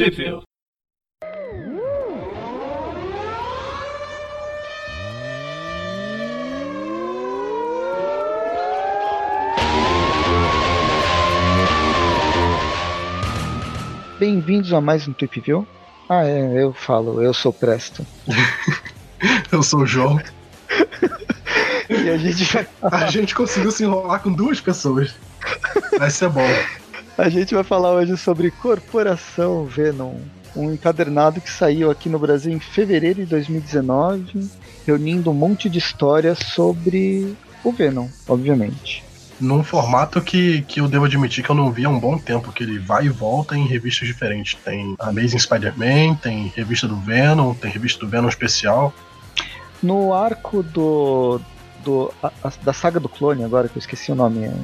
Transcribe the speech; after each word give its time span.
Sheffield. 0.00 0.44
Bem-vindos 14.18 14.72
a 14.72 14.80
mais 14.80 15.06
um 15.06 15.12
View. 15.44 15.68
Ah, 16.08 16.24
é, 16.24 16.62
eu 16.62 16.72
falo, 16.72 17.22
eu 17.22 17.34
sou 17.34 17.52
Presto. 17.52 18.06
eu 19.52 19.62
sou 19.62 19.80
o 19.80 19.86
João. 19.86 20.18
e 21.90 22.08
a 22.08 22.16
gente 22.16 22.44
vai. 22.44 22.66
A 22.80 23.06
gente 23.08 23.34
conseguiu 23.34 23.70
se 23.70 23.84
enrolar 23.84 24.22
com 24.22 24.32
duas 24.32 24.62
pessoas. 24.62 25.14
Vai 25.98 26.08
ser 26.08 26.30
bom. 26.30 26.48
A 27.20 27.28
gente 27.28 27.54
vai 27.54 27.62
falar 27.62 27.92
hoje 27.92 28.16
sobre 28.16 28.50
Corporação 28.50 29.66
Venom, 29.66 30.14
um 30.56 30.72
encadernado 30.72 31.38
que 31.38 31.50
saiu 31.50 31.90
aqui 31.90 32.08
no 32.08 32.18
Brasil 32.18 32.50
em 32.50 32.58
fevereiro 32.58 33.20
de 33.20 33.26
2019, 33.26 34.48
reunindo 34.86 35.30
um 35.30 35.34
monte 35.34 35.68
de 35.68 35.78
histórias 35.78 36.38
sobre 36.38 37.36
o 37.62 37.72
Venom, 37.72 38.08
obviamente. 38.26 39.04
Num 39.38 39.62
formato 39.62 40.22
que, 40.22 40.62
que 40.62 40.80
eu 40.80 40.88
devo 40.88 41.04
admitir 41.04 41.44
que 41.44 41.50
eu 41.50 41.54
não 41.54 41.70
vi 41.70 41.84
há 41.84 41.90
um 41.90 42.00
bom 42.00 42.16
tempo, 42.16 42.52
que 42.52 42.62
ele 42.62 42.78
vai 42.78 43.04
e 43.04 43.10
volta 43.10 43.54
em 43.54 43.66
revistas 43.66 44.08
diferentes. 44.08 44.58
Tem 44.64 44.96
Amazing 44.98 45.40
Spider-Man, 45.40 46.14
tem 46.22 46.50
revista 46.56 46.88
do 46.88 46.96
Venom, 46.96 47.52
tem 47.52 47.70
revista 47.70 48.00
do 48.00 48.08
Venom 48.08 48.30
especial. 48.30 48.94
No 49.82 50.14
arco 50.14 50.62
do, 50.62 51.38
do 51.84 52.10
a, 52.22 52.32
a, 52.42 52.52
da 52.62 52.72
saga 52.72 52.98
do 52.98 53.10
clone, 53.10 53.44
agora 53.44 53.68
que 53.68 53.76
eu 53.76 53.80
esqueci 53.80 54.10
o 54.10 54.14
nome, 54.14 54.46
é, 54.46 54.54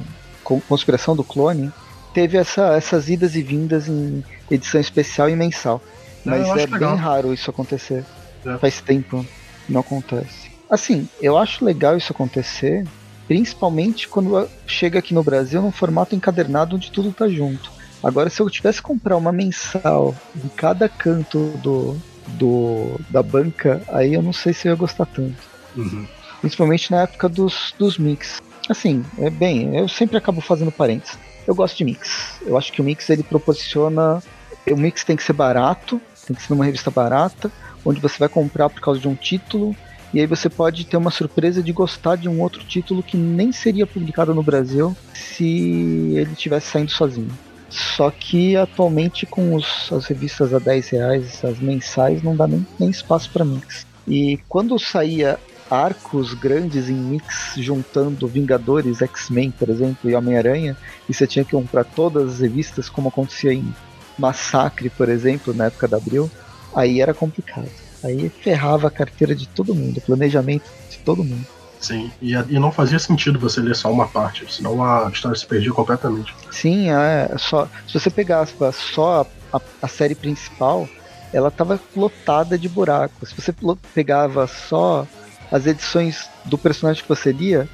Conspiração 0.67 1.15
do 1.15 1.23
Clone, 1.23 1.71
teve 2.17 2.35
essa, 2.35 2.73
essas 2.73 3.09
idas 3.09 3.35
e 3.35 3.43
vindas 3.43 3.87
em 3.87 4.23
edição 4.49 4.81
especial 4.81 5.29
e 5.29 5.35
mensal. 5.35 5.79
Mas 6.25 6.47
é 6.57 6.65
bem 6.65 6.95
raro 6.95 7.31
isso 7.31 7.47
acontecer. 7.51 8.03
É. 8.43 8.57
Faz 8.57 8.81
tempo 8.81 9.23
que 9.67 9.71
não 9.71 9.81
acontece. 9.81 10.49
Assim, 10.67 11.07
eu 11.21 11.37
acho 11.37 11.63
legal 11.63 11.95
isso 11.95 12.11
acontecer, 12.11 12.87
principalmente 13.27 14.07
quando 14.07 14.49
chega 14.65 14.97
aqui 14.97 15.13
no 15.13 15.21
Brasil 15.23 15.61
num 15.61 15.71
formato 15.71 16.15
encadernado 16.15 16.75
onde 16.75 16.91
tudo 16.91 17.11
tá 17.11 17.29
junto. 17.29 17.71
Agora, 18.03 18.31
se 18.31 18.41
eu 18.41 18.49
tivesse 18.49 18.79
que 18.79 18.87
comprar 18.87 19.15
uma 19.15 19.31
mensal 19.31 20.15
em 20.35 20.47
cada 20.47 20.89
canto 20.89 21.51
do, 21.61 21.95
do 22.29 22.99
da 23.11 23.21
banca, 23.21 23.79
aí 23.89 24.15
eu 24.15 24.23
não 24.23 24.33
sei 24.33 24.53
se 24.53 24.67
eu 24.67 24.71
ia 24.71 24.75
gostar 24.75 25.05
tanto. 25.05 25.37
Uhum. 25.75 26.07
Principalmente 26.41 26.89
na 26.89 27.03
época 27.03 27.29
dos, 27.29 27.75
dos 27.77 27.99
mix. 27.99 28.41
Assim, 28.67 29.05
é 29.19 29.29
bem, 29.29 29.77
eu 29.77 29.87
sempre 29.87 30.17
acabo 30.17 30.41
fazendo 30.41 30.71
parênteses. 30.71 31.26
Eu 31.47 31.55
gosto 31.55 31.77
de 31.77 31.85
mix. 31.85 32.39
Eu 32.45 32.57
acho 32.57 32.71
que 32.71 32.81
o 32.81 32.83
mix 32.83 33.09
ele 33.09 33.23
proporciona. 33.23 34.21
O 34.69 34.75
mix 34.75 35.03
tem 35.03 35.15
que 35.15 35.23
ser 35.23 35.33
barato, 35.33 35.99
tem 36.27 36.35
que 36.35 36.41
ser 36.41 36.53
numa 36.53 36.65
revista 36.65 36.91
barata, 36.91 37.49
onde 37.85 38.01
você 38.01 38.19
vai 38.19 38.27
comprar 38.27 38.69
por 38.69 38.81
causa 38.81 38.99
de 38.99 39.07
um 39.07 39.15
título, 39.15 39.73
e 40.13 40.19
aí 40.19 40.25
você 40.25 40.49
pode 40.49 40.85
ter 40.85 40.97
uma 40.97 41.11
surpresa 41.11 41.61
de 41.61 41.71
gostar 41.71 42.15
de 42.15 42.29
um 42.29 42.41
outro 42.41 42.63
título 42.63 43.03
que 43.03 43.17
nem 43.17 43.51
seria 43.51 43.85
publicado 43.85 44.33
no 44.33 44.43
Brasil 44.43 44.95
se 45.13 46.13
ele 46.15 46.35
tivesse 46.35 46.67
saindo 46.67 46.91
sozinho. 46.91 47.31
Só 47.69 48.09
que 48.09 48.55
atualmente 48.55 49.25
com 49.25 49.53
os, 49.53 49.91
as 49.91 50.05
revistas 50.05 50.53
a 50.53 50.59
10 50.59 50.89
reais, 50.89 51.45
as 51.45 51.59
mensais, 51.59 52.23
não 52.23 52.35
dá 52.35 52.47
nem, 52.47 52.65
nem 52.79 52.89
espaço 52.89 53.29
para 53.31 53.43
mix. 53.43 53.85
E 54.07 54.39
quando 54.47 54.79
saía 54.79 55.37
arcos 55.69 56.33
grandes 56.33 56.89
em 56.89 56.95
mix 56.95 57.53
juntando 57.57 58.27
Vingadores, 58.27 59.01
X-Men, 59.01 59.51
por 59.51 59.69
exemplo, 59.69 60.09
e 60.09 60.15
Homem-Aranha, 60.15 60.75
e 61.07 61.13
você 61.13 61.27
tinha 61.27 61.45
que 61.45 61.51
comprar 61.51 61.83
todas 61.83 62.33
as 62.33 62.39
revistas, 62.39 62.89
como 62.89 63.09
acontecia 63.09 63.53
em 63.53 63.73
Massacre, 64.17 64.89
por 64.89 65.09
exemplo, 65.09 65.53
na 65.53 65.65
época 65.65 65.87
da 65.87 65.97
Abril, 65.97 66.29
aí 66.75 67.01
era 67.01 67.13
complicado. 67.13 67.69
Aí 68.03 68.29
ferrava 68.29 68.87
a 68.87 68.91
carteira 68.91 69.35
de 69.35 69.47
todo 69.47 69.75
mundo, 69.75 69.97
o 69.97 70.01
planejamento 70.01 70.65
de 70.89 70.97
todo 70.99 71.23
mundo. 71.23 71.45
Sim, 71.79 72.11
e, 72.21 72.33
e 72.33 72.59
não 72.59 72.71
fazia 72.71 72.97
sentido 72.97 73.39
você 73.39 73.61
ler 73.61 73.75
só 73.75 73.91
uma 73.91 74.07
parte, 74.07 74.51
senão 74.51 74.83
a 74.83 75.09
história 75.09 75.37
se 75.37 75.45
perdia 75.45 75.71
completamente. 75.71 76.33
Sim, 76.51 76.89
é, 76.89 77.35
só, 77.37 77.67
se 77.87 77.99
você 77.99 78.09
pegasse 78.09 78.53
só 78.73 79.27
a, 79.51 79.57
a, 79.57 79.61
a 79.83 79.87
série 79.87 80.15
principal, 80.15 80.89
ela 81.31 81.49
estava 81.49 81.79
lotada 81.95 82.57
de 82.57 82.67
buracos. 82.67 83.29
Se 83.29 83.35
você 83.35 83.53
pegava 83.93 84.47
só 84.47 85.05
as 85.51 85.65
edições 85.65 86.29
do 86.45 86.57
personagem 86.57 87.01
que 87.01 87.09
você 87.09 87.31
lia, 87.31 87.67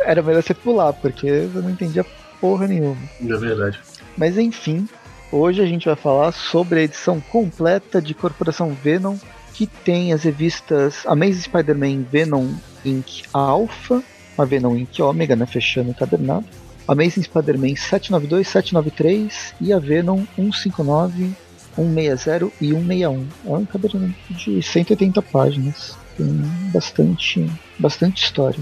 era 0.00 0.22
melhor 0.22 0.42
você 0.42 0.54
pular, 0.54 0.92
porque 0.92 1.26
eu 1.26 1.62
não 1.62 1.70
entendia 1.70 2.04
porra 2.40 2.66
nenhuma. 2.66 2.96
É 3.20 3.36
verdade. 3.36 3.80
Mas 4.16 4.38
enfim, 4.38 4.88
hoje 5.32 5.62
a 5.62 5.66
gente 5.66 5.86
vai 5.86 5.96
falar 5.96 6.32
sobre 6.32 6.80
a 6.80 6.82
edição 6.82 7.20
completa 7.20 8.00
de 8.00 8.14
Corporação 8.14 8.70
Venom, 8.82 9.16
que 9.52 9.66
tem 9.66 10.12
as 10.12 10.22
revistas 10.22 11.04
Amazing 11.06 11.42
Spider-Man 11.42 12.02
Venom 12.10 12.48
Inc. 12.84 13.24
Alpha, 13.32 14.02
a 14.36 14.44
Venom 14.44 14.76
Inc. 14.76 15.00
Omega, 15.00 15.34
né, 15.34 15.46
fechando 15.46 15.88
o 15.88 15.92
encadernado, 15.92 16.46
Amazing 16.86 17.22
Spider-Man 17.22 17.74
792, 17.74 18.46
793 18.46 19.54
e 19.60 19.72
a 19.72 19.78
Venom 19.78 20.24
159, 20.36 21.32
160 21.74 22.52
e 22.60 22.68
161. 22.68 23.26
É 23.44 23.50
um 23.50 23.60
encadernamento 23.60 24.16
de 24.30 24.62
180 24.62 25.20
páginas 25.22 25.96
tem 26.16 26.42
bastante, 26.72 27.50
bastante 27.78 28.22
história. 28.22 28.58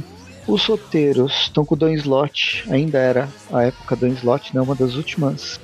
Os 0.46 0.66
roteiros 0.66 1.32
estão 1.42 1.64
com 1.64 1.74
o 1.74 1.78
Dan 1.78 1.92
Slott, 1.94 2.64
ainda 2.70 2.98
era 2.98 3.28
a 3.52 3.62
época 3.62 3.96
Dan 3.96 4.10
Slott, 4.10 4.54
né, 4.54 4.60
uma 4.60 4.74
das 4.74 4.94
últimas 4.94 5.58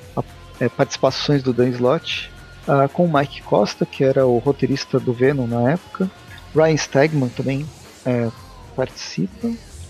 é, 0.59 0.69
participações 0.69 1.43
do 1.43 1.53
Dan 1.53 1.69
Slott, 1.69 2.31
uh, 2.67 2.89
com 2.89 3.05
o 3.05 3.12
Mike 3.12 3.43
Costa, 3.43 3.84
que 3.84 4.05
era 4.05 4.27
o 4.27 4.39
roteirista 4.39 4.99
do 4.99 5.12
Venom 5.12 5.47
na 5.47 5.73
época. 5.73 6.11
Ryan 6.55 6.77
Stegman 6.77 7.28
também 7.31 7.67
é, 8.07 8.28
participa. 8.75 9.49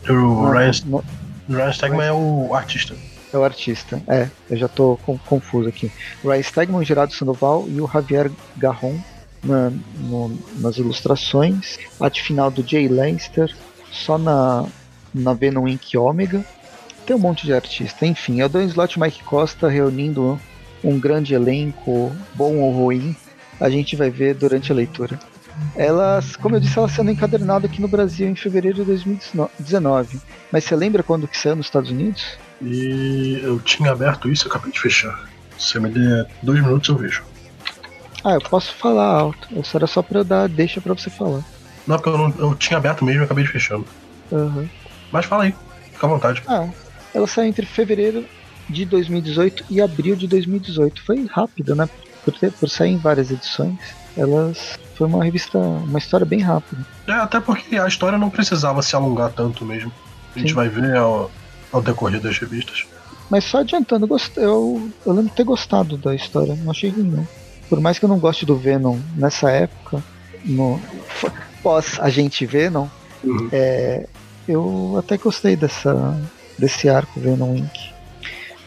O 0.08 0.46
ah, 0.46 0.52
Ryan, 0.52 0.72
no, 0.86 1.04
Ryan 1.48 1.72
Stegman 1.72 2.06
é 2.06 2.12
o 2.12 2.54
artista. 2.54 2.96
É 3.32 3.38
o 3.38 3.44
artista, 3.44 4.02
é, 4.08 4.28
eu 4.50 4.56
já 4.56 4.66
estou 4.66 4.98
confuso 5.26 5.68
aqui. 5.68 5.90
Ryan 6.24 6.42
Stegman, 6.42 6.84
Gerardo 6.84 7.14
Sandoval 7.14 7.64
e 7.68 7.80
o 7.80 7.88
Javier 7.88 8.30
Garron 8.56 8.98
na, 9.42 9.70
no, 9.98 10.38
nas 10.58 10.76
ilustrações, 10.76 11.78
arte 12.00 12.22
final 12.22 12.50
do 12.50 12.66
Jay 12.66 12.88
Leinster, 12.88 13.54
só 13.90 14.18
na, 14.18 14.66
na 15.14 15.32
Venom 15.34 15.66
Inc. 15.66 15.96
Omega. 15.96 16.44
Tem 17.06 17.16
um 17.16 17.18
monte 17.18 17.46
de 17.46 17.52
artista. 17.52 18.06
Enfim, 18.06 18.40
é 18.40 18.46
o 18.46 18.48
Dan 18.48 18.64
Slot 18.64 19.00
Mike 19.00 19.24
Costa 19.24 19.68
reunindo 19.68 20.40
um 20.82 20.98
grande 20.98 21.34
elenco, 21.34 22.12
bom 22.34 22.56
ou 22.58 22.72
ruim. 22.72 23.16
A 23.58 23.68
gente 23.68 23.96
vai 23.96 24.10
ver 24.10 24.34
durante 24.34 24.70
a 24.70 24.74
leitura. 24.74 25.18
Elas, 25.76 26.36
como 26.36 26.56
eu 26.56 26.60
disse, 26.60 26.78
ela 26.78 26.88
sendo 26.88 27.10
encadernada 27.10 27.66
aqui 27.66 27.80
no 27.80 27.88
Brasil 27.88 28.28
em 28.28 28.34
fevereiro 28.34 28.78
de 28.78 28.84
2019. 28.84 30.20
Mas 30.50 30.64
você 30.64 30.74
lembra 30.74 31.02
quando 31.02 31.28
que 31.28 31.36
saiu 31.36 31.56
nos 31.56 31.66
Estados 31.66 31.90
Unidos? 31.90 32.38
E 32.62 33.40
eu 33.42 33.58
tinha 33.60 33.90
aberto 33.92 34.30
isso 34.30 34.46
e 34.46 34.48
acabei 34.48 34.72
de 34.72 34.80
fechar. 34.80 35.28
Se 35.58 35.78
me 35.78 35.90
der 35.90 36.26
dois 36.42 36.60
minutos 36.60 36.88
eu 36.88 36.96
vejo. 36.96 37.22
Ah, 38.22 38.34
eu 38.34 38.40
posso 38.40 38.74
falar 38.74 39.06
alto. 39.06 39.48
Isso 39.58 39.76
era 39.76 39.86
só 39.86 40.02
pra 40.02 40.20
eu 40.20 40.24
dar 40.24 40.48
deixa 40.48 40.80
pra 40.80 40.94
você 40.94 41.10
falar. 41.10 41.42
Não, 41.86 41.96
porque 41.96 42.08
eu, 42.08 42.18
não, 42.18 42.34
eu 42.38 42.54
tinha 42.54 42.76
aberto 42.76 43.04
mesmo 43.04 43.22
e 43.22 43.24
acabei 43.24 43.44
de 43.44 43.50
fechando. 43.50 43.86
Uhum. 44.30 44.68
Mas 45.10 45.24
fala 45.24 45.44
aí, 45.44 45.54
fica 45.92 46.06
à 46.06 46.10
vontade. 46.10 46.42
Ah, 46.46 46.68
ela 47.14 47.26
saiu 47.26 47.48
entre 47.48 47.66
fevereiro 47.66 48.24
de 48.68 48.84
2018 48.84 49.64
e 49.70 49.80
abril 49.80 50.14
de 50.14 50.26
2018. 50.26 51.02
Foi 51.02 51.26
rápido, 51.26 51.74
né? 51.74 51.88
Por, 52.24 52.34
ter, 52.34 52.52
por 52.52 52.68
sair 52.68 52.92
em 52.92 52.98
várias 52.98 53.30
edições. 53.30 53.78
Elas. 54.16 54.78
Foi 54.94 55.06
uma 55.06 55.24
revista. 55.24 55.58
Uma 55.58 55.98
história 55.98 56.26
bem 56.26 56.40
rápida. 56.40 56.84
É, 57.06 57.12
até 57.12 57.40
porque 57.40 57.76
a 57.76 57.88
história 57.88 58.18
não 58.18 58.28
precisava 58.28 58.82
se 58.82 58.94
alongar 58.94 59.32
tanto 59.32 59.64
mesmo. 59.64 59.90
A 60.36 60.38
gente 60.38 60.50
Sim. 60.50 60.54
vai 60.54 60.68
ver 60.68 60.94
ao, 60.96 61.30
ao 61.72 61.82
decorrer 61.82 62.20
das 62.20 62.38
revistas. 62.38 62.86
Mas 63.28 63.44
só 63.44 63.58
adiantando, 63.58 64.08
eu, 64.36 64.90
eu 65.06 65.12
lembro 65.12 65.30
de 65.30 65.36
ter 65.36 65.44
gostado 65.44 65.96
da 65.96 66.14
história, 66.14 66.54
não 66.56 66.70
achei 66.72 66.90
ruim 66.90 67.04
não 67.04 67.26
por 67.70 67.80
mais 67.80 68.00
que 68.00 68.04
eu 68.04 68.08
não 68.08 68.18
goste 68.18 68.44
do 68.44 68.56
Venom 68.56 68.98
nessa 69.16 69.48
época, 69.48 70.02
no 70.44 70.80
pós 71.62 72.00
Agente 72.00 72.44
Venom, 72.44 72.88
uhum. 73.22 73.48
é, 73.52 74.06
eu 74.48 74.96
até 74.98 75.16
gostei 75.16 75.54
dessa, 75.54 76.20
desse 76.58 76.88
arco 76.88 77.20
Venom 77.20 77.54
Inc. 77.54 77.92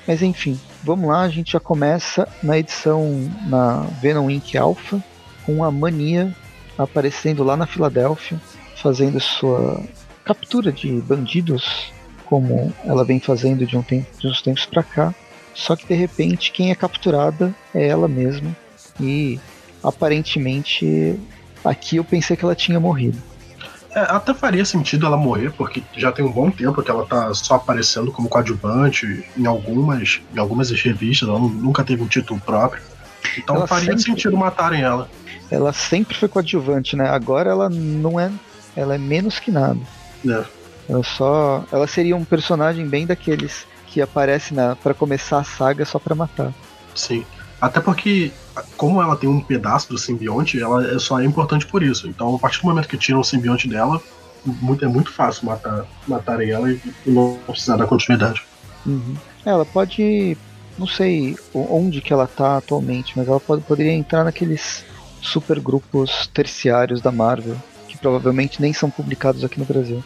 Mas 0.07 0.21
enfim, 0.21 0.57
vamos 0.81 1.09
lá, 1.09 1.21
a 1.21 1.29
gente 1.29 1.51
já 1.51 1.59
começa 1.59 2.25
na 2.41 2.57
edição 2.57 3.29
na 3.47 3.81
Venom 4.01 4.29
Inc. 4.29 4.55
Alpha, 4.55 5.03
com 5.45 5.65
a 5.65 5.69
Mania 5.69 6.33
aparecendo 6.77 7.43
lá 7.43 7.57
na 7.57 7.67
Filadélfia, 7.67 8.39
fazendo 8.77 9.19
sua 9.19 9.83
captura 10.23 10.71
de 10.71 10.89
bandidos, 11.01 11.91
como 12.25 12.73
ela 12.85 13.03
vem 13.03 13.19
fazendo 13.19 13.65
de, 13.65 13.75
um 13.75 13.83
tempo, 13.83 14.07
de 14.17 14.27
uns 14.27 14.41
tempos 14.41 14.65
para 14.65 14.81
cá. 14.81 15.13
Só 15.53 15.75
que 15.75 15.85
de 15.85 15.93
repente 15.93 16.51
quem 16.51 16.71
é 16.71 16.75
capturada 16.75 17.53
é 17.75 17.85
ela 17.85 18.07
mesma, 18.07 18.55
e 18.99 19.39
aparentemente 19.83 21.19
aqui 21.63 21.97
eu 21.97 22.03
pensei 22.03 22.35
que 22.35 22.43
ela 22.43 22.55
tinha 22.55 22.79
morrido. 22.79 23.17
É, 23.95 23.99
até 23.99 24.33
faria 24.33 24.65
sentido 24.65 25.05
ela 25.05 25.15
morrer, 25.15 25.51
porque 25.53 25.83
já 25.95 26.11
tem 26.11 26.25
um 26.25 26.31
bom 26.31 26.49
tempo 26.49 26.81
que 26.81 26.89
ela 26.89 27.05
tá 27.05 27.31
só 27.33 27.55
aparecendo 27.55 28.11
como 28.11 28.27
coadjuvante 28.27 29.23
em 29.37 29.45
algumas, 29.45 30.19
em 30.35 30.39
algumas 30.39 30.71
revistas, 30.71 31.29
ela 31.29 31.39
nunca 31.39 31.83
teve 31.83 32.01
um 32.01 32.07
título 32.07 32.39
próprio. 32.39 32.81
Então 33.37 33.55
Ela 33.55 33.67
faria 33.67 33.85
sempre- 33.91 34.03
sentido 34.03 34.35
matarem 34.35 34.81
ela. 34.81 35.09
Ela 35.51 35.71
sempre 35.71 36.15
foi 36.17 36.27
coadjuvante, 36.27 36.95
né? 36.95 37.07
Agora 37.07 37.51
ela 37.51 37.69
não 37.69 38.19
é. 38.19 38.31
Ela 38.75 38.95
é 38.95 38.97
menos 38.97 39.37
que 39.39 39.51
nada. 39.51 39.79
né? 40.23 40.43
Ela 40.89 41.03
só. 41.03 41.63
Ela 41.71 41.85
seria 41.85 42.15
um 42.15 42.25
personagem 42.25 42.87
bem 42.87 43.05
daqueles 43.05 43.65
que 43.87 44.01
aparece 44.01 44.53
na 44.55 44.75
para 44.75 44.93
começar 44.95 45.37
a 45.39 45.43
saga 45.43 45.85
só 45.85 45.99
pra 45.99 46.15
matar. 46.15 46.51
Sim. 46.95 47.23
Até 47.61 47.79
porque, 47.79 48.31
como 48.77 49.01
ela 49.01 49.15
tem 49.15 49.29
um 49.29 49.41
pedaço 49.41 49.89
do 49.89 49.97
simbionte, 49.97 50.61
ela 50.61 50.85
é- 50.85 50.99
só 50.99 51.19
é 51.19 51.25
importante 51.25 51.65
por 51.65 51.81
isso. 51.81 52.07
Então, 52.07 52.35
a 52.35 52.39
partir 52.39 52.61
do 52.61 52.67
momento 52.67 52.87
que 52.87 52.97
tiram 52.97 53.19
o 53.19 53.23
simbionte 53.23 53.67
dela, 53.67 54.01
muito- 54.45 54.83
é 54.85 54.87
muito 54.87 55.11
fácil 55.11 55.45
matar, 55.45 55.85
matarem 56.07 56.49
ela 56.51 56.69
e, 56.71 56.79
e 57.05 57.09
não 57.11 57.39
precisar 57.47 57.77
da 57.77 57.85
continuidade. 57.87 58.43
Uhum. 58.85 59.15
Ela 59.45 59.65
pode. 59.65 60.37
Não 60.77 60.87
sei 60.87 61.37
onde 61.53 62.01
que 62.01 62.11
ela 62.11 62.25
tá 62.27 62.57
atualmente, 62.57 63.13
mas 63.15 63.27
ela 63.27 63.39
pode, 63.39 63.61
poderia 63.61 63.93
entrar 63.93 64.23
naqueles 64.23 64.83
super 65.21 65.59
grupos 65.59 66.27
terciários 66.33 66.99
da 66.99 67.11
Marvel, 67.11 67.55
que 67.87 67.97
provavelmente 67.97 68.59
nem 68.61 68.73
são 68.73 68.89
publicados 68.89 69.43
aqui 69.43 69.59
no 69.59 69.65
Brasil. 69.65 70.03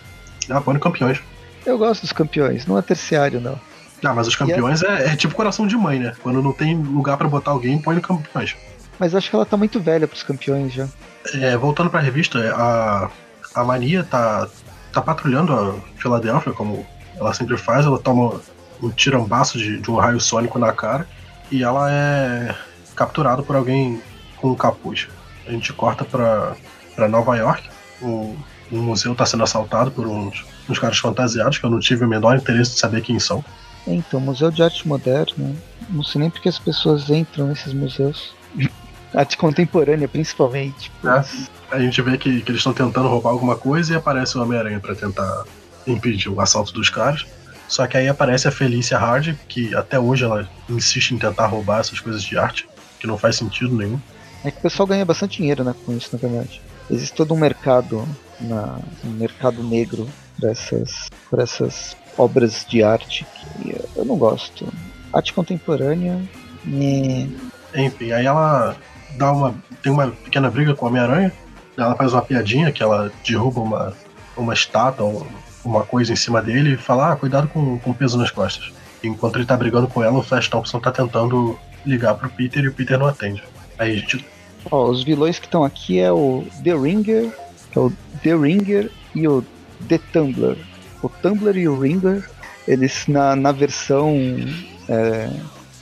Ah, 0.50 0.60
põe 0.62 0.78
campeões. 0.78 1.20
Eu 1.66 1.78
gosto 1.78 2.02
dos 2.02 2.12
campeões, 2.12 2.66
não 2.66 2.78
é 2.78 2.82
terciário 2.82 3.40
não. 3.40 3.60
Ah, 4.04 4.14
mas 4.14 4.28
os 4.28 4.36
campeões 4.36 4.84
é, 4.84 5.14
é 5.14 5.16
tipo 5.16 5.34
coração 5.34 5.66
de 5.66 5.76
mãe, 5.76 6.00
né? 6.00 6.14
Quando 6.22 6.42
não 6.42 6.54
tem 6.54 6.76
lugar 6.76 7.18
pra 7.18 7.28
botar 7.28 7.52
alguém, 7.52 7.80
põe 7.80 7.96
no 7.96 8.02
campeões. 8.02 8.56
Mas 9.00 9.14
acho 9.14 9.30
que 9.30 9.36
ela 9.36 9.46
tá 9.46 9.58
muito 9.58 9.80
velha 9.80 10.08
pros 10.08 10.24
campeões 10.24 10.74
já. 10.74 10.88
É, 11.34 11.56
voltando 11.58 11.90
pra 11.90 12.00
revista, 12.00 12.40
a, 12.56 13.10
a 13.54 13.64
Mania 13.64 14.04
tá, 14.04 14.48
tá 14.92 15.02
patrulhando 15.02 15.54
a 15.54 15.76
Filadélfia, 16.00 16.54
como 16.54 16.86
ela 17.16 17.34
sempre 17.34 17.58
faz. 17.58 17.86
Ela 17.86 18.00
toma 18.00 18.40
um 18.82 18.90
tirambaço 18.90 19.58
de, 19.58 19.80
de 19.80 19.92
um 19.92 19.96
raio 19.96 20.20
sônico 20.20 20.60
na 20.60 20.72
cara 20.72 21.08
e 21.52 21.64
ela 21.64 21.92
é 21.92 22.56
capturada 22.96 23.44
por 23.44 23.56
alguém 23.56 24.02
com 24.38 24.52
um 24.52 24.56
capuz. 24.56 25.08
A 25.48 25.52
gente 25.52 25.72
corta 25.74 26.04
pra, 26.04 26.56
pra 26.96 27.08
Nova 27.08 27.36
York. 27.36 27.70
O, 28.02 28.36
o 28.72 28.78
museu 28.78 29.16
tá 29.16 29.26
sendo 29.26 29.44
assaltado 29.44 29.92
por 29.92 30.08
uns, 30.08 30.46
uns 30.70 30.80
caras 30.80 30.98
fantasiados 30.98 31.58
que 31.58 31.66
eu 31.66 31.70
não 31.70 31.80
tive 31.80 32.06
o 32.06 32.08
menor 32.08 32.36
interesse 32.36 32.74
de 32.74 32.80
saber 32.80 33.02
quem 33.02 33.20
são. 33.20 33.44
Então, 33.88 34.20
Museu 34.20 34.52
de 34.52 34.62
Arte 34.62 34.88
Moderna, 34.88 35.56
não 35.90 36.04
sei 36.04 36.20
nem 36.22 36.30
porque 36.30 36.50
as 36.50 36.60
pessoas 36.60 37.10
entram 37.10 37.48
nesses 37.48 37.74
museus. 37.74 38.36
Arte 39.14 39.38
contemporânea, 39.38 40.08
principalmente. 40.08 40.92
É. 41.04 41.24
A 41.72 41.80
gente 41.80 42.02
vê 42.02 42.18
que, 42.18 42.42
que 42.42 42.52
eles 42.52 42.60
estão 42.60 42.74
tentando 42.74 43.08
roubar 43.08 43.32
alguma 43.32 43.56
coisa 43.56 43.94
e 43.94 43.96
aparece 43.96 44.38
o 44.38 44.42
Homem-Aranha 44.42 44.80
pra 44.80 44.94
tentar 44.94 45.46
impedir 45.86 46.30
o 46.30 46.40
assalto 46.42 46.74
dos 46.74 46.90
caras. 46.90 47.26
Só 47.68 47.86
que 47.88 47.98
aí 47.98 48.08
aparece 48.08 48.48
a 48.48 48.52
Felícia 48.52 48.98
Hard, 48.98 49.36
que 49.48 49.76
até 49.76 50.00
hoje 50.00 50.24
ela 50.24 50.50
insiste 50.70 51.12
em 51.12 51.18
tentar 51.18 51.48
roubar 51.48 51.80
essas 51.80 52.00
coisas 52.00 52.24
de 52.24 52.38
arte, 52.38 52.68
que 53.00 53.08
não 53.08 53.18
faz 53.18 53.36
sentido 53.36 53.76
nenhum. 53.76 54.00
É 54.44 54.52
que 54.52 54.60
o 54.60 54.62
pessoal 54.62 54.88
ganha 54.88 55.04
bastante 55.04 55.38
dinheiro 55.38 55.64
né, 55.64 55.76
com 55.86 55.96
isso, 55.96 56.10
na 56.14 56.20
verdade. 56.20 56.62
Existe 56.90 57.14
todo 57.14 57.34
um 57.34 57.38
mercado, 57.38 58.08
na, 58.40 58.80
um 59.04 59.10
mercado 59.10 59.62
negro 59.62 60.08
para 60.40 60.52
essas, 60.52 61.10
pra 61.30 61.44
essas 61.44 61.98
obras 62.18 62.66
de 62.68 62.84
arte 62.84 63.26
que 63.62 63.76
eu 63.96 64.06
não 64.06 64.18
gosto. 64.18 64.68
Arte 65.14 65.34
contemporânea, 65.34 66.20
né, 66.66 67.30
Enfim, 67.76 68.12
aí 68.12 68.26
ela 68.26 68.76
dá 69.18 69.32
uma. 69.32 69.56
tem 69.82 69.92
uma 69.92 70.08
pequena 70.10 70.50
briga 70.50 70.74
com 70.76 70.86
o 70.86 70.90
Homem-Aranha, 70.90 71.32
ela 71.78 71.96
faz 71.96 72.14
uma 72.14 72.22
piadinha 72.22 72.72
que 72.72 72.82
ela 72.84 73.12
derruba 73.26 73.62
uma, 73.62 73.94
uma 74.36 74.54
estátua, 74.54 75.06
um- 75.06 75.26
uma 75.64 75.84
coisa 75.84 76.14
em 76.14 76.16
cima 76.16 76.42
dele 76.42 76.74
e 76.74 76.78
fala, 76.78 77.12
ah, 77.12 77.16
cuidado 77.16 77.48
com, 77.50 77.78
com 77.80 77.92
o 77.92 77.94
peso 77.94 78.18
nas 78.18 78.32
costas. 78.32 78.72
Enquanto 79.04 79.36
ele 79.38 79.46
tá 79.46 79.56
brigando 79.58 79.88
com 79.88 80.02
ela, 80.04 80.18
o 80.18 80.24
Flash 80.24 80.48
Thompson 80.48 80.80
tá 80.80 80.92
tentando 80.92 81.58
ligar 81.86 82.16
pro 82.16 82.30
Peter 82.30 82.64
e 82.64 82.68
o 82.70 82.74
Peter 82.74 82.98
não 82.98 83.08
atende. 83.08 83.44
Aí 83.78 83.92
a 83.92 83.96
gente 83.96 84.26
Ó, 84.72 84.90
os 84.90 85.04
vilões 85.04 85.40
que 85.40 85.46
estão 85.46 85.64
aqui 85.64 86.00
é 86.00 86.12
o 86.12 86.46
The 86.64 86.74
Ringer, 86.74 87.32
que 87.72 87.78
é 87.78 87.82
o 87.82 87.92
The 88.24 88.36
Ringer 88.36 88.92
e 89.14 89.28
o 89.28 89.44
The 89.88 90.00
Tumbler. 90.12 90.58
O 91.02 91.10
Tumbler 91.10 91.58
e 91.58 91.68
o 91.68 91.80
Ringer, 91.80 92.28
eles 92.68 93.06
na, 93.08 93.36
na 93.36 93.52
versão 93.52 94.16
é, 94.90 95.30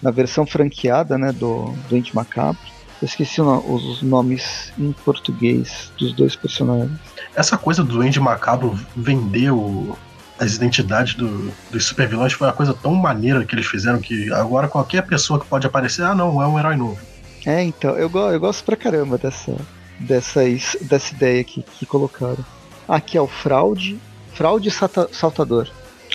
na 0.01 0.11
versão 0.11 0.45
franqueada, 0.45 1.17
né, 1.17 1.31
do 1.31 1.73
do 1.89 1.95
Ente 1.97 2.15
Macabro. 2.15 2.59
Eu 3.01 3.05
esqueci 3.07 3.41
os 3.41 4.01
nomes 4.01 4.71
em 4.79 4.91
português 5.03 5.91
dos 5.97 6.13
dois 6.13 6.35
personagens. 6.35 6.97
Essa 7.35 7.57
coisa 7.57 7.83
do 7.83 8.01
Andy 8.01 8.19
Macabro 8.21 8.79
vender 8.95 9.51
o- 9.51 9.97
as 10.39 10.55
identidades 10.55 11.13
do- 11.15 11.51
dos 11.69 11.85
supervilões 11.85 12.31
foi 12.33 12.47
uma 12.47 12.53
coisa 12.53 12.73
tão 12.73 12.95
maneira 12.95 13.43
que 13.45 13.53
eles 13.53 13.65
fizeram 13.65 13.99
que 13.99 14.31
agora 14.33 14.67
qualquer 14.69 15.01
pessoa 15.05 15.39
que 15.39 15.45
pode 15.45 15.67
aparecer, 15.67 16.03
ah 16.03 16.15
não, 16.15 16.41
é 16.41 16.47
um 16.47 16.57
herói 16.57 16.75
novo. 16.77 16.97
É, 17.45 17.61
então, 17.63 17.91
eu, 17.97 18.09
eu 18.13 18.39
gosto 18.39 18.63
pra 18.63 18.75
caramba 18.77 19.17
dessa, 19.17 19.55
dessa, 19.99 20.41
dessa 20.81 21.13
ideia 21.13 21.41
aqui 21.41 21.63
que 21.77 21.85
colocaram. 21.85 22.43
Aqui 22.87 23.17
é 23.17 23.21
o 23.21 23.27
Fraude, 23.27 23.99
Fraude 24.35 24.69
e 24.69 25.15
Saltador. 25.15 25.69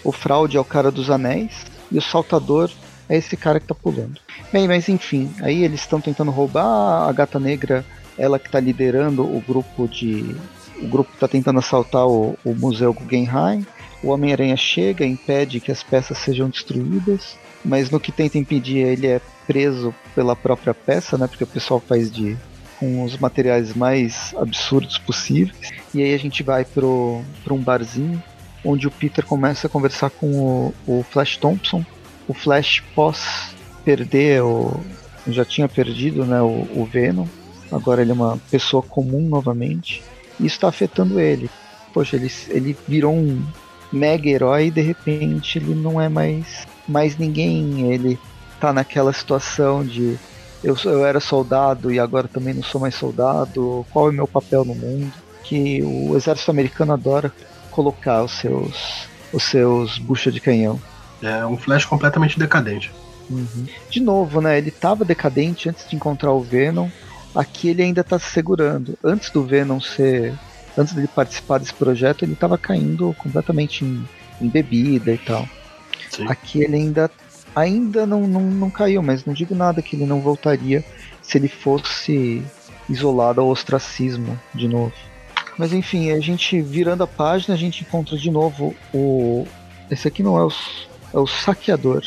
O 0.04 0.12
Fraude 0.12 0.56
é 0.56 0.60
o 0.60 0.64
cara 0.64 0.90
dos 0.90 1.10
anéis 1.10 1.66
e 1.90 1.98
o 1.98 2.02
Saltador 2.02 2.70
é 3.08 3.16
esse 3.16 3.36
cara 3.36 3.58
que 3.58 3.66
tá 3.66 3.74
pulando. 3.74 4.20
Bem, 4.52 4.68
mas 4.68 4.88
enfim, 4.88 5.32
aí 5.40 5.64
eles 5.64 5.80
estão 5.80 6.00
tentando 6.00 6.30
roubar 6.30 7.08
a 7.08 7.12
Gata 7.12 7.40
Negra, 7.40 7.84
ela 8.18 8.38
que 8.38 8.50
tá 8.50 8.60
liderando 8.60 9.22
o 9.22 9.40
grupo 9.40 9.88
de. 9.88 10.36
O 10.82 10.86
grupo 10.86 11.10
tá 11.18 11.26
tentando 11.26 11.58
assaltar 11.58 12.06
o, 12.06 12.38
o 12.44 12.54
Museu 12.54 12.92
Guggenheim. 12.92 13.66
O 14.02 14.08
Homem-Aranha 14.08 14.56
chega, 14.56 15.04
impede 15.04 15.60
que 15.60 15.72
as 15.72 15.82
peças 15.82 16.16
sejam 16.18 16.48
destruídas, 16.48 17.36
mas 17.64 17.90
no 17.90 18.00
que 18.00 18.12
tenta 18.12 18.38
impedir 18.38 18.78
ele 18.78 19.06
é 19.06 19.20
preso 19.46 19.94
pela 20.14 20.36
própria 20.36 20.72
peça, 20.72 21.18
né? 21.18 21.26
Porque 21.26 21.44
o 21.44 21.46
pessoal 21.46 21.80
faz 21.80 22.10
de 22.10 22.36
com 22.80 23.04
os 23.04 23.16
materiais 23.18 23.74
mais 23.74 24.34
absurdos 24.36 24.96
possíveis. 24.96 25.70
E 25.94 26.02
aí 26.02 26.14
a 26.14 26.18
gente 26.18 26.42
vai 26.42 26.64
pro 26.64 27.22
um 27.48 27.58
barzinho 27.58 28.20
onde 28.64 28.88
o 28.88 28.90
Peter 28.90 29.24
começa 29.24 29.66
a 29.66 29.70
conversar 29.70 30.10
com 30.10 30.26
o, 30.26 30.74
o 30.86 31.02
Flash 31.02 31.36
Thompson. 31.36 31.84
O 32.26 32.32
Flash 32.32 32.82
pós 32.94 33.54
perder 33.84 34.42
o 34.42 34.80
já 35.28 35.44
tinha 35.44 35.68
perdido, 35.68 36.24
né, 36.24 36.40
o, 36.40 36.66
o 36.74 36.88
Venom. 36.90 37.26
Agora 37.70 38.00
ele 38.00 38.10
é 38.10 38.14
uma 38.14 38.38
pessoa 38.50 38.82
comum 38.82 39.20
novamente. 39.20 40.02
E 40.38 40.46
isso 40.46 40.56
está 40.56 40.68
afetando 40.68 41.20
ele. 41.20 41.50
Poxa, 41.92 42.16
ele, 42.16 42.32
ele 42.48 42.76
virou 42.88 43.14
um 43.14 43.44
mega 43.92 44.28
herói 44.28 44.66
e 44.66 44.70
de 44.70 44.80
repente 44.80 45.58
ele 45.58 45.74
não 45.74 46.00
é 46.00 46.08
mais 46.08 46.66
mais 46.88 47.16
ninguém. 47.18 47.92
Ele 47.92 48.18
tá 48.58 48.72
naquela 48.72 49.12
situação 49.12 49.84
de 49.84 50.18
eu, 50.62 50.76
eu 50.84 51.04
era 51.04 51.20
soldado 51.20 51.92
e 51.92 51.98
agora 51.98 52.28
também 52.28 52.54
não 52.54 52.62
sou 52.62 52.80
mais 52.80 52.94
soldado, 52.94 53.86
qual 53.90 54.06
é 54.06 54.10
o 54.10 54.14
meu 54.14 54.26
papel 54.26 54.64
no 54.64 54.74
mundo? 54.74 55.12
Que 55.42 55.82
o 55.82 56.16
exército 56.16 56.50
americano 56.50 56.92
adora 56.92 57.32
colocar 57.70 58.22
os 58.22 58.32
seus 58.32 59.08
os 59.32 59.44
seus 59.44 59.98
bucha 59.98 60.30
de 60.30 60.40
canhão. 60.40 60.80
É 61.22 61.44
um 61.46 61.56
Flash 61.56 61.84
completamente 61.84 62.38
decadente. 62.38 62.90
De 63.88 64.00
novo, 64.00 64.40
né? 64.40 64.58
Ele 64.58 64.70
tava 64.70 65.04
decadente 65.04 65.68
antes 65.68 65.88
de 65.88 65.94
encontrar 65.94 66.32
o 66.32 66.40
Venom. 66.40 66.88
Aqui 67.34 67.68
ele 67.68 67.82
ainda 67.82 68.02
tá 68.02 68.18
se 68.18 68.30
segurando. 68.30 68.98
Antes 69.04 69.30
do 69.30 69.44
Venom 69.44 69.80
ser. 69.80 70.34
Antes 70.76 70.94
dele 70.94 71.08
participar 71.08 71.58
desse 71.58 71.74
projeto, 71.74 72.24
ele 72.24 72.34
tava 72.34 72.56
caindo 72.58 73.14
completamente 73.18 73.84
em, 73.84 74.04
em 74.40 74.48
bebida 74.48 75.12
e 75.12 75.18
tal. 75.18 75.48
Sim. 76.10 76.26
Aqui 76.28 76.62
ele 76.62 76.76
ainda 76.76 77.10
ainda 77.54 78.06
não, 78.06 78.26
não, 78.26 78.42
não 78.42 78.70
caiu, 78.70 79.02
mas 79.02 79.24
não 79.24 79.34
digo 79.34 79.54
nada 79.54 79.82
que 79.82 79.96
ele 79.96 80.06
não 80.06 80.20
voltaria 80.20 80.84
se 81.22 81.38
ele 81.38 81.48
fosse 81.48 82.42
isolado 82.88 83.40
ao 83.40 83.48
ostracismo 83.48 84.38
de 84.54 84.66
novo. 84.68 84.92
Mas 85.56 85.72
enfim, 85.72 86.10
a 86.12 86.20
gente 86.20 86.60
virando 86.60 87.02
a 87.02 87.06
página, 87.06 87.54
a 87.54 87.58
gente 87.58 87.82
encontra 87.82 88.16
de 88.16 88.30
novo 88.30 88.74
o. 88.92 89.46
Esse 89.90 90.08
aqui 90.08 90.22
não 90.22 90.38
é 90.38 90.44
o, 90.44 90.52
é 91.14 91.18
o 91.18 91.26
saqueador. 91.26 92.02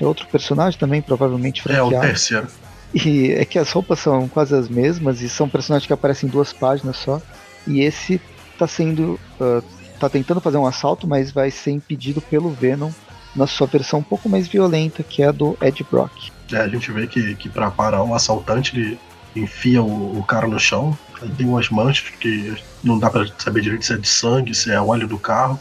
É 0.00 0.06
outro 0.06 0.26
personagem 0.26 0.78
também, 0.78 1.02
provavelmente 1.02 1.60
É 1.60 1.82
o 1.82 1.88
franqueado. 1.88 2.06
terceiro. 2.06 2.46
E 2.94 3.32
é 3.32 3.44
que 3.44 3.58
as 3.58 3.70
roupas 3.72 3.98
são 3.98 4.28
quase 4.28 4.54
as 4.54 4.68
mesmas 4.68 5.20
e 5.20 5.28
são 5.28 5.48
personagens 5.48 5.86
que 5.86 5.92
aparecem 5.92 6.28
em 6.28 6.32
duas 6.32 6.52
páginas 6.52 6.96
só. 6.96 7.20
E 7.66 7.80
esse 7.80 8.20
tá 8.58 8.66
sendo. 8.66 9.18
ah, 9.40 9.62
tá 9.98 10.08
tentando 10.08 10.40
fazer 10.40 10.56
um 10.56 10.66
assalto, 10.66 11.06
mas 11.06 11.30
vai 11.30 11.50
ser 11.50 11.70
impedido 11.70 12.20
pelo 12.20 12.50
Venom 12.50 12.90
na 13.34 13.46
sua 13.46 13.66
versão 13.66 13.98
um 13.98 14.02
pouco 14.02 14.28
mais 14.28 14.46
violenta, 14.46 15.02
que 15.02 15.22
é 15.22 15.26
a 15.26 15.32
do 15.32 15.56
Ed 15.60 15.84
Brock. 15.90 16.30
É, 16.52 16.58
a 16.58 16.68
gente 16.68 16.90
vê 16.92 17.06
que, 17.06 17.34
que 17.34 17.48
pra 17.48 17.70
parar 17.70 18.02
o 18.02 18.14
assaltante, 18.14 18.76
ele 18.76 18.98
enfia 19.34 19.82
o, 19.82 20.18
o 20.18 20.22
cara 20.22 20.46
no 20.46 20.58
chão. 20.58 20.96
Tem 21.36 21.46
umas 21.46 21.68
manchas 21.70 22.10
que 22.20 22.54
não 22.82 22.98
dá 22.98 23.10
pra 23.10 23.26
saber 23.38 23.62
direito 23.62 23.84
se 23.84 23.94
é 23.94 23.96
de 23.96 24.08
sangue, 24.08 24.54
se 24.54 24.70
é 24.70 24.80
óleo 24.80 25.08
do 25.08 25.18
carro. 25.18 25.58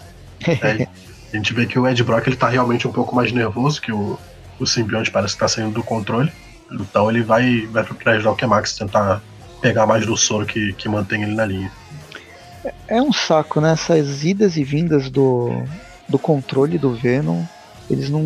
Aí 0.61 0.87
a 1.33 1.35
gente 1.35 1.53
vê 1.53 1.65
que 1.65 1.79
o 1.79 1.87
Ed 1.87 2.03
Brock 2.03 2.27
ele 2.27 2.35
tá 2.35 2.49
realmente 2.49 2.87
um 2.87 2.91
pouco 2.91 3.15
mais 3.15 3.31
nervoso, 3.31 3.81
que 3.81 3.91
o, 3.91 4.19
o 4.59 4.67
simbionte 4.67 5.09
parece 5.09 5.33
que 5.33 5.39
tá 5.39 5.47
saindo 5.47 5.71
do 5.71 5.83
controle. 5.83 6.31
Então 6.71 7.09
ele 7.09 7.23
vai, 7.23 7.67
vai 7.67 7.83
pro 7.83 7.95
prédio 7.95 8.23
da 8.23 8.29
Alchemax 8.29 8.75
tentar 8.75 9.21
pegar 9.61 9.85
mais 9.85 10.05
do 10.05 10.17
soro 10.17 10.45
que, 10.45 10.73
que 10.73 10.89
mantém 10.89 11.23
ele 11.23 11.33
na 11.33 11.45
linha. 11.45 11.71
É 12.87 13.01
um 13.01 13.13
saco, 13.13 13.61
né? 13.61 13.73
Essas 13.73 14.23
idas 14.23 14.57
e 14.57 14.63
vindas 14.63 15.09
do, 15.09 15.63
do 16.07 16.19
controle 16.19 16.77
do 16.77 16.93
Venom, 16.93 17.43
eles 17.89 18.09
não. 18.09 18.23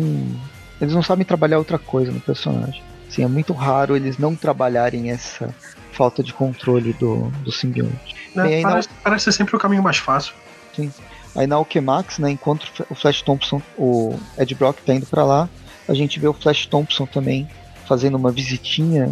Eles 0.80 0.94
não 0.94 1.02
sabem 1.02 1.24
trabalhar 1.24 1.58
outra 1.58 1.78
coisa 1.78 2.12
no 2.12 2.20
personagem. 2.20 2.82
Assim, 3.08 3.24
é 3.24 3.28
muito 3.28 3.52
raro 3.52 3.96
eles 3.96 4.18
não 4.18 4.36
trabalharem 4.36 5.10
essa 5.10 5.52
falta 5.92 6.22
de 6.22 6.32
controle 6.32 6.92
do, 6.92 7.30
do 7.42 7.50
simbionte. 7.50 8.14
Né, 8.34 8.62
parece, 8.62 8.88
na... 8.88 8.94
parece 9.02 9.24
ser 9.24 9.32
sempre 9.32 9.56
o 9.56 9.58
caminho 9.58 9.82
mais 9.82 9.96
fácil. 9.96 10.34
Sim. 10.76 10.92
Aí 11.34 11.46
na 11.46 11.56
Alchemax, 11.56 12.18
né, 12.18 12.30
enquanto 12.30 12.68
o 12.88 12.94
Flash 12.94 13.22
Thompson, 13.22 13.60
o 13.76 14.16
Ed 14.38 14.54
Brock 14.54 14.78
tá 14.84 14.94
indo 14.94 15.06
para 15.06 15.24
lá, 15.24 15.48
a 15.88 15.94
gente 15.94 16.20
vê 16.20 16.28
o 16.28 16.32
Flash 16.32 16.66
Thompson 16.66 17.06
também 17.06 17.48
fazendo 17.86 18.16
uma 18.16 18.30
visitinha 18.30 19.10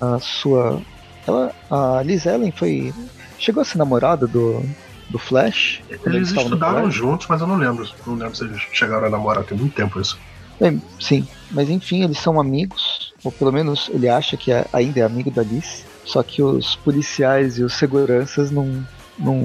à 0.00 0.18
sua. 0.18 0.80
Ela, 1.26 1.52
a 1.70 2.02
Liz 2.02 2.24
Ellen 2.24 2.52
foi. 2.52 2.94
Chegou 3.38 3.60
a 3.60 3.64
ser 3.64 3.78
namorada 3.78 4.26
do, 4.26 4.64
do 5.12 5.18
Flash? 5.18 5.82
Eles, 5.88 6.06
eles 6.06 6.32
estudaram 6.32 6.90
juntos, 6.90 7.26
mas 7.28 7.40
eu 7.40 7.46
não 7.46 7.56
lembro. 7.56 7.88
Não 8.06 8.14
lembro 8.14 8.34
se 8.34 8.44
eles 8.44 8.60
chegaram 8.72 9.06
a 9.06 9.10
namorar, 9.10 9.44
tem 9.44 9.56
muito 9.56 9.74
tempo 9.74 10.00
isso. 10.00 10.18
É, 10.60 10.74
sim, 10.98 11.26
mas 11.50 11.68
enfim, 11.68 12.02
eles 12.02 12.18
são 12.18 12.40
amigos, 12.40 13.12
ou 13.22 13.30
pelo 13.30 13.52
menos 13.52 13.90
ele 13.92 14.08
acha 14.08 14.36
que 14.36 14.50
é, 14.52 14.64
ainda 14.72 15.00
é 15.00 15.02
amigo 15.02 15.30
da 15.30 15.42
Liz, 15.42 15.84
só 16.04 16.22
que 16.22 16.42
os 16.42 16.76
policiais 16.76 17.58
e 17.58 17.64
os 17.64 17.74
seguranças 17.74 18.50
não, 18.50 18.86
não, 19.18 19.36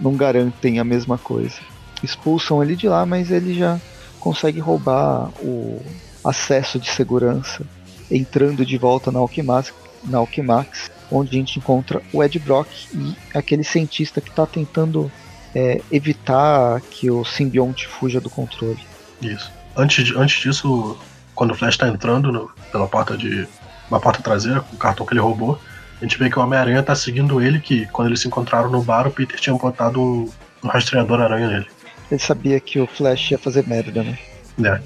não 0.00 0.14
garantem 0.14 0.78
a 0.78 0.84
mesma 0.84 1.18
coisa. 1.18 1.56
Expulsam 2.02 2.62
ele 2.62 2.74
de 2.74 2.88
lá, 2.88 3.04
mas 3.06 3.30
ele 3.30 3.54
já 3.54 3.78
consegue 4.18 4.60
roubar 4.60 5.30
o 5.40 5.80
acesso 6.24 6.78
de 6.78 6.90
segurança, 6.90 7.64
entrando 8.10 8.64
de 8.64 8.78
volta 8.78 9.10
na 9.12 9.18
Alquimax, 9.18 9.72
na 10.04 10.18
Alquimax 10.18 10.90
onde 11.12 11.30
a 11.30 11.38
gente 11.38 11.58
encontra 11.58 12.02
o 12.12 12.22
Ed 12.22 12.38
Brock 12.38 12.68
e 12.94 13.14
aquele 13.34 13.62
cientista 13.62 14.20
que 14.20 14.30
está 14.30 14.46
tentando 14.46 15.10
é, 15.54 15.80
evitar 15.90 16.80
que 16.80 17.10
o 17.10 17.24
simbionte 17.24 17.86
fuja 17.86 18.20
do 18.20 18.30
controle. 18.30 18.78
Isso. 19.20 19.52
Antes, 19.76 20.04
de, 20.04 20.16
antes 20.16 20.40
disso, 20.40 20.98
quando 21.34 21.52
o 21.52 21.54
Flash 21.54 21.74
está 21.74 21.88
entrando 21.88 22.32
no, 22.32 22.50
pela 22.70 22.86
porta 22.86 23.16
de 23.16 23.46
uma 23.90 24.00
porta 24.00 24.22
traseira 24.22 24.60
com 24.60 24.74
o 24.74 24.78
cartão 24.78 25.04
que 25.04 25.12
ele 25.12 25.20
roubou, 25.20 25.58
a 26.00 26.04
gente 26.04 26.18
vê 26.18 26.28
que 26.28 26.38
o 26.38 26.42
Homem-Aranha 26.42 26.80
está 26.80 26.94
seguindo 26.94 27.40
ele, 27.40 27.60
que 27.60 27.86
quando 27.86 28.08
eles 28.08 28.20
se 28.20 28.26
encontraram 28.26 28.70
no 28.70 28.82
bar, 28.82 29.06
o 29.06 29.10
Peter 29.10 29.38
tinha 29.38 29.54
botado 29.54 30.00
um, 30.00 30.28
um 30.64 30.68
rastreador 30.68 31.20
aranha 31.20 31.48
nele. 31.48 31.66
Ele 32.10 32.20
sabia 32.20 32.58
que 32.58 32.80
o 32.80 32.86
Flash 32.86 33.30
ia 33.30 33.38
fazer 33.38 33.66
merda, 33.66 34.02
né? 34.02 34.18
É. 34.64 34.80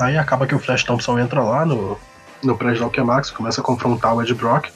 Aí 0.00 0.18
acaba 0.18 0.46
que 0.46 0.54
o 0.54 0.58
Flash 0.58 0.84
Thompson 0.84 1.18
entra 1.18 1.42
lá 1.42 1.64
no, 1.64 1.98
no 2.42 2.56
prédio 2.56 2.80
da 2.80 2.86
Alchemax, 2.86 3.30
começa 3.30 3.60
a 3.60 3.64
confrontar 3.64 4.14
o 4.14 4.22
Ed 4.22 4.34
Brock. 4.34 4.68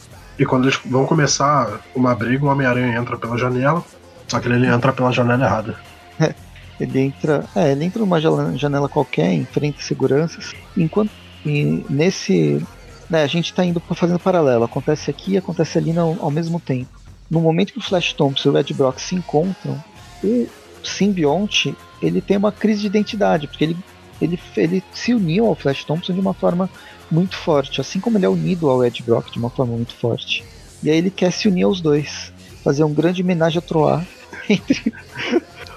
E 0.43 0.45
quando 0.45 0.65
eles 0.65 0.77
vão 0.85 1.07
começar 1.07 1.81
uma 1.95 2.17
briga, 2.17 2.45
o 2.45 2.49
Homem-Aranha 2.49 2.99
entra 2.99 3.17
pela 3.17 3.39
janela, 3.39 3.81
só 4.27 4.41
que 4.41 4.49
ele 4.49 4.67
entra 4.67 4.93
pela 4.93 5.13
janela 5.13 5.45
errada. 5.45 5.77
ele 6.81 6.99
entra. 6.99 7.45
É, 7.55 7.71
ele 7.71 7.85
entra 7.85 8.01
numa 8.01 8.21
janela 8.21 8.89
qualquer, 8.89 9.33
enfrenta 9.33 9.81
seguranças. 9.81 10.53
Enquanto. 10.77 11.13
E 11.47 11.87
nesse. 11.89 12.61
Né, 13.09 13.23
a 13.23 13.27
gente 13.29 13.53
está 13.53 13.65
indo 13.65 13.81
fazendo 13.95 14.19
paralelo. 14.19 14.65
Acontece 14.65 15.13
aqui 15.13 15.37
acontece 15.37 15.79
ali 15.79 15.93
no, 15.93 16.19
ao 16.21 16.31
mesmo 16.31 16.59
tempo. 16.59 16.91
No 17.31 17.41
momento 17.41 17.73
que 17.73 17.79
o 17.79 17.83
Flash 17.83 18.13
Thompson 18.13 18.49
e 18.49 18.53
o 18.53 18.59
Ed 18.59 18.75
Brock 18.75 18.99
se 18.99 19.15
encontram, 19.15 19.81
o 20.25 20.49
simbionte 20.83 21.73
ele 22.03 22.21
tem 22.21 22.37
uma 22.37 22.51
crise 22.51 22.81
de 22.81 22.87
identidade, 22.89 23.47
porque 23.47 23.63
ele, 23.63 23.77
ele, 24.21 24.41
ele 24.57 24.83
se 24.93 25.15
uniu 25.15 25.47
ao 25.47 25.55
Flash 25.55 25.85
Thompson 25.85 26.13
de 26.13 26.19
uma 26.19 26.35
forma 26.35 26.69
muito 27.13 27.37
forte, 27.37 27.81
assim 27.81 28.01
como 28.01 28.17
ele 28.17 28.25
é 28.25 28.29
unido 28.29 28.71
ao 28.71 28.83
Ed 28.85 29.03
Brock 29.03 29.31
de 29.31 29.39
uma 29.39 29.51
forma 29.51 29.77
muito 29.77 29.95
forte. 29.95 30.43
E 30.83 30.91
aí 30.91 30.97
ele 30.97 31.11
quer 31.11 31.31
se 31.31 31.47
unir 31.47 31.65
aos 31.65 31.81
dois, 31.81 32.33
fazer 32.65 32.83
um 32.85 32.95
grande 32.95 33.23
homenagem 33.23 33.59
a 33.59 33.63
Troar 33.63 34.05
entre 34.49 34.93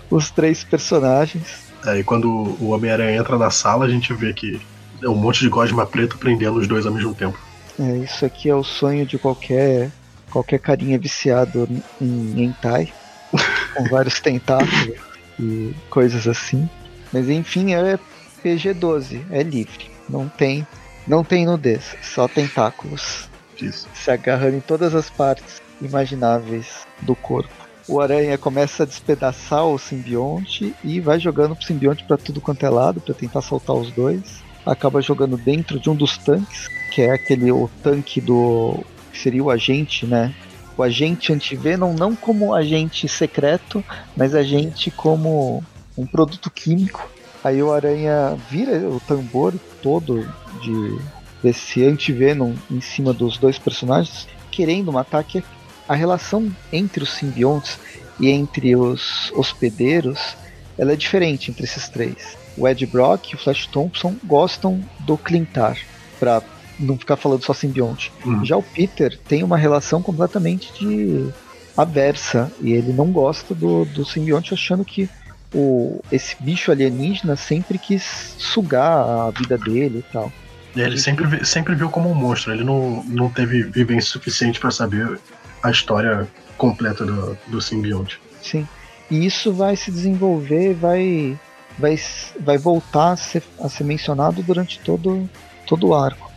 os 0.10 0.32
três 0.32 0.64
personagens. 0.64 1.66
Aí 1.84 2.04
quando 2.04 2.30
o 2.60 2.70
Homem-Aranha 2.70 3.20
entra 3.20 3.38
na 3.38 3.52
sala, 3.52 3.86
a 3.86 3.90
gente 3.90 4.14
vê 4.14 4.34
que 4.34 4.60
é 5.04 5.10
um 5.10 5.16
monte 5.16 5.42
de 5.42 5.50
gosma 5.50 5.86
preto 5.86 6.18
prendendo 6.18 6.58
os 6.58 6.68
dois 6.68 6.86
ao 6.86 6.94
mesmo 6.94 7.14
tempo. 7.14 7.38
É, 7.78 7.98
isso 7.98 8.26
aqui 8.26 8.50
é 8.50 8.56
o 8.56 8.64
sonho 8.64 9.06
de 9.06 9.18
qualquer 9.18 9.92
qualquer 10.32 10.60
carinha 10.60 11.00
viciado 11.00 11.68
em 12.02 12.44
hentai, 12.44 12.92
com 13.76 13.84
vários 13.86 14.20
tentáculos 14.20 14.92
e 15.40 15.74
coisas 15.90 16.28
assim. 16.28 16.70
Mas 17.14 17.30
enfim, 17.30 17.74
é 17.74 18.00
PG-12, 18.44 19.22
é 19.32 19.44
livre. 19.44 19.90
Não 20.10 20.28
tem, 20.28 20.66
não 21.08 21.24
tem 21.24 21.46
nudez, 21.46 21.96
só 22.02 22.28
tentáculos. 22.28 23.30
Isso. 23.62 23.88
Se 23.94 24.12
agarrando 24.12 24.58
em 24.58 24.62
todas 24.62 24.94
as 24.94 25.10
partes 25.10 25.62
imagináveis 25.82 26.86
do 27.02 27.16
corpo. 27.16 27.54
O 27.88 28.02
aranha 28.02 28.38
começa 28.38 28.84
a 28.84 28.86
despedaçar 28.86 29.66
o 29.66 29.78
simbionte 29.78 30.74
e 30.84 31.00
vai 31.00 31.20
jogando 31.20 31.54
o 31.54 31.64
simbionte 31.64 32.04
para 32.04 32.18
tudo 32.18 32.42
quanto 32.42 32.66
é 32.66 32.70
lado 32.70 33.00
para 33.00 33.14
tentar 33.14 33.42
soltar 33.42 33.76
os 33.76 33.92
dois. 33.92 34.44
Acaba 34.66 35.02
jogando 35.02 35.38
dentro 35.38 35.80
de 35.80 35.90
um 35.90 35.96
dos 35.96 36.18
tanques, 36.18 36.68
que 36.92 37.04
é 37.04 37.12
aquele 37.12 37.52
o 37.52 37.70
tanque 37.84 38.20
do 38.20 38.84
que 39.12 39.20
seria 39.20 39.44
o 39.44 39.52
agente, 39.52 40.06
né? 40.06 40.34
O 40.76 40.84
agente 40.84 41.32
anti-Venom 41.32 41.94
não 41.94 42.16
como 42.16 42.54
agente 42.54 43.08
secreto, 43.08 43.84
mas 44.18 44.34
agente 44.34 44.90
como 44.90 45.64
um 45.98 46.06
produto 46.06 46.50
químico. 46.50 47.08
Aí 47.46 47.62
o 47.62 47.72
Aranha 47.72 48.36
vira 48.50 48.90
o 48.90 49.00
tambor 49.00 49.54
todo 49.80 50.28
de 50.64 51.00
desse 51.44 51.86
anti-Venom 51.86 52.56
em 52.72 52.82
cima 52.82 53.14
dos 53.14 53.38
dois 53.38 53.60
personagens, 53.60 54.28
querendo 54.50 54.92
matar 54.92 55.24
que 55.24 55.44
a 55.88 55.94
relação 55.94 56.52
entre 56.74 57.04
os 57.04 57.14
simbiontes 57.14 57.78
e 58.20 58.32
entre 58.32 58.76
os 58.76 59.32
hospedeiros 59.36 60.36
ela 60.76 60.94
é 60.94 60.96
diferente 60.96 61.52
entre 61.52 61.66
esses 61.66 61.88
três. 61.88 62.36
O 62.58 62.68
Ed 62.68 62.84
Brock 62.88 63.32
e 63.32 63.36
o 63.36 63.38
Flash 63.38 63.68
Thompson 63.68 64.16
gostam 64.24 64.84
do 65.02 65.16
Clintar, 65.16 65.78
para 66.20 66.42
não 66.80 66.98
ficar 66.98 67.16
falando 67.16 67.46
só 67.46 67.54
simbionte. 67.54 68.12
Uhum. 68.26 68.44
Já 68.44 68.58
o 68.58 68.64
Peter 68.64 69.20
tem 69.28 69.44
uma 69.44 69.56
relação 69.56 70.02
completamente 70.02 70.74
de 70.80 71.30
aversa 71.78 72.52
e 72.60 72.74
ele 72.74 72.92
não 72.92 73.12
gosta 73.12 73.54
do, 73.54 73.86
do 73.86 74.04
simbionte, 74.04 74.52
achando 74.52 74.84
que 74.84 75.08
o, 75.56 76.02
esse 76.12 76.36
bicho 76.40 76.70
alienígena 76.70 77.38
sempre 77.38 77.80
quis 77.80 78.36
sugar 78.38 79.28
a 79.28 79.32
vida 79.32 79.58
dele 79.58 80.00
e 80.00 80.12
tal. 80.12 80.32
Ele 80.76 81.00
sempre, 81.00 81.46
sempre 81.46 81.74
viu 81.74 81.90
como 81.90 82.12
um 82.12 82.14
monstro, 82.14 82.52
ele 82.52 82.66
não, 82.66 83.02
não 83.06 83.30
teve 83.30 83.64
vivência 83.64 84.12
suficiente 84.12 84.60
para 84.60 84.70
saber 84.70 85.18
a 85.64 85.72
história 85.72 86.28
completa 86.58 87.06
do, 87.06 87.38
do 87.48 87.62
simbionte. 87.62 88.20
Sim. 88.42 88.68
E 89.10 89.26
isso 89.26 89.54
vai 89.54 89.78
se 89.78 89.90
desenvolver, 89.90 90.74
vai, 90.74 91.40
vai, 91.80 91.98
vai 92.42 92.58
voltar 92.58 93.14
a 93.14 93.16
ser, 93.16 93.42
a 93.62 93.70
ser 93.70 93.86
mencionado 93.86 94.44
durante 94.44 94.80
todo, 94.80 95.30
todo 95.66 95.88
o 95.88 95.96
arco. 95.96 96.30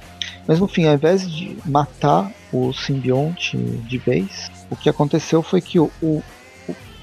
Mas 0.46 0.60
no 0.60 0.68
fim, 0.68 0.86
ao 0.86 0.94
invés 0.94 1.28
de 1.28 1.58
matar 1.66 2.30
o 2.52 2.72
simbionte 2.72 3.56
de 3.56 3.98
vez, 3.98 4.50
o 4.70 4.76
que 4.76 4.88
aconteceu 4.88 5.42
foi 5.42 5.60
que 5.60 5.80
o, 5.80 5.90
o, 6.00 6.22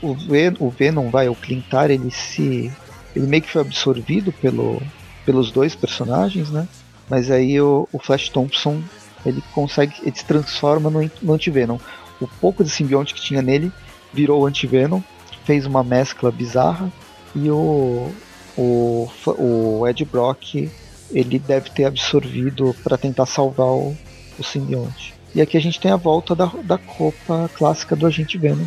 o, 0.02 0.14
Ven 0.14 0.54
o 0.60 0.70
Venom, 0.70 1.10
vai, 1.10 1.30
o 1.30 1.36
Clintar, 1.36 1.92
ele 1.92 2.12
se. 2.12 2.72
ele 3.16 3.28
meio 3.28 3.44
que 3.44 3.52
foi 3.52 3.62
absorvido 3.62 4.32
pelo, 4.32 4.82
pelos 5.26 5.52
dois 5.52 5.76
personagens, 5.76 6.50
né? 6.50 6.68
Mas 7.10 7.30
aí 7.30 7.60
o, 7.62 7.88
o 7.92 8.00
Flash 8.00 8.30
Thompson 8.30 8.82
ele 9.26 9.44
consegue. 9.54 9.94
ele 10.04 10.16
se 10.16 10.26
transforma 10.26 10.90
no, 10.90 11.10
no 11.22 11.34
Antivenom. 11.34 11.78
O 12.20 12.28
pouco 12.28 12.64
de 12.64 12.70
simbionte 12.70 13.14
que 13.14 13.22
tinha 13.22 13.42
nele 13.42 13.72
virou 14.14 14.42
o 14.42 14.46
Antivenom, 14.46 15.02
fez 15.44 15.66
uma 15.66 15.84
mescla 15.84 16.32
bizarra 16.32 16.92
e 17.36 17.50
o, 17.50 18.10
o, 18.58 19.10
o 19.38 19.88
Ed 19.88 20.06
Brock 20.06 20.72
ele 21.12 21.38
deve 21.38 21.70
ter 21.70 21.86
absorvido 21.86 22.76
para 22.84 22.98
tentar 22.98 23.26
salvar 23.26 23.68
o, 23.68 23.96
o 24.40 24.44
simbionte. 24.44 25.14
E 25.36 25.42
aqui 25.42 25.58
a 25.58 25.62
gente 25.62 25.80
tem 25.80 25.92
a 25.92 25.98
volta 25.98 26.34
da, 26.34 26.46
da 26.64 26.80
roupa 26.88 27.50
clássica 27.54 27.96
do 27.96 28.08
Agente 28.08 28.38
Venom. 28.38 28.66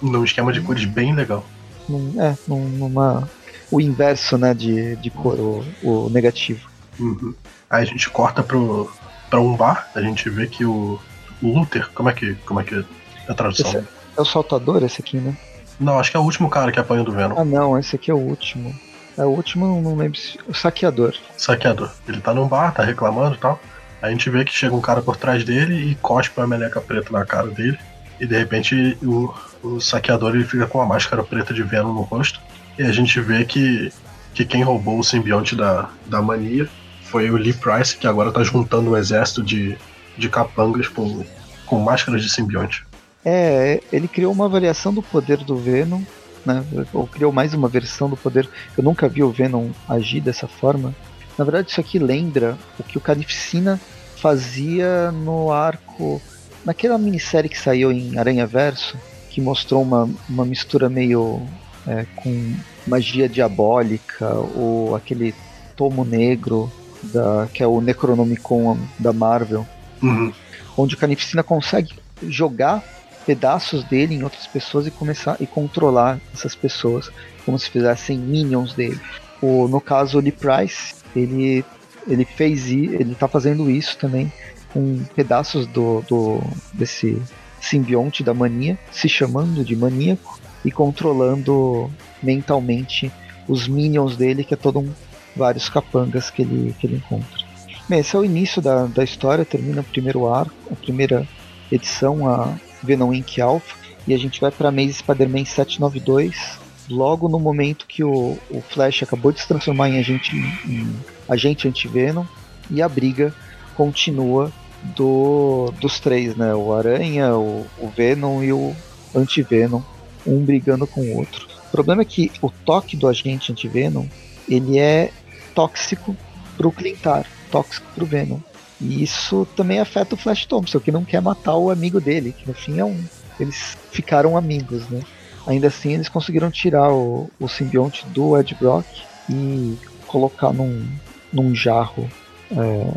Num 0.00 0.24
esquema 0.24 0.52
de 0.52 0.60
cores 0.60 0.84
bem 0.84 1.14
legal. 1.14 1.44
Num, 1.88 2.20
é, 2.20 2.36
num, 2.46 2.68
numa. 2.68 3.28
O 3.70 3.80
inverso, 3.80 4.38
né, 4.38 4.54
de, 4.54 4.94
de 4.96 5.10
cor, 5.10 5.38
o, 5.40 5.64
o 5.82 6.10
negativo. 6.10 6.68
Uhum. 7.00 7.34
Aí 7.68 7.82
a 7.82 7.86
gente 7.86 8.08
corta 8.08 8.42
pro, 8.42 8.90
pra 9.28 9.40
um 9.40 9.56
bar, 9.56 9.90
a 9.94 10.00
gente 10.00 10.30
vê 10.30 10.46
que 10.46 10.64
o, 10.64 11.00
Luther, 11.42 11.88
como 11.94 12.08
é 12.08 12.12
que, 12.12 12.34
como 12.46 12.60
é, 12.60 12.64
que 12.64 12.74
é 12.74 12.84
a 13.28 13.34
tradução? 13.34 13.66
Esse 13.66 13.76
é, 13.78 13.84
é 14.16 14.20
o 14.20 14.24
saltador 14.24 14.82
esse 14.82 15.00
aqui, 15.00 15.18
né? 15.18 15.36
Não, 15.78 15.98
acho 15.98 16.10
que 16.10 16.16
é 16.16 16.20
o 16.20 16.22
último 16.22 16.48
cara 16.48 16.72
que 16.72 16.80
apanha 16.80 17.04
do 17.04 17.12
Venom. 17.12 17.38
Ah 17.38 17.44
não, 17.44 17.78
esse 17.78 17.96
aqui 17.96 18.10
é 18.10 18.14
o 18.14 18.18
último. 18.18 18.74
É 19.18 19.24
o 19.24 19.28
último, 19.28 19.80
não 19.80 19.96
lembro 19.96 20.18
se. 20.18 20.38
O 20.46 20.54
saqueador. 20.54 21.14
Saqueador. 21.36 21.90
Ele 22.08 22.20
tá 22.20 22.32
num 22.32 22.46
bar, 22.46 22.72
tá 22.72 22.82
reclamando 22.82 23.36
e 23.36 23.38
tal. 23.38 23.60
A 24.00 24.10
gente 24.10 24.28
vê 24.30 24.44
que 24.44 24.52
chega 24.52 24.74
um 24.74 24.80
cara 24.80 25.02
por 25.02 25.16
trás 25.16 25.44
dele 25.44 25.90
e 25.90 25.94
cospe 25.96 26.38
uma 26.38 26.46
meleca 26.46 26.80
preta 26.80 27.10
na 27.10 27.24
cara 27.24 27.48
dele. 27.48 27.78
E 28.20 28.26
de 28.26 28.36
repente 28.36 28.96
o, 29.02 29.32
o 29.62 29.80
saqueador 29.80 30.34
ele 30.34 30.44
fica 30.44 30.66
com 30.66 30.78
uma 30.78 30.86
máscara 30.86 31.22
preta 31.22 31.52
de 31.52 31.62
Venom 31.62 31.92
no 31.92 32.02
rosto. 32.02 32.40
E 32.78 32.82
a 32.82 32.92
gente 32.92 33.20
vê 33.20 33.44
que, 33.44 33.92
que 34.34 34.44
quem 34.44 34.62
roubou 34.62 34.98
o 34.98 35.04
simbionte 35.04 35.54
da, 35.54 35.90
da 36.06 36.20
mania 36.20 36.68
foi 37.04 37.30
o 37.30 37.36
Lee 37.36 37.52
Price, 37.52 37.96
que 37.96 38.06
agora 38.06 38.32
tá 38.32 38.42
juntando 38.42 38.90
um 38.90 38.96
exército 38.96 39.42
de, 39.42 39.76
de 40.18 40.28
capangas 40.28 40.88
com, 40.88 41.24
com 41.64 41.78
máscaras 41.80 42.22
de 42.22 42.28
simbionte. 42.28 42.84
É, 43.24 43.80
ele 43.92 44.06
criou 44.06 44.32
uma 44.32 44.48
variação 44.48 44.92
do 44.92 45.02
poder 45.02 45.38
do 45.38 45.56
Venom 45.56 46.02
né? 46.46 46.64
Ou 46.94 47.06
criou 47.06 47.32
mais 47.32 47.52
uma 47.52 47.68
versão 47.68 48.08
do 48.08 48.16
poder. 48.16 48.48
Eu 48.78 48.84
nunca 48.84 49.08
vi 49.08 49.22
o 49.22 49.30
Venom 49.30 49.70
agir 49.88 50.20
dessa 50.20 50.46
forma. 50.46 50.94
Na 51.36 51.44
verdade, 51.44 51.70
isso 51.70 51.80
aqui 51.80 51.98
lembra 51.98 52.56
o 52.78 52.84
que 52.84 52.96
o 52.96 53.00
Carnificina 53.00 53.80
fazia 54.16 55.10
no 55.10 55.50
arco. 55.52 56.22
Naquela 56.66 56.98
minissérie 56.98 57.48
que 57.48 57.58
saiu 57.58 57.92
em 57.92 58.18
Aranha 58.18 58.44
Verso, 58.44 58.98
que 59.30 59.40
mostrou 59.40 59.80
uma, 59.82 60.10
uma 60.28 60.44
mistura 60.44 60.88
meio 60.88 61.40
é, 61.86 62.04
com 62.16 62.54
magia 62.84 63.28
diabólica, 63.28 64.28
ou 64.56 64.96
aquele 64.96 65.32
tomo 65.76 66.04
negro, 66.04 66.70
da, 67.04 67.48
que 67.54 67.62
é 67.62 67.66
o 67.68 67.80
Necronomicon 67.80 68.76
da 68.98 69.12
Marvel, 69.12 69.64
Uhum. 70.02 70.30
onde 70.76 70.94
o 70.94 70.98
Carnificina 70.98 71.42
consegue 71.42 71.94
jogar 72.28 72.82
pedaços 73.24 73.82
dele 73.84 74.14
em 74.14 74.22
outras 74.22 74.46
pessoas 74.46 74.86
e 74.86 74.90
começar 74.90 75.36
e 75.40 75.46
controlar 75.46 76.20
essas 76.34 76.54
pessoas 76.54 77.10
como 77.46 77.58
se 77.58 77.70
fizessem 77.70 78.18
minions 78.18 78.74
dele. 78.74 79.00
O, 79.40 79.66
no 79.68 79.80
caso, 79.80 80.18
o 80.18 80.20
Lee 80.20 80.32
Price, 80.32 80.96
ele, 81.14 81.64
ele 82.06 82.24
fez 82.24 82.66
ele 82.66 83.14
tá 83.14 83.26
fazendo 83.26 83.70
isso 83.70 83.96
também 83.96 84.30
com 84.76 85.02
pedaços 85.14 85.66
do, 85.66 86.02
do 86.02 86.38
desse 86.74 87.22
simbionte 87.58 88.22
da 88.22 88.34
mania, 88.34 88.78
se 88.92 89.08
chamando 89.08 89.64
de 89.64 89.74
maníaco 89.74 90.38
e 90.62 90.70
controlando 90.70 91.90
mentalmente 92.22 93.10
os 93.48 93.66
minions 93.66 94.18
dele, 94.18 94.44
que 94.44 94.52
é 94.52 94.56
todo 94.56 94.80
um 94.80 94.92
vários 95.34 95.70
capangas 95.70 96.28
que 96.28 96.42
ele, 96.42 96.74
que 96.78 96.86
ele 96.86 96.96
encontra. 96.96 97.46
Bem, 97.88 98.00
esse 98.00 98.14
é 98.14 98.18
o 98.18 98.24
início 98.24 98.60
da, 98.60 98.84
da 98.84 99.02
história, 99.02 99.46
termina 99.46 99.80
o 99.80 99.84
primeiro 99.84 100.28
arco, 100.28 100.54
a 100.70 100.74
primeira 100.74 101.26
edição, 101.72 102.28
a 102.28 102.54
Venom 102.82 103.14
Inc. 103.14 103.40
Alpha, 103.40 103.76
e 104.06 104.12
a 104.12 104.18
gente 104.18 104.40
vai 104.40 104.50
para 104.50 104.68
Amazing 104.68 104.92
Spider-Man 104.92 105.44
792, 105.46 106.58
logo 106.90 107.28
no 107.28 107.38
momento 107.38 107.86
que 107.86 108.04
o, 108.04 108.36
o 108.50 108.60
Flash 108.60 109.02
acabou 109.02 109.32
de 109.32 109.40
se 109.40 109.48
transformar 109.48 109.88
em 109.88 109.98
agente, 109.98 110.36
em 110.36 110.86
agente 111.28 111.66
anti-Venom, 111.66 112.24
e 112.70 112.82
a 112.82 112.88
briga 112.88 113.34
continua 113.74 114.52
do, 114.94 115.72
dos 115.80 116.00
três, 116.00 116.36
né? 116.36 116.54
O 116.54 116.72
Aranha, 116.72 117.34
o, 117.34 117.66
o 117.78 117.88
Venom 117.88 118.42
e 118.42 118.52
o 118.52 118.74
Anti-Venom, 119.14 119.80
um 120.26 120.44
brigando 120.44 120.86
com 120.86 121.00
o 121.00 121.16
outro. 121.16 121.46
O 121.68 121.70
problema 121.70 122.02
é 122.02 122.04
que 122.04 122.30
o 122.40 122.50
toque 122.50 122.96
do 122.96 123.08
agente 123.08 123.52
anti-Venom, 123.52 124.06
ele 124.48 124.78
é 124.78 125.10
tóxico 125.54 126.16
pro 126.56 126.72
Clintar, 126.72 127.26
tóxico 127.50 127.86
pro 127.94 128.06
Venom. 128.06 128.38
E 128.80 129.02
isso 129.02 129.46
também 129.56 129.80
afeta 129.80 130.14
o 130.14 130.18
Flash 130.18 130.44
Thompson, 130.44 130.80
que 130.80 130.92
não 130.92 131.04
quer 131.04 131.20
matar 131.22 131.56
o 131.56 131.70
amigo 131.70 132.00
dele, 132.00 132.32
que 132.32 132.46
no 132.46 132.54
fim 132.54 132.78
é 132.78 132.84
um. 132.84 133.02
Eles 133.40 133.76
ficaram 133.90 134.36
amigos, 134.36 134.88
né? 134.88 135.02
Ainda 135.46 135.68
assim, 135.68 135.92
eles 135.92 136.08
conseguiram 136.08 136.50
tirar 136.50 136.90
o, 136.92 137.30
o 137.38 137.48
simbionte 137.48 138.04
do 138.06 138.38
Ed 138.38 138.54
Brock 138.60 138.86
e 139.30 139.76
colocar 140.06 140.52
num, 140.52 140.86
num 141.32 141.54
jarro. 141.54 142.08
É, 142.50 142.92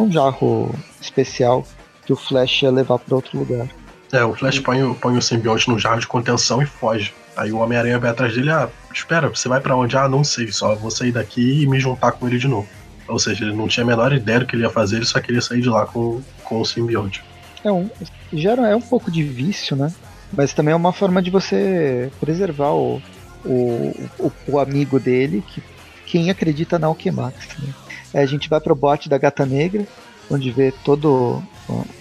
um 0.00 0.10
jarro 0.12 0.74
especial 1.00 1.64
que 2.04 2.12
o 2.12 2.16
Flash 2.16 2.62
ia 2.62 2.70
levar 2.70 2.98
para 2.98 3.14
outro 3.14 3.38
lugar. 3.38 3.68
É, 4.12 4.24
o 4.24 4.34
Flash 4.34 4.58
põe, 4.58 4.82
o- 4.82 4.94
põe 4.94 5.16
o 5.16 5.22
simbionte 5.22 5.68
no 5.68 5.78
jarro 5.78 6.00
de 6.00 6.06
contenção 6.06 6.60
e 6.60 6.66
foge. 6.66 7.12
Aí 7.36 7.52
o 7.52 7.58
Homem-Aranha 7.58 7.98
vai 7.98 8.10
atrás 8.10 8.34
dele, 8.34 8.50
ah, 8.50 8.68
espera, 8.92 9.28
você 9.28 9.48
vai 9.48 9.60
pra 9.60 9.76
onde? 9.76 9.96
Ah, 9.96 10.08
não 10.08 10.24
sei, 10.24 10.50
só 10.50 10.74
vou 10.74 10.90
sair 10.90 11.12
daqui 11.12 11.62
e 11.62 11.66
me 11.66 11.78
juntar 11.78 12.12
com 12.12 12.26
ele 12.26 12.38
de 12.38 12.48
novo. 12.48 12.68
Ou 13.08 13.18
seja, 13.18 13.44
ele 13.44 13.54
não 13.54 13.68
tinha 13.68 13.84
a 13.84 13.86
menor 13.86 14.12
ideia 14.12 14.40
do 14.40 14.46
que 14.46 14.56
ele 14.56 14.62
ia 14.64 14.70
fazer, 14.70 14.96
ele 14.96 15.04
só 15.04 15.20
queria 15.20 15.40
sair 15.40 15.60
de 15.60 15.68
lá 15.68 15.86
com, 15.86 16.20
com 16.44 16.60
o 16.60 16.64
simbionte. 16.64 17.22
É 17.64 17.70
um, 17.70 17.88
gera, 18.32 18.68
é 18.68 18.74
um 18.74 18.80
pouco 18.80 19.10
de 19.10 19.22
vício, 19.22 19.76
né? 19.76 19.92
Mas 20.32 20.52
também 20.52 20.72
é 20.72 20.76
uma 20.76 20.92
forma 20.92 21.20
de 21.22 21.30
você 21.30 22.10
preservar 22.20 22.70
o, 22.72 23.00
o, 23.44 23.94
o, 24.18 24.32
o 24.48 24.58
amigo 24.58 24.98
dele, 25.00 25.42
que 25.46 25.62
quem 26.06 26.30
acredita 26.30 26.78
na 26.78 26.86
Alquemax. 26.88 27.36
Né? 27.58 27.72
É, 28.12 28.20
a 28.20 28.26
gente 28.26 28.48
vai 28.48 28.60
pro 28.60 28.74
bote 28.74 29.08
da 29.08 29.18
Gata 29.18 29.46
Negra, 29.46 29.86
onde 30.30 30.50
vê 30.50 30.72
todo 30.84 31.42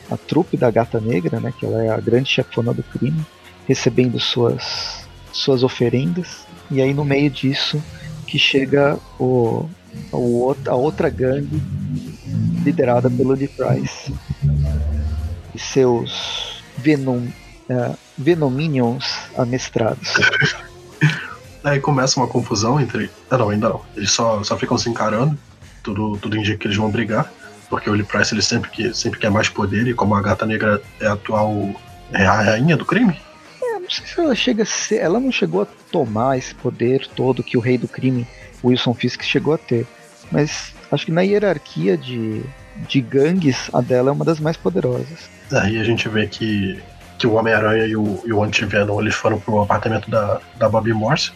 a, 0.10 0.18
trupe 0.18 0.58
da 0.58 0.72
Gata 0.72 1.00
Negra, 1.00 1.40
né? 1.40 1.54
Que 1.58 1.66
ela 1.66 1.84
é 1.84 1.90
a 1.90 2.00
grande 2.00 2.30
chefona 2.30 2.74
do 2.74 2.84
crime, 2.84 3.26
recebendo 3.68 4.20
suas, 4.20 5.08
suas 5.32 5.64
oferendas. 5.64 6.46
E 6.72 6.82
aí 6.82 6.94
no 6.94 7.06
meio 7.06 7.30
disso 7.30 7.82
que 8.28 8.38
chega 8.38 8.98
o, 9.20 9.68
o, 10.12 10.56
a 10.68 10.76
outra 10.76 11.10
gangue 11.10 11.62
liderada 12.64 13.10
pelo 13.10 13.34
Lee 13.34 13.48
Price 13.48 14.14
e 15.54 15.60
seus 15.60 16.62
Venom, 16.78 17.26
eh, 17.68 17.96
Venominions 18.18 19.06
amestrados. 19.38 20.14
Aí 21.64 21.80
começa 21.80 22.20
uma 22.20 22.28
confusão 22.28 22.80
entre. 22.80 23.10
Ah, 23.30 23.38
não, 23.38 23.50
ainda 23.50 23.68
não. 23.68 23.82
Eles 23.96 24.12
só, 24.12 24.42
só 24.44 24.58
ficam 24.58 24.78
se 24.78 24.90
encarando. 24.90 25.38
Tudo, 25.84 26.18
tudo 26.18 26.38
indica 26.38 26.58
que 26.58 26.68
eles 26.68 26.78
vão 26.78 26.90
brigar. 26.90 27.32
Porque 27.70 27.90
o 27.90 27.94
Lee 27.94 28.04
Price 28.04 28.34
ele 28.34 28.42
sempre, 28.42 28.70
que, 28.70 28.94
sempre 28.94 29.20
quer 29.20 29.30
mais 29.30 29.48
poder. 29.48 29.88
E 29.88 29.94
como 29.94 30.16
a 30.16 30.22
Gata 30.22 30.46
Negra 30.46 30.82
é 31.00 31.08
a 31.08 31.14
atual 31.14 31.74
é 32.12 32.26
a 32.26 32.42
rainha 32.42 32.76
do 32.76 32.86
crime, 32.86 33.16
Eu 33.62 33.82
não 33.82 33.90
sei 33.90 34.06
se 34.06 34.20
ela 34.20 34.36
chega 34.36 34.66
ser. 34.66 34.98
Ela 34.98 35.20
não 35.20 35.32
chegou 35.32 35.62
a 35.62 35.68
tomar 35.92 36.38
esse 36.38 36.54
poder 36.56 37.08
todo 37.16 37.44
que 37.44 37.58
o 37.58 37.62
rei 37.62 37.78
do 37.78 37.88
crime, 37.88 38.28
Wilson 38.64 38.94
Fisk, 38.94 39.22
chegou 39.24 39.54
a 39.54 39.58
ter. 39.58 39.86
Mas 40.32 40.74
acho 40.92 41.06
que 41.06 41.12
na 41.12 41.22
hierarquia 41.22 41.98
de, 41.98 42.42
de 42.88 43.02
gangues, 43.02 43.70
a 43.74 43.82
dela 43.82 44.10
é 44.10 44.14
uma 44.14 44.26
das 44.26 44.40
mais 44.40 44.58
poderosas. 44.58 45.30
Aí 45.52 45.80
a 45.80 45.84
gente 45.84 46.08
vê 46.10 46.28
que, 46.28 46.80
que 47.18 47.28
o 47.28 47.34
Homem-Aranha 47.34 47.86
e 47.86 47.96
o, 47.96 48.22
e 48.26 48.34
o 48.34 48.44
Anti-Venom 48.44 49.00
eles 49.02 49.16
foram 49.16 49.40
pro 49.40 49.62
apartamento 49.62 50.10
da, 50.10 50.40
da 50.58 50.70
Bobby 50.70 50.94
Morse. 50.94 51.32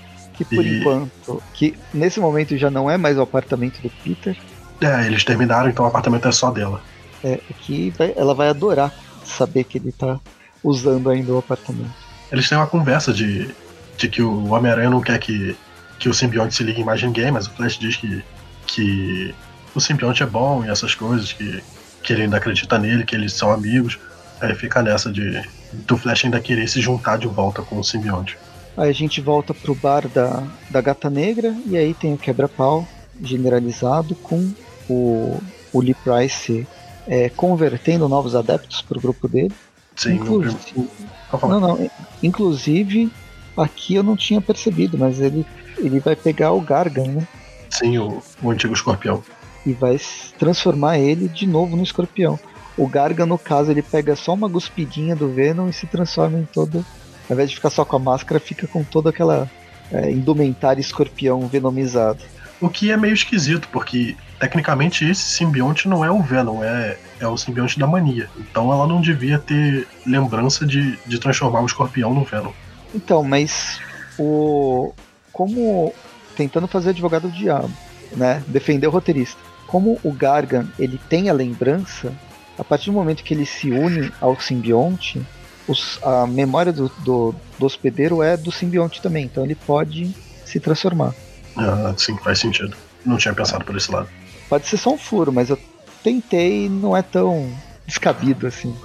Que 0.45 0.56
por 0.56 0.65
E- 0.65 0.79
enquanto. 0.79 1.43
Que 1.53 1.75
nesse 1.93 2.19
momento 2.19 2.58
já 2.58 2.69
não 2.69 2.89
é 2.89 2.97
mais 2.97 3.17
o 3.17 3.21
apartamento 3.21 3.82
do 3.82 3.89
Peter. 4.03 4.38
É, 4.82 5.06
eles 5.06 5.23
terminaram, 5.23 5.69
então 5.69 5.86
o 5.86 5.88
apartamento 5.88 6.27
é 6.27 6.32
só 6.32 6.51
dela. 6.51 6.82
É 7.23 7.39
que 7.62 7.89
vai- 7.91 8.13
ela 8.17 8.34
vai 8.36 8.49
adorar 8.49 8.93
saber 9.23 9.63
que 9.63 9.77
ele 9.77 9.91
tá 9.91 10.19
usando 10.63 11.10
ainda 11.10 11.32
o 11.32 11.38
apartamento. 11.38 11.91
Eles 12.32 12.49
têm 12.49 12.58
uma 12.58 12.67
conversa 12.67 13.13
de, 13.13 13.49
de 13.97 14.08
que 14.10 14.21
o 14.21 14.47
Homem-Aranha 14.51 14.89
não 14.89 15.01
quer 15.01 15.17
que, 15.19 15.56
que 15.99 16.10
o 16.10 16.13
simbionte 16.13 16.53
se 16.56 16.63
ligue 16.63 16.82
em 16.82 16.84
mais 16.84 17.01
ninguém, 17.01 17.32
mas 17.32 17.47
o 17.47 17.51
Flash 17.51 17.77
diz 17.77 17.95
que, 17.95 18.23
que 18.67 19.34
o 19.73 19.79
simbionte 19.79 20.23
é 20.23 20.25
bom 20.25 20.65
e 20.65 20.69
essas 20.69 20.93
coisas, 20.95 21.32
que, 21.32 21.63
que 22.01 22.12
ele 22.12 22.23
ainda 22.23 22.38
acredita 22.38 22.77
nele, 22.77 23.06
que 23.06 23.15
eles 23.15 23.34
são 23.34 23.51
amigos. 23.51 23.97
Aí 24.41 24.53
fica 24.56 24.82
nessa 24.82 25.12
de 25.12 25.41
do 25.71 25.97
Flash 25.97 26.25
ainda 26.25 26.39
querer 26.39 26.67
se 26.67 26.82
juntar 26.82 27.17
de 27.17 27.27
volta 27.27 27.62
com 27.62 27.79
o 27.79 27.84
simbionte. 27.84 28.38
Aí 28.75 28.89
a 28.89 28.93
gente 28.93 29.21
volta 29.21 29.53
pro 29.53 29.75
bar 29.75 30.07
da, 30.07 30.43
da 30.69 30.81
Gata 30.81 31.09
Negra 31.09 31.55
e 31.65 31.77
aí 31.77 31.93
tem 31.93 32.13
o 32.13 32.17
quebra-pau 32.17 32.88
generalizado 33.21 34.15
com 34.15 34.51
o, 34.89 35.39
o 35.71 35.81
Lee 35.81 35.93
Price 35.93 36.67
é, 37.07 37.29
convertendo 37.29 38.09
novos 38.09 38.36
adeptos 38.36 38.81
pro 38.81 38.99
grupo 38.99 39.27
dele. 39.27 39.53
Sim, 39.95 40.15
Inclusive, 40.15 40.89
não, 41.31 41.59
não, 41.59 41.91
inclusive 42.21 43.12
aqui 43.55 43.95
eu 43.95 44.03
não 44.03 44.15
tinha 44.15 44.41
percebido, 44.41 44.97
mas 44.97 45.19
ele, 45.19 45.45
ele 45.77 45.99
vai 45.99 46.15
pegar 46.15 46.51
o 46.51 46.62
Gargan, 46.62 47.05
né? 47.05 47.27
Sim, 47.69 47.97
o, 47.99 48.21
o 48.41 48.49
antigo 48.49 48.73
escorpião. 48.73 49.23
E 49.65 49.73
vai 49.73 49.99
transformar 50.38 50.97
ele 50.97 51.27
de 51.27 51.45
novo 51.47 51.75
no 51.75 51.83
escorpião. 51.83 52.39
O 52.75 52.88
Gargan, 52.88 53.27
no 53.27 53.38
caso, 53.38 53.69
ele 53.69 53.83
pega 53.83 54.15
só 54.15 54.33
uma 54.33 54.47
guspidinha 54.47 55.15
do 55.15 55.29
Venom 55.29 55.69
e 55.69 55.73
se 55.73 55.86
transforma 55.86 56.39
em 56.39 56.45
todo. 56.45 56.83
Ao 57.29 57.33
invés 57.33 57.49
de 57.49 57.55
ficar 57.55 57.69
só 57.69 57.86
com 57.86 57.95
a 57.95 57.99
máscara, 57.99 58.39
fica 58.39 58.67
com 58.67 58.83
toda 58.83 59.09
aquela 59.09 59.49
é, 59.91 60.12
indumentária 60.12 60.81
escorpião 60.81 61.47
venomizado. 61.47 62.19
O 62.59 62.69
que 62.69 62.91
é 62.91 62.97
meio 62.97 63.13
esquisito, 63.13 63.67
porque 63.71 64.15
tecnicamente 64.39 65.05
esse 65.05 65.21
simbionte 65.21 65.88
não 65.88 66.03
é 66.03 66.12
o 66.12 66.21
Venom, 66.21 66.63
é, 66.63 66.97
é 67.19 67.27
o 67.27 67.38
simbionte 67.38 67.77
da 67.79 67.88
mania. 67.88 68.29
Então 68.38 68.71
ela 68.71 68.88
não 68.88 69.01
devia 69.01 69.39
ter 69.39 69.88
lembrança 70.05 70.65
de, 70.65 70.97
de 71.05 71.19
transformar 71.19 71.62
o 71.62 71.65
escorpião 71.65 72.13
no 72.13 72.23
Venom. 72.23 72.51
Então, 72.93 73.23
mas 73.23 73.79
o 74.17 74.93
como 75.31 75.93
tentando 76.36 76.67
fazer 76.67 76.91
advogado 76.91 77.23
do 77.23 77.31
diabo, 77.31 77.71
né, 78.15 78.43
defender 78.47 78.88
o 78.88 78.91
roteirista. 78.91 79.39
Como 79.67 79.99
o 80.03 80.12
Gargan 80.12 80.67
ele 80.77 80.99
tem 81.09 81.29
a 81.29 81.33
lembrança, 81.33 82.13
a 82.57 82.63
partir 82.63 82.91
do 82.91 82.93
momento 82.93 83.23
que 83.23 83.33
ele 83.33 83.45
se 83.45 83.71
une 83.71 84.12
ao 84.21 84.39
simbionte, 84.39 85.21
os- 85.67 85.99
a 86.04 86.26
memória 86.28 86.71
do, 86.71 86.89
do, 86.99 87.36
do 87.60 87.65
hospedeiro 87.65 88.21
é 88.21 88.36
do 88.38 88.52
simbionte 88.52 89.02
também, 89.02 89.26
então 89.26 89.43
ele 89.43 89.56
pode 89.56 90.13
se 90.45 90.60
transformar. 90.60 91.13
Ah, 91.58 91.93
sim, 91.97 92.17
faz 92.17 92.39
sentido. 92.39 92.76
Não 93.06 93.17
tinha 93.17 93.34
pensado 93.34 93.63
por 93.65 93.76
esse 93.76 93.91
lado. 93.91 94.08
Pode 94.49 94.67
ser 94.67 94.78
só 94.78 94.91
um 94.93 94.97
furo, 94.97 95.32
mas 95.32 95.49
eu 95.49 95.60
tentei 96.04 96.65
e 96.65 96.69
não 96.69 96.95
é 96.95 97.02
tão 97.02 97.52
descabido 97.86 98.47
assim. 98.47 98.76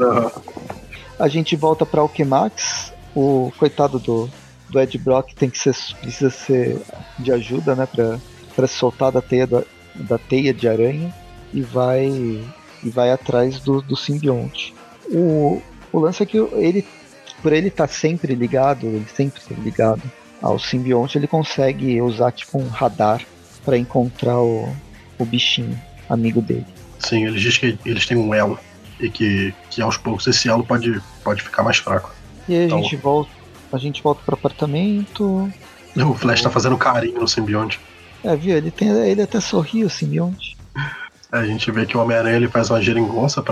A 1.18 1.28
gente 1.28 1.56
volta 1.56 1.84
para 1.86 2.00
Alquemax. 2.00 2.92
O 3.14 3.52
coitado 3.58 3.98
do, 3.98 4.30
do 4.68 4.78
Ed 4.80 4.96
Brock 4.98 5.32
tem 5.34 5.50
que 5.50 5.58
ser, 5.58 5.74
precisa 6.00 6.30
ser 6.30 6.80
de 7.18 7.32
ajuda, 7.32 7.74
né, 7.74 7.88
para 8.54 8.66
se 8.66 8.74
soltar 8.74 9.10
da 9.10 9.20
teia 9.20 9.46
da, 9.46 9.62
da 9.94 10.18
teia 10.18 10.52
de 10.54 10.68
aranha 10.68 11.12
e 11.52 11.60
vai 11.62 12.06
e 12.84 12.90
vai 12.90 13.10
atrás 13.10 13.58
do, 13.60 13.82
do 13.82 13.96
simbionte. 13.96 14.72
O, 15.10 15.60
o 15.92 15.98
lance 15.98 16.22
é 16.22 16.26
que 16.26 16.36
ele, 16.36 16.84
por 17.42 17.52
ele 17.52 17.68
estar 17.68 17.88
sempre 17.88 18.34
ligado, 18.34 18.86
ele 18.86 19.06
sempre 19.14 19.40
esteve 19.40 19.60
ligado 19.60 20.02
ao 20.40 20.58
simbionte, 20.58 21.18
ele 21.18 21.26
consegue 21.26 22.00
usar 22.00 22.32
tipo 22.32 22.58
um 22.58 22.68
radar 22.68 23.24
para 23.64 23.76
encontrar 23.76 24.38
o, 24.40 24.72
o 25.18 25.24
bichinho 25.24 25.78
amigo 26.08 26.40
dele. 26.40 26.66
Sim, 26.98 27.26
eles 27.26 27.40
dizem 27.40 27.76
que 27.76 27.88
eles 27.88 28.06
têm 28.06 28.16
um 28.16 28.32
elo 28.34 28.58
e 29.00 29.10
que, 29.10 29.54
que 29.70 29.82
aos 29.82 29.96
poucos 29.96 30.26
esse 30.26 30.48
elo 30.48 30.64
pode, 30.64 31.00
pode 31.22 31.42
ficar 31.42 31.62
mais 31.62 31.78
fraco. 31.78 32.14
E 32.48 32.54
aí 32.54 32.62
a 32.62 32.66
então, 32.66 32.82
gente 32.82 32.96
volta. 32.96 33.30
A 33.72 33.78
gente 33.78 34.02
volta 34.02 34.22
pro 34.24 34.34
apartamento. 34.34 35.50
O 35.94 36.14
Flash 36.14 36.42
tá 36.42 36.50
fazendo 36.50 36.76
carinho 36.78 37.20
no 37.20 37.28
simbionte. 37.28 37.78
É, 38.24 38.34
viu? 38.34 38.56
Ele, 38.56 38.70
tem, 38.70 38.88
ele 38.88 39.22
até 39.22 39.40
sorriu, 39.40 39.86
o 39.86 39.90
simbionte. 39.90 40.56
A 41.30 41.44
gente 41.44 41.70
vê 41.70 41.84
que 41.84 41.96
o 41.96 42.00
Homem-Aranha 42.00 42.36
ele 42.36 42.48
faz 42.48 42.70
uma 42.70 42.80
geringonça 42.80 43.42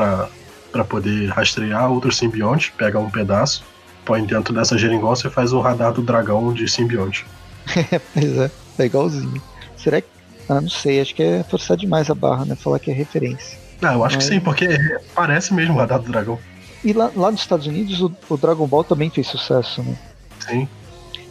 para 0.76 0.84
poder 0.84 1.30
rastrear 1.30 1.90
outro 1.90 2.12
simbionte, 2.12 2.70
pega 2.72 2.98
um 2.98 3.08
pedaço, 3.08 3.64
põe 4.04 4.22
dentro 4.22 4.52
dessa 4.52 4.76
geringonça 4.76 5.26
e 5.26 5.30
faz 5.30 5.54
o 5.54 5.60
radar 5.60 5.90
do 5.90 6.02
dragão 6.02 6.52
de 6.52 6.68
simbionte. 6.68 7.24
pois 8.12 8.38
é, 8.38 8.50
é 8.78 8.84
igualzinho. 8.84 9.42
Será 9.74 10.02
que. 10.02 10.08
Ah, 10.48 10.60
não 10.60 10.68
sei, 10.68 11.00
acho 11.00 11.14
que 11.14 11.22
é 11.22 11.42
forçar 11.42 11.76
demais 11.76 12.10
a 12.10 12.14
barra, 12.14 12.44
né? 12.44 12.54
Falar 12.54 12.78
que 12.78 12.90
é 12.90 12.94
referência. 12.94 13.58
Ah, 13.80 13.94
eu 13.94 14.04
acho 14.04 14.16
Mas... 14.16 14.28
que 14.28 14.34
sim, 14.34 14.40
porque 14.40 14.68
parece 15.14 15.54
mesmo 15.54 15.74
o 15.74 15.78
radar 15.78 15.98
do 15.98 16.10
dragão. 16.12 16.38
E 16.84 16.92
lá, 16.92 17.10
lá 17.16 17.30
nos 17.30 17.40
Estados 17.40 17.66
Unidos 17.66 18.00
o, 18.02 18.14
o 18.28 18.36
Dragon 18.36 18.66
Ball 18.66 18.84
também 18.84 19.08
fez 19.08 19.26
sucesso, 19.26 19.82
né? 19.82 19.96
Sim. 20.40 20.68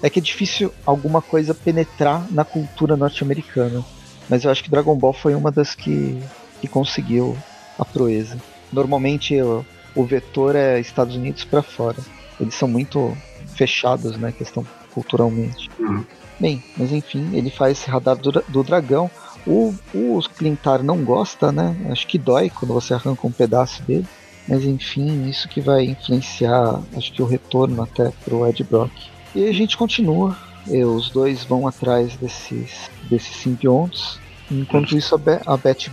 É 0.02 0.10
que 0.10 0.20
é 0.20 0.22
difícil 0.22 0.74
alguma 0.86 1.22
coisa 1.22 1.54
penetrar 1.54 2.26
na 2.32 2.44
cultura 2.44 2.98
norte-americana. 2.98 3.86
Mas 4.28 4.44
eu 4.44 4.52
acho 4.52 4.64
que 4.64 4.72
Dragon 4.72 4.96
Ball 4.96 5.14
foi 5.14 5.36
uma 5.36 5.52
das 5.52 5.76
que, 5.76 6.20
que 6.60 6.68
conseguiu 6.68 7.38
a 7.78 7.86
proeza. 7.86 8.38
Normalmente 8.76 9.42
o, 9.42 9.66
o 9.96 10.04
vetor 10.04 10.56
é 10.56 10.80
Estados 10.80 11.16
Unidos 11.16 11.46
para 11.46 11.64
fora. 11.64 11.98
Eles 12.40 12.54
são 12.54 12.68
muito 12.68 13.16
fechados, 13.56 14.18
né, 14.18 14.34
questão 14.38 14.66
culturalmente. 14.94 15.70
Uhum. 15.80 16.04
Bem, 16.38 16.62
mas 16.76 16.92
enfim, 16.92 17.30
ele 17.34 17.50
faz 17.50 17.80
esse 17.80 17.90
radar 17.90 18.18
do, 18.18 18.32
do 18.32 18.64
dragão. 18.64 19.10
O, 19.48 19.74
o 19.94 20.20
Clintar 20.38 20.84
não 20.84 21.04
gosta, 21.04 21.52
né? 21.52 21.74
Acho 21.90 22.06
que 22.06 22.18
dói 22.18 22.50
quando 22.50 22.74
você 22.74 22.94
arranca 22.94 23.26
um 23.26 23.32
pedaço 23.32 23.82
dele. 23.84 24.06
Mas 24.48 24.66
enfim, 24.66 25.30
isso 25.30 25.48
que 25.48 25.62
vai 25.62 25.86
influenciar, 25.86 26.82
acho 26.96 27.14
que 27.14 27.22
o 27.22 27.26
retorno 27.26 27.82
até 27.82 28.12
pro 28.26 28.46
Ed 28.48 28.64
Brock. 28.64 28.92
E 29.34 29.46
a 29.48 29.54
gente 29.54 29.78
continua. 29.78 30.36
E 30.68 30.84
os 30.84 31.10
dois 31.10 31.44
vão 31.44 31.68
atrás 31.68 32.16
desses, 32.18 32.90
desses 33.10 33.36
simbiontes. 33.38 34.20
Enquanto 34.52 34.98
isso, 34.98 35.16
a, 35.16 35.18
Be 35.18 35.40
a 35.46 35.58
Betty 35.58 35.92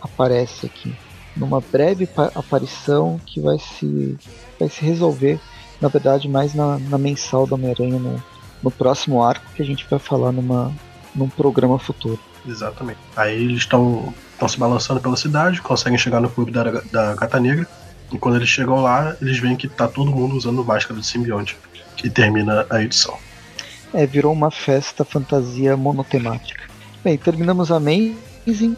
aparece 0.00 0.66
aqui. 0.66 0.92
Numa 1.36 1.60
breve 1.60 2.08
aparição 2.34 3.20
que 3.24 3.40
vai 3.40 3.58
se, 3.58 4.18
vai 4.58 4.68
se 4.68 4.84
resolver, 4.84 5.40
na 5.80 5.88
verdade, 5.88 6.28
mais 6.28 6.54
na, 6.54 6.78
na 6.78 6.98
mensal 6.98 7.46
da 7.46 7.54
Homem-Aranha 7.54 7.98
no, 7.98 8.22
no 8.62 8.70
próximo 8.70 9.22
arco 9.22 9.44
que 9.54 9.62
a 9.62 9.64
gente 9.64 9.86
vai 9.88 9.98
falar 9.98 10.30
numa, 10.30 10.72
num 11.14 11.28
programa 11.28 11.78
futuro. 11.78 12.18
Exatamente. 12.46 12.98
Aí 13.16 13.42
eles 13.42 13.58
estão 13.58 14.12
se 14.48 14.58
balançando 14.58 15.00
pela 15.00 15.16
cidade, 15.16 15.62
conseguem 15.62 15.98
chegar 15.98 16.20
no 16.20 16.28
clube 16.28 16.50
da, 16.50 16.64
da 16.90 17.14
Gata 17.14 17.38
Negra. 17.38 17.66
E 18.10 18.18
quando 18.18 18.36
eles 18.36 18.48
chegam 18.48 18.82
lá, 18.82 19.16
eles 19.22 19.38
veem 19.38 19.56
que 19.56 19.68
tá 19.68 19.88
todo 19.88 20.10
mundo 20.10 20.36
usando 20.36 20.64
máscara 20.64 21.00
de 21.00 21.06
simbionte. 21.06 21.56
Que 21.96 22.10
termina 22.10 22.66
a 22.68 22.82
edição. 22.82 23.16
É, 23.94 24.06
virou 24.06 24.32
uma 24.32 24.50
festa 24.50 25.04
fantasia 25.04 25.76
monotemática. 25.76 26.64
Bem, 27.04 27.16
terminamos 27.16 27.70
a 27.70 27.78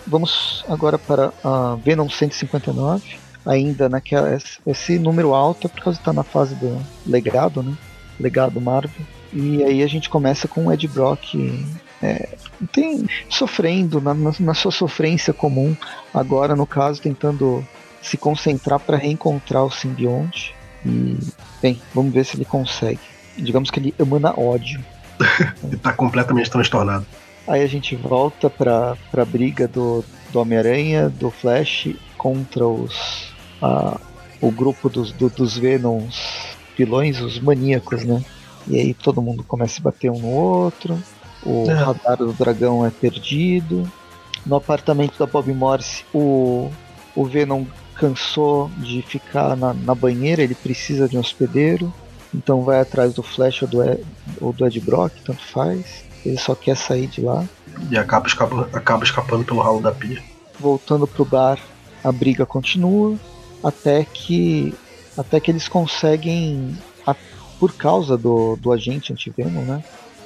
Vamos 0.07 0.65
agora 0.69 0.99
para 0.99 1.33
a 1.43 1.77
Venom 1.83 2.09
159. 2.09 3.17
Ainda 3.47 3.89
naquela. 3.89 4.39
Esse 4.67 4.99
número 4.99 5.35
alto 5.35 5.67
é 5.67 5.71
por 5.71 5.83
causa 5.83 5.99
que 5.99 6.05
tá 6.05 6.13
na 6.13 6.23
fase 6.23 6.55
do 6.55 6.81
legado, 7.07 7.63
né? 7.63 7.75
Legado 8.19 8.61
Marvel. 8.61 9.05
E 9.33 9.63
aí 9.65 9.83
a 9.83 9.87
gente 9.87 10.09
começa 10.09 10.47
com 10.47 10.67
o 10.67 10.73
Ed 10.73 10.87
Brock 10.89 11.35
é, 12.05 12.37
tem 12.71 13.07
sofrendo 13.31 13.99
na, 13.99 14.13
na, 14.15 14.53
sua 14.53 14.71
sofrência 14.71 15.33
comum, 15.33 15.75
agora 16.13 16.55
no 16.55 16.67
caso 16.67 17.01
tentando 17.01 17.67
se 18.03 18.19
concentrar 18.19 18.79
para 18.79 18.99
reencontrar 18.99 19.65
o 19.65 19.71
simbionte. 19.71 20.55
E, 20.85 21.19
bem, 21.63 21.81
vamos 21.95 22.13
ver 22.13 22.27
se 22.27 22.37
ele 22.37 22.45
consegue. 22.45 23.01
Digamos 23.39 23.71
que 23.71 23.81
ele 23.81 23.95
emana 23.99 24.39
ódio. 24.39 24.85
ele 25.65 25.79
tá 25.79 25.95
completamente 25.95 26.51
transtornado. 26.51 27.07
Aí 27.47 27.63
a 27.63 27.67
gente 27.67 27.95
volta 27.95 28.49
pra, 28.49 28.97
pra 29.11 29.25
briga 29.25 29.69
do, 29.69 30.05
do 30.33 30.41
Homem-Aranha, 30.41 31.09
do 31.09 31.31
Flash 31.31 31.89
contra 32.17 32.67
os. 32.67 33.33
A, 33.61 34.01
o 34.41 34.51
grupo 34.51 34.89
dos, 34.89 35.13
do, 35.13 35.29
dos 35.29 35.57
Venoms 35.57 36.55
vilões, 36.77 37.21
os 37.21 37.39
maníacos, 37.39 38.05
né? 38.05 38.23
E 38.67 38.79
aí 38.79 38.95
todo 38.95 39.23
mundo 39.23 39.45
começa 39.45 39.81
a 39.81 39.85
bater 39.85 40.11
um 40.11 40.19
no 40.19 40.29
outro 40.29 40.99
o 41.45 41.71
é. 41.71 41.75
radar 41.75 42.17
do 42.17 42.33
dragão 42.33 42.85
é 42.85 42.91
perdido. 42.91 43.91
No 44.45 44.57
apartamento 44.57 45.19
da 45.19 45.27
Bob 45.27 45.53
Morse, 45.53 46.05
o, 46.13 46.71
o 47.15 47.25
Venom 47.25 47.65
cansou 47.95 48.71
de 48.79 49.03
ficar 49.03 49.57
na, 49.57 49.73
na 49.73 49.95
banheira, 49.95 50.43
ele 50.43 50.55
precisa 50.55 51.09
de 51.09 51.17
um 51.17 51.21
hospedeiro. 51.21 51.93
Então 52.35 52.63
vai 52.63 52.81
atrás 52.81 53.15
do 53.15 53.23
Flash 53.23 53.63
ou 53.63 53.69
do, 53.69 53.83
Ed, 53.85 54.05
ou 54.41 54.53
do 54.53 54.67
Ed 54.67 54.81
Brock, 54.81 55.13
tanto 55.25 55.45
faz. 55.47 56.05
Ele 56.25 56.39
só 56.39 56.55
quer 56.55 56.77
sair 56.77 57.07
de 57.07 57.21
lá. 57.21 57.45
E 57.91 57.99
acaba, 57.99 58.27
escapa, 58.27 58.69
acaba 58.73 59.05
escapando 59.05 59.45
pelo 59.45 59.61
ralo 59.61 59.81
da 59.81 59.93
pia. 59.93 60.23
Voltando 60.59 61.07
pro 61.07 61.25
bar, 61.25 61.59
a 62.03 62.13
briga 62.13 62.47
continua 62.47 63.19
até 63.63 64.05
que 64.05 64.75
até 65.17 65.39
que 65.39 65.51
eles 65.51 65.69
conseguem, 65.69 66.77
a, 67.07 67.15
por 67.59 67.73
causa 67.73 68.17
do, 68.17 68.57
do 68.57 68.73
agente 68.73 69.13
anti-Venom, 69.13 69.63
né? 69.63 69.85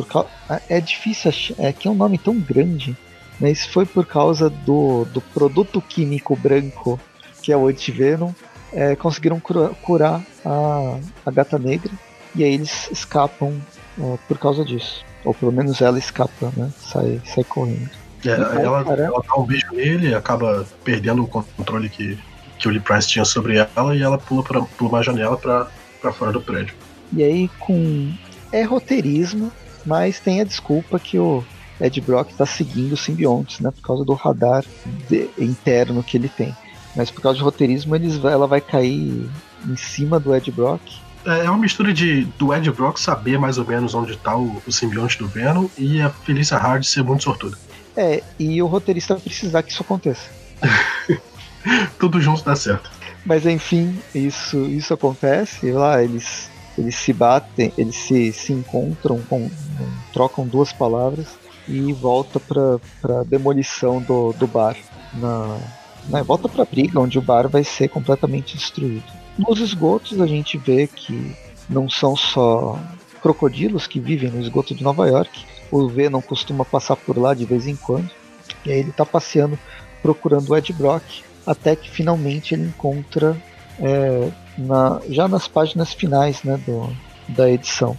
Causa, 0.09 0.29
é 0.69 0.81
difícil 0.81 1.29
achar, 1.29 1.55
é 1.59 1.73
que 1.73 1.89
é 1.89 1.91
um 1.91 1.95
nome 1.95 2.19
tão 2.19 2.39
grande, 2.39 2.97
mas 3.41 3.67
foi 3.67 3.85
por 3.85 4.07
causa 4.07 4.49
do, 4.49 5.05
do 5.07 5.21
produto 5.21 5.83
químico 5.83 6.37
branco 6.37 6.99
que 7.43 7.53
é 7.53 7.57
o 7.57 7.67
antivenom, 7.67 8.33
é, 8.73 8.95
conseguiram 8.95 9.41
cura, 9.41 9.71
curar 9.83 10.23
a, 10.45 10.99
a 11.27 11.31
gata 11.31 11.59
negra 11.59 11.91
e 12.35 12.45
aí 12.45 12.55
eles 12.55 12.89
escapam 12.93 13.61
por 14.29 14.39
causa 14.39 14.65
disso. 14.65 15.05
Ou 15.25 15.35
pelo 15.35 15.53
menos 15.53 15.81
ela 15.81 15.99
escapa, 15.99 16.53
né? 16.57 16.71
Sai, 16.79 17.21
sai 17.25 17.45
correndo. 17.45 17.91
É, 18.25 18.31
ela, 18.31 18.81
ela 18.81 19.23
dá 19.27 19.35
um 19.37 19.45
beijo 19.45 19.67
nele, 19.73 20.15
acaba 20.15 20.67
perdendo 20.83 21.23
o 21.23 21.27
controle 21.27 21.89
que, 21.89 22.19
que 22.59 22.67
o 22.67 22.71
Lee 22.71 22.81
Price 22.81 23.07
tinha 23.07 23.25
sobre 23.25 23.59
ela 23.59 23.95
e 23.95 24.03
ela 24.03 24.19
pula 24.19 24.43
por, 24.43 24.67
por 24.67 24.89
uma 24.89 25.03
janela 25.03 25.37
para 25.37 26.13
fora 26.13 26.33
do 26.33 26.41
prédio. 26.41 26.75
E 27.13 27.23
aí 27.23 27.49
com. 27.59 28.13
É 28.51 28.63
roteirismo, 28.63 29.53
mas 29.85 30.19
tem 30.19 30.41
a 30.41 30.45
desculpa 30.45 30.99
que 30.99 31.19
o 31.19 31.45
Ed 31.81 32.01
Brock 32.01 32.31
está 32.31 32.47
seguindo 32.47 32.93
os 32.93 33.01
simbiontes, 33.01 33.61
né? 33.61 33.71
Por 33.71 33.83
causa 33.83 34.05
do 34.05 34.15
radar 34.15 34.65
de, 35.09 35.29
interno 35.39 36.03
que 36.03 36.17
ele 36.17 36.29
tem. 36.29 36.57
Mas 36.97 37.11
por 37.11 37.21
causa 37.21 37.39
de 37.39 37.45
roteirismo, 37.45 37.95
eles, 37.95 38.23
ela 38.25 38.47
vai 38.47 38.61
cair 38.61 39.29
em 39.67 39.77
cima 39.77 40.19
do 40.19 40.35
Ed 40.35 40.51
Brock. 40.51 40.81
É, 41.29 41.45
é 41.45 41.51
uma 41.51 41.59
mistura 41.59 41.93
de 41.93 42.25
do 42.39 42.55
Ed 42.55 42.71
Brock 42.71 42.99
saber 42.99 43.39
mais 43.39 43.59
ou 43.59 43.67
menos 43.67 43.95
onde 43.95 44.13
está 44.13 44.35
o, 44.35 44.63
o 44.67 44.73
simbionte 44.73 45.19
do 45.19 45.29
Venom 45.29 45.69
e 45.77 46.01
a 46.01 46.09
Felícia 46.09 46.57
Hard 46.57 46.83
ser 46.85 47.05
muito 47.05 47.25
sortuda. 47.25 47.57
É, 47.95 48.23
e 48.39 48.63
o 48.63 48.67
roteirista 48.67 49.17
precisar 49.17 49.63
que 49.63 49.73
isso 49.73 49.83
aconteça. 49.83 50.31
Tudo 51.99 52.21
junto 52.21 52.45
dá 52.45 52.57
certo. 52.57 52.91
Mas 53.27 53.45
enfim, 53.45 53.99
isso, 54.15 54.57
isso 54.67 54.95
acontece. 54.95 55.71
Lá 55.71 56.03
eles 56.03 56.49
eles 56.79 56.95
se 56.95 57.13
batem, 57.13 57.73
eles 57.77 57.97
se, 57.97 58.33
se 58.33 58.53
encontram, 58.53 59.21
com, 59.29 59.51
trocam 60.13 60.47
duas 60.47 60.73
palavras 60.73 61.27
e 61.67 61.93
volta 61.93 62.39
para 62.39 63.25
demolição 63.25 64.01
do, 64.01 64.33
do 64.33 64.47
bar. 64.47 64.77
Na, 65.15 65.59
na, 66.09 66.23
volta 66.23 66.49
para 66.49 66.63
a 66.63 66.67
briga, 66.67 67.01
onde 67.01 67.19
o 67.19 67.23
bar 67.23 67.49
vai 67.49 67.65
ser 67.65 67.89
completamente 67.89 68.57
destruído. 68.57 69.18
Nos 69.39 69.61
esgotos 69.61 70.21
a 70.21 70.27
gente 70.27 70.59
vê 70.59 70.89
que 70.89 71.37
não 71.71 71.89
são 71.89 72.17
só 72.17 72.79
crocodilos 73.23 73.87
que 73.87 74.01
vivem 74.01 74.31
no 74.31 74.41
esgoto 74.41 74.75
de 74.75 74.83
Nova 74.83 75.07
York. 75.07 75.45
O 75.71 75.87
Venom 75.87 76.21
costuma 76.21 76.65
passar 76.65 76.97
por 76.97 77.17
lá 77.17 77.35
de 77.35 77.45
vez 77.45 77.67
em 77.67 77.77
quando. 77.77 78.11
E 78.67 78.73
aí 78.73 78.81
ele 78.81 78.91
está 78.91 79.07
passeando 79.07 79.59
procurando 80.03 80.51
o 80.51 80.57
Ed 80.57 80.73
Brock, 80.73 81.03
até 81.47 81.75
que 81.77 81.91
finalmente 81.91 82.55
ele 82.55 82.65
encontra 82.65 83.37
é, 83.81 84.31
na, 84.57 85.01
já 85.09 85.29
nas 85.29 85.47
páginas 85.49 85.93
finais 85.93 86.43
né, 86.43 86.57
do, 86.65 86.91
da 87.29 87.51
edição. 87.51 87.97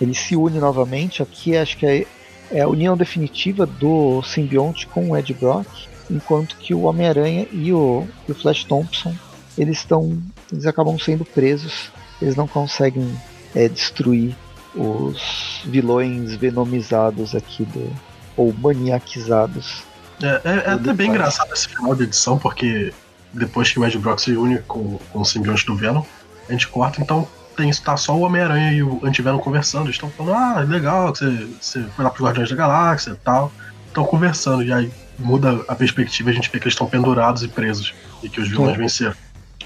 Ele 0.00 0.14
se 0.14 0.34
une 0.34 0.58
novamente, 0.58 1.22
aqui 1.22 1.56
acho 1.56 1.76
que 1.76 1.86
é, 1.86 2.06
é 2.50 2.60
a 2.62 2.68
união 2.68 2.96
definitiva 2.96 3.66
do 3.66 4.22
simbionte 4.22 4.86
com 4.86 5.10
o 5.10 5.16
Ed 5.16 5.32
Brock, 5.34 5.66
enquanto 6.10 6.56
que 6.56 6.74
o 6.74 6.82
Homem-Aranha 6.82 7.46
e 7.52 7.72
o, 7.72 8.06
e 8.28 8.32
o 8.32 8.34
Flash 8.34 8.64
Thompson 8.64 9.14
eles 9.56 9.78
estão 9.78 10.18
eles 10.52 10.66
acabam 10.66 10.98
sendo 10.98 11.24
presos, 11.24 11.90
eles 12.20 12.36
não 12.36 12.46
conseguem 12.46 13.18
é, 13.54 13.68
destruir 13.68 14.36
os 14.74 15.62
vilões 15.64 16.34
venomizados 16.34 17.34
aqui 17.34 17.64
do 17.64 17.90
ou 18.36 18.52
maniaquizados. 18.52 19.82
É, 20.22 20.40
é, 20.44 20.52
é 20.66 20.70
até 20.70 20.92
bem 20.92 21.10
engraçado 21.10 21.52
esse 21.52 21.68
final 21.68 21.94
de 21.94 22.04
edição 22.04 22.38
porque 22.38 22.92
depois 23.32 23.70
que 23.70 23.78
o 23.78 23.84
Ed 23.84 23.98
Brock 23.98 24.20
se 24.20 24.32
une 24.32 24.58
com, 24.60 24.98
com 25.12 25.20
o 25.20 25.24
simbionte 25.24 25.66
do 25.66 25.74
Venom, 25.74 26.02
a 26.48 26.52
gente 26.52 26.68
corta, 26.68 27.00
então 27.00 27.28
tem 27.56 27.70
tá 27.72 27.96
só 27.96 28.16
o 28.16 28.20
Homem-Aranha 28.20 28.72
e 28.72 28.82
o 28.82 29.00
Antivenom 29.04 29.38
conversando. 29.38 29.84
Eles 29.84 29.96
estão 29.96 30.10
falando, 30.10 30.34
ah, 30.34 30.60
legal, 30.60 31.12
que 31.12 31.18
você, 31.18 31.48
você 31.60 31.82
foi 31.82 32.04
lá 32.04 32.10
pros 32.10 32.24
Guardiões 32.24 32.50
da 32.50 32.56
Galáxia 32.56 33.10
e 33.10 33.16
tal. 33.16 33.52
Estão 33.86 34.04
conversando, 34.04 34.62
e 34.62 34.72
aí 34.72 34.90
muda 35.18 35.62
a 35.68 35.74
perspectiva, 35.74 36.30
a 36.30 36.32
gente 36.32 36.50
vê 36.50 36.58
que 36.58 36.64
eles 36.64 36.72
estão 36.72 36.86
pendurados 36.86 37.42
e 37.42 37.48
presos 37.48 37.94
e 38.22 38.28
que 38.28 38.40
os 38.40 38.48
vilões 38.48 38.76
venceram. 38.76 39.14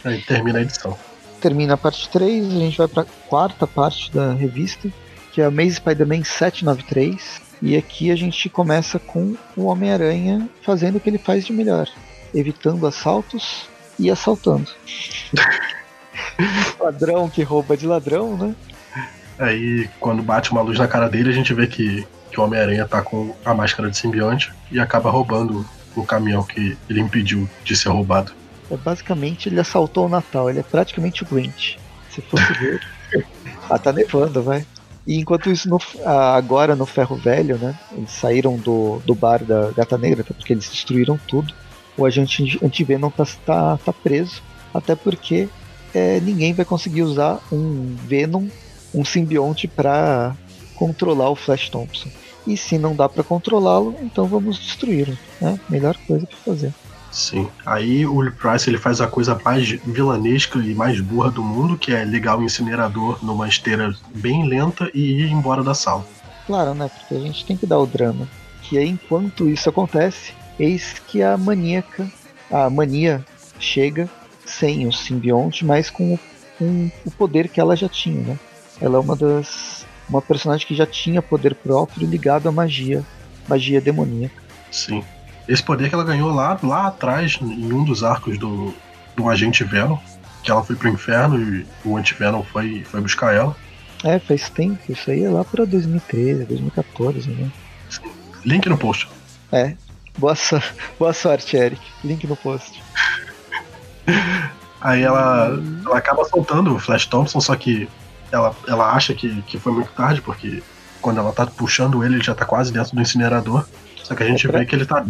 Aí 0.06 0.22
termina 0.22 0.60
a 0.60 0.62
edição. 0.62 0.96
Termina 1.40 1.74
a 1.74 1.76
parte 1.76 2.08
3, 2.08 2.46
a 2.46 2.58
gente 2.60 2.78
vai 2.78 2.86
para 2.86 3.02
a 3.02 3.06
quarta 3.28 3.66
parte 3.66 4.12
da 4.12 4.32
revista, 4.32 4.88
que 5.32 5.40
é 5.42 5.44
a 5.44 5.50
Maze 5.50 5.74
Spider-Man 5.74 6.22
793. 6.22 7.40
E 7.60 7.76
aqui 7.76 8.12
a 8.12 8.16
gente 8.16 8.48
começa 8.48 9.00
com 9.00 9.34
o 9.56 9.64
Homem-Aranha 9.64 10.48
fazendo 10.62 10.96
o 10.96 11.00
que 11.00 11.10
ele 11.10 11.18
faz 11.18 11.44
de 11.44 11.52
melhor: 11.52 11.88
evitando 12.32 12.86
assaltos 12.86 13.68
e 13.98 14.08
assaltando. 14.08 14.70
ladrão 16.78 17.28
que 17.28 17.42
rouba 17.42 17.76
de 17.76 17.86
ladrão, 17.86 18.36
né? 18.36 18.54
Aí, 19.38 19.90
quando 19.98 20.22
bate 20.22 20.52
uma 20.52 20.62
luz 20.62 20.78
na 20.78 20.86
cara 20.86 21.08
dele, 21.08 21.30
a 21.30 21.32
gente 21.32 21.52
vê 21.52 21.66
que, 21.66 22.06
que 22.30 22.40
o 22.40 22.44
Homem-Aranha 22.44 22.86
tá 22.86 23.02
com 23.02 23.34
a 23.44 23.52
máscara 23.52 23.90
de 23.90 23.98
simbionte 23.98 24.52
e 24.70 24.78
acaba 24.78 25.10
roubando 25.10 25.66
o 25.96 26.04
caminhão 26.04 26.44
que 26.44 26.78
ele 26.88 27.00
impediu 27.00 27.48
de 27.64 27.76
ser 27.76 27.88
roubado. 27.88 28.32
É 28.70 28.76
basicamente 28.76 29.48
ele 29.48 29.60
assaltou 29.60 30.06
o 30.06 30.08
Natal, 30.08 30.50
ele 30.50 30.60
é 30.60 30.62
praticamente 30.62 31.22
o 31.22 31.26
Grinch. 31.26 31.78
Se 32.10 32.20
fosse 32.22 32.52
ver. 32.54 32.80
ah, 33.68 33.78
tá 33.78 33.92
nevando, 33.92 34.42
vai. 34.42 34.66
E 35.06 35.16
enquanto 35.16 35.50
isso, 35.50 35.68
no, 35.68 35.80
agora 36.04 36.74
no 36.74 36.84
Ferro 36.84 37.14
Velho, 37.14 37.56
né? 37.58 37.78
Eles 37.92 38.10
saíram 38.10 38.56
do, 38.56 39.00
do 39.06 39.14
bar 39.14 39.44
da 39.44 39.70
Gata 39.70 39.96
Negra, 39.96 40.24
porque 40.24 40.52
eles 40.52 40.68
destruíram 40.68 41.18
tudo. 41.28 41.54
O 41.96 42.04
agente 42.04 42.58
anti-Venom 42.62 43.10
tá, 43.10 43.24
tá, 43.44 43.78
tá 43.78 43.92
preso. 43.92 44.42
Até 44.74 44.96
porque 44.96 45.48
é, 45.94 46.20
ninguém 46.20 46.52
vai 46.52 46.64
conseguir 46.64 47.02
usar 47.02 47.40
um 47.52 47.94
Venom, 48.04 48.48
um 48.92 49.04
simbionte, 49.04 49.68
para 49.68 50.34
controlar 50.74 51.30
o 51.30 51.36
Flash 51.36 51.70
Thompson. 51.70 52.10
E 52.44 52.56
se 52.56 52.76
não 52.76 52.94
dá 52.94 53.08
para 53.08 53.22
controlá-lo, 53.22 53.94
então 54.02 54.26
vamos 54.26 54.58
destruí-lo. 54.58 55.16
Né? 55.40 55.58
Melhor 55.68 55.96
coisa 56.06 56.26
para 56.26 56.36
fazer. 56.38 56.74
Sim. 57.16 57.48
Aí 57.64 58.04
o 58.04 58.16
Will 58.16 58.30
Price 58.30 58.68
ele 58.68 58.76
faz 58.76 59.00
a 59.00 59.06
coisa 59.06 59.40
mais 59.42 59.66
vilanesca 59.86 60.58
e 60.58 60.74
mais 60.74 61.00
burra 61.00 61.30
do 61.30 61.42
mundo, 61.42 61.78
que 61.78 61.90
é 61.94 62.04
ligar 62.04 62.38
o 62.38 62.42
incinerador 62.42 63.18
numa 63.24 63.48
esteira 63.48 63.96
bem 64.14 64.46
lenta 64.46 64.90
e 64.92 65.22
ir 65.22 65.30
embora 65.30 65.64
da 65.64 65.72
sala. 65.72 66.04
Claro, 66.46 66.74
né? 66.74 66.90
Porque 66.94 67.14
a 67.14 67.18
gente 67.18 67.46
tem 67.46 67.56
que 67.56 67.64
dar 67.64 67.78
o 67.78 67.86
drama. 67.86 68.28
Que 68.60 68.76
aí, 68.76 68.86
enquanto 68.86 69.48
isso 69.48 69.66
acontece, 69.70 70.34
eis 70.58 71.00
que 71.06 71.22
a 71.22 71.38
maníaca, 71.38 72.06
a 72.50 72.68
mania 72.68 73.24
chega 73.58 74.10
sem 74.44 74.86
o 74.86 74.92
simbionte, 74.92 75.64
mas 75.64 75.88
com, 75.88 76.18
com 76.58 76.90
o 77.06 77.10
poder 77.10 77.48
que 77.48 77.58
ela 77.58 77.74
já 77.74 77.88
tinha, 77.88 78.20
né? 78.20 78.38
Ela 78.78 78.98
é 78.98 79.00
uma 79.00 79.16
das 79.16 79.86
uma 80.06 80.20
personagem 80.20 80.66
que 80.66 80.74
já 80.74 80.86
tinha 80.86 81.22
poder 81.22 81.54
próprio 81.54 82.06
ligado 82.06 82.46
à 82.46 82.52
magia, 82.52 83.02
magia 83.48 83.80
demoníaca. 83.80 84.40
Sim. 84.70 85.02
Esse 85.48 85.62
poder 85.62 85.88
que 85.88 85.94
ela 85.94 86.04
ganhou 86.04 86.32
lá, 86.32 86.58
lá 86.62 86.88
atrás, 86.88 87.38
em 87.40 87.72
um 87.72 87.84
dos 87.84 88.02
arcos 88.02 88.38
do, 88.38 88.74
do 89.14 89.28
Agente 89.28 89.62
Venom, 89.64 89.98
que 90.42 90.50
ela 90.50 90.62
foi 90.62 90.76
pro 90.76 90.88
inferno 90.88 91.38
e 91.38 91.66
o 91.84 91.96
Anti-Venom 91.96 92.42
foi, 92.44 92.84
foi 92.84 93.00
buscar 93.00 93.34
ela. 93.34 93.56
É, 94.04 94.18
faz 94.18 94.48
tempo, 94.48 94.78
isso 94.88 95.10
aí 95.10 95.24
é 95.24 95.30
lá 95.30 95.44
pra 95.44 95.64
2013, 95.64 96.44
2014, 96.44 97.30
né? 97.30 97.50
Sim. 97.88 98.02
Link 98.44 98.68
no 98.68 98.78
post. 98.78 99.08
É. 99.50 99.74
Boa, 100.18 100.34
so 100.34 100.60
boa 100.98 101.12
sorte, 101.12 101.56
Eric. 101.56 101.80
Link 102.04 102.26
no 102.26 102.36
post. 102.36 102.82
Aí 104.80 105.02
ela, 105.02 105.58
ela 105.84 105.98
acaba 105.98 106.24
soltando 106.26 106.76
o 106.76 106.78
Flash 106.78 107.06
Thompson, 107.06 107.40
só 107.40 107.56
que 107.56 107.88
ela, 108.30 108.54
ela 108.68 108.92
acha 108.92 109.14
que, 109.14 109.42
que 109.42 109.58
foi 109.58 109.72
muito 109.72 109.90
tarde, 109.92 110.20
porque 110.20 110.62
quando 111.00 111.18
ela 111.18 111.32
tá 111.32 111.44
puxando 111.46 112.04
ele, 112.04 112.16
ele 112.16 112.22
já 112.22 112.34
tá 112.34 112.44
quase 112.44 112.72
dentro 112.72 112.94
do 112.94 113.02
incinerador. 113.02 113.66
Só 114.06 114.14
que 114.14 114.22
a 114.22 114.26
gente 114.26 114.46
é 114.46 114.52
vê 114.52 114.64
que 114.64 114.74
ele 114.76 114.86
tá 114.86 115.04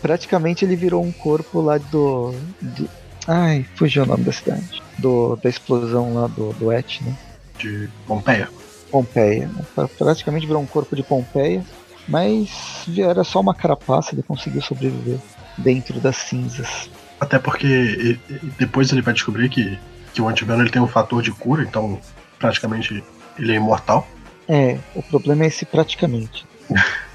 praticamente 0.00 0.64
ele 0.64 0.74
virou 0.74 1.04
um 1.04 1.12
corpo 1.12 1.60
lá 1.60 1.76
do. 1.76 2.32
do 2.60 2.88
ai, 3.26 3.66
fugiu 3.74 4.04
o 4.04 4.06
nome 4.06 4.24
da 4.24 4.32
cidade. 4.32 4.82
Do, 4.96 5.36
da 5.36 5.50
explosão 5.50 6.14
lá 6.14 6.26
do, 6.28 6.54
do 6.54 6.72
Etna. 6.72 7.12
De 7.58 7.90
Pompeia. 8.06 8.48
Pompeia. 8.90 9.50
Praticamente 9.98 10.46
virou 10.46 10.62
um 10.62 10.66
corpo 10.66 10.96
de 10.96 11.02
Pompeia. 11.02 11.62
Mas 12.08 12.86
era 12.96 13.22
só 13.22 13.40
uma 13.40 13.54
carapaça, 13.54 14.14
ele 14.14 14.22
conseguiu 14.22 14.62
sobreviver 14.62 15.18
dentro 15.58 16.00
das 16.00 16.16
cinzas. 16.16 16.88
Até 17.20 17.38
porque 17.38 18.18
depois 18.58 18.90
ele 18.90 19.02
vai 19.02 19.12
descobrir 19.12 19.50
que, 19.50 19.78
que 20.14 20.22
o 20.22 20.26
antivenom 20.26 20.62
ele 20.62 20.70
tem 20.70 20.80
um 20.80 20.88
fator 20.88 21.20
de 21.20 21.30
cura, 21.32 21.62
então 21.62 22.00
praticamente 22.38 23.04
ele 23.38 23.52
é 23.52 23.56
imortal. 23.56 24.08
É, 24.48 24.78
o 24.94 25.02
problema 25.02 25.44
é 25.44 25.48
esse 25.48 25.66
praticamente. 25.66 26.46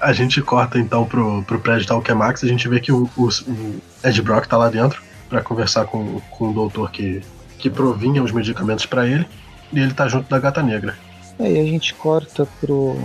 A 0.00 0.12
gente 0.12 0.40
corta 0.40 0.78
então 0.78 1.04
pro, 1.04 1.42
pro 1.42 1.60
prédio 1.60 1.86
da 1.86 1.94
Alchemax, 1.94 2.42
a 2.42 2.48
gente 2.48 2.66
vê 2.68 2.80
que 2.80 2.90
o, 2.90 3.08
o, 3.16 3.28
o 3.28 3.80
Ed 4.02 4.22
Brock 4.22 4.46
tá 4.46 4.56
lá 4.56 4.68
dentro 4.68 5.02
para 5.28 5.42
conversar 5.42 5.84
com, 5.84 6.20
com 6.30 6.50
o 6.50 6.52
doutor 6.54 6.90
que, 6.90 7.20
que 7.58 7.68
provinha 7.68 8.22
os 8.22 8.32
medicamentos 8.32 8.86
para 8.86 9.06
ele, 9.06 9.26
e 9.72 9.78
ele 9.78 9.92
tá 9.92 10.08
junto 10.08 10.28
da 10.28 10.38
Gata 10.38 10.62
Negra. 10.62 10.96
Aí 11.38 11.58
a 11.58 11.64
gente 11.64 11.94
corta 11.94 12.46
pro, 12.60 12.96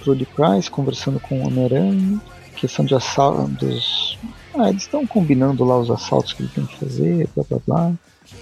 pro 0.00 0.12
Lee 0.12 0.26
Price 0.26 0.70
conversando 0.70 1.20
com 1.20 1.40
o 1.40 1.46
Homem-Aranha, 1.46 2.20
questão 2.56 2.84
de 2.84 2.94
assaltos. 2.94 4.18
Ah, 4.58 4.70
eles 4.70 4.82
estão 4.82 5.06
combinando 5.06 5.64
lá 5.64 5.78
os 5.78 5.90
assaltos 5.90 6.32
que 6.32 6.42
ele 6.42 6.50
tem 6.54 6.64
que 6.64 6.78
fazer, 6.78 7.28
blá 7.34 7.44
blá 7.48 7.58
blá. 7.66 7.92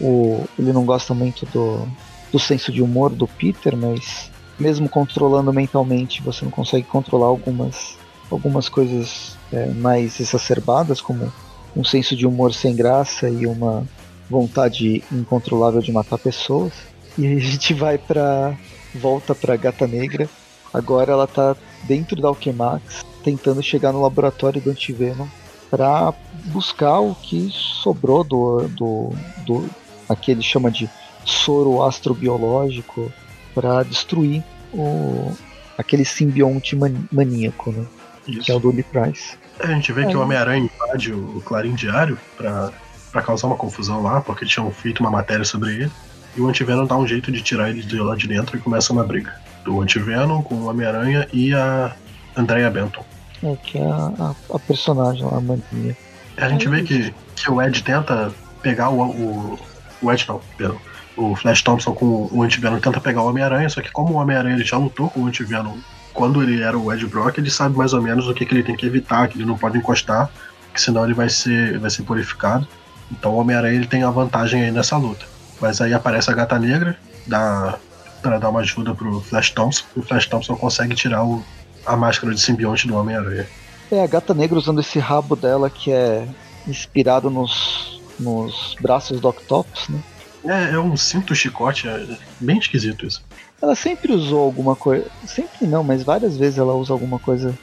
O, 0.00 0.44
ele 0.58 0.72
não 0.72 0.84
gosta 0.84 1.12
muito 1.12 1.44
do, 1.46 1.86
do 2.32 2.38
senso 2.38 2.70
de 2.70 2.80
humor 2.80 3.10
do 3.10 3.26
Peter, 3.26 3.76
mas 3.76 4.30
mesmo 4.58 4.88
controlando 4.88 5.52
mentalmente, 5.52 6.22
você 6.22 6.44
não 6.44 6.50
consegue 6.50 6.86
controlar 6.86 7.26
algumas, 7.26 7.96
algumas 8.30 8.68
coisas 8.68 9.36
é, 9.52 9.66
mais 9.66 10.20
exacerbadas, 10.20 11.00
como 11.00 11.32
um 11.76 11.84
senso 11.84 12.14
de 12.14 12.26
humor 12.26 12.54
sem 12.54 12.74
graça 12.74 13.28
e 13.28 13.46
uma 13.46 13.86
vontade 14.28 15.02
incontrolável 15.12 15.80
de 15.80 15.92
matar 15.92 16.18
pessoas. 16.18 16.72
E 17.18 17.26
a 17.26 17.38
gente 17.38 17.74
vai 17.74 17.98
para 17.98 18.56
volta 18.94 19.34
para 19.34 19.56
Gata 19.56 19.86
Negra. 19.86 20.28
Agora 20.72 21.12
ela 21.12 21.26
tá 21.26 21.56
dentro 21.84 22.20
da 22.20 22.28
Alchemax, 22.28 23.04
tentando 23.22 23.62
chegar 23.62 23.92
no 23.92 24.02
laboratório 24.02 24.60
do 24.60 24.70
Antivenom 24.70 25.26
para 25.70 26.14
buscar 26.46 27.00
o 27.00 27.14
que 27.14 27.48
sobrou 27.50 28.22
do, 28.22 28.68
do, 28.68 29.10
do 29.44 29.68
aquele 30.08 30.42
chama 30.42 30.70
de 30.70 30.88
soro 31.24 31.82
astrobiológico 31.82 33.12
para 33.54 33.82
destruir 33.82 34.42
o, 34.72 35.32
aquele 35.78 36.04
simbionte 36.04 36.76
maníaco, 37.12 37.70
né? 37.70 37.86
Isso. 38.26 38.40
Que 38.40 38.52
é 38.52 38.54
o 38.54 38.58
do 38.58 38.70
Lee 38.70 38.82
Price. 38.82 39.36
É, 39.60 39.66
a 39.66 39.70
gente 39.74 39.92
vê 39.92 40.02
é. 40.02 40.06
que 40.06 40.16
o 40.16 40.20
Homem-Aranha 40.20 40.64
invade 40.64 41.12
o 41.12 41.40
Clarim 41.44 41.74
Diário 41.74 42.18
pra 42.36 43.22
causar 43.22 43.46
uma 43.46 43.56
confusão 43.56 44.02
lá, 44.02 44.20
porque 44.20 44.44
tinham 44.44 44.70
feito 44.70 45.00
uma 45.00 45.10
matéria 45.10 45.44
sobre 45.44 45.72
ele. 45.72 45.92
E 46.36 46.40
o 46.40 46.48
Antivenom 46.48 46.84
dá 46.84 46.96
um 46.96 47.06
jeito 47.06 47.30
de 47.30 47.40
tirar 47.40 47.70
ele 47.70 47.82
de 47.82 47.96
lá 47.96 48.16
de 48.16 48.26
dentro 48.26 48.56
e 48.56 48.60
começa 48.60 48.92
uma 48.92 49.04
briga. 49.04 49.32
Do 49.64 49.80
Antivenom 49.80 50.42
com 50.42 50.56
o 50.56 50.66
Homem-Aranha 50.66 51.28
e 51.32 51.54
a 51.54 51.94
Andrea 52.36 52.68
Benton. 52.70 53.04
É, 53.42 53.56
que 53.56 53.78
é 53.78 53.84
a, 53.84 54.12
a, 54.18 54.34
a 54.54 54.58
personagem 54.58 55.22
lá, 55.22 55.36
a 55.36 55.40
mania. 55.40 55.96
A 56.36 56.48
gente 56.48 56.68
vê 56.68 56.82
que, 56.82 57.14
que 57.36 57.50
o 57.50 57.62
Ed 57.62 57.82
tenta 57.82 58.32
pegar 58.62 58.90
o, 58.90 59.00
o, 59.02 59.58
o 60.02 60.12
Ed 60.12 60.26
não, 60.26 60.40
perdão 60.56 60.80
o 61.16 61.34
Flash 61.36 61.62
Thompson 61.62 61.92
com 61.94 62.28
o 62.30 62.42
Antivenom 62.42 62.78
tenta 62.80 63.00
pegar 63.00 63.22
o 63.22 63.28
Homem-Aranha, 63.28 63.68
só 63.68 63.80
que 63.80 63.90
como 63.90 64.14
o 64.14 64.16
Homem-Aranha 64.16 64.62
já 64.64 64.76
lutou 64.76 65.08
com 65.08 65.20
o 65.20 65.26
Antivenom 65.26 65.76
quando 66.14 66.42
ele 66.42 66.62
era 66.62 66.78
o 66.78 66.92
Ed 66.92 67.04
Brock, 67.06 67.38
ele 67.38 67.50
sabe 67.50 67.76
mais 67.76 67.92
ou 67.92 68.00
menos 68.00 68.28
o 68.28 68.32
que, 68.32 68.46
que 68.46 68.54
ele 68.54 68.62
tem 68.62 68.76
que 68.76 68.86
evitar, 68.86 69.28
que 69.28 69.36
ele 69.36 69.44
não 69.44 69.58
pode 69.58 69.76
encostar, 69.76 70.30
que 70.72 70.80
senão 70.80 71.04
ele 71.04 71.12
vai 71.12 71.28
ser, 71.28 71.78
vai 71.78 71.90
ser 71.90 72.04
purificado. 72.04 72.66
Então 73.10 73.34
o 73.34 73.38
Homem-Aranha 73.38 73.74
ele 73.74 73.86
tem 73.86 74.04
a 74.04 74.10
vantagem 74.10 74.62
aí 74.62 74.70
nessa 74.70 74.96
luta. 74.96 75.26
Mas 75.60 75.80
aí 75.80 75.92
aparece 75.92 76.30
a 76.30 76.34
Gata 76.34 76.58
Negra, 76.58 76.96
dá, 77.26 77.76
dar 78.22 78.48
uma 78.48 78.60
ajuda 78.60 78.94
pro 78.94 79.20
Flash 79.20 79.50
Thompson, 79.50 79.84
e 79.96 80.00
o 80.00 80.02
Flash 80.02 80.26
Thompson 80.26 80.56
consegue 80.56 80.94
tirar 80.94 81.24
o, 81.24 81.42
a 81.84 81.96
máscara 81.96 82.32
de 82.32 82.40
simbionte 82.40 82.86
do 82.86 82.96
Homem-Aranha. 82.96 83.46
É, 83.90 84.02
a 84.02 84.06
Gata 84.06 84.32
Negra 84.32 84.58
usando 84.58 84.80
esse 84.80 84.98
rabo 84.98 85.34
dela 85.34 85.68
que 85.68 85.90
é 85.92 86.26
inspirado 86.66 87.28
nos, 87.28 88.00
nos 88.18 88.76
braços 88.80 89.20
do 89.20 89.28
Octopus, 89.28 89.88
né? 89.88 90.00
É, 90.44 90.74
é 90.74 90.78
um 90.78 90.96
cinto 90.96 91.34
chicote, 91.34 91.88
é 91.88 92.06
bem 92.38 92.58
esquisito 92.58 93.06
isso. 93.06 93.24
Ela 93.60 93.74
sempre 93.74 94.12
usou 94.12 94.40
alguma 94.40 94.76
coisa. 94.76 95.06
Sempre 95.26 95.66
não, 95.66 95.82
mas 95.82 96.02
várias 96.02 96.36
vezes 96.36 96.58
ela 96.58 96.74
usa 96.74 96.92
alguma 96.92 97.18
coisa 97.18 97.56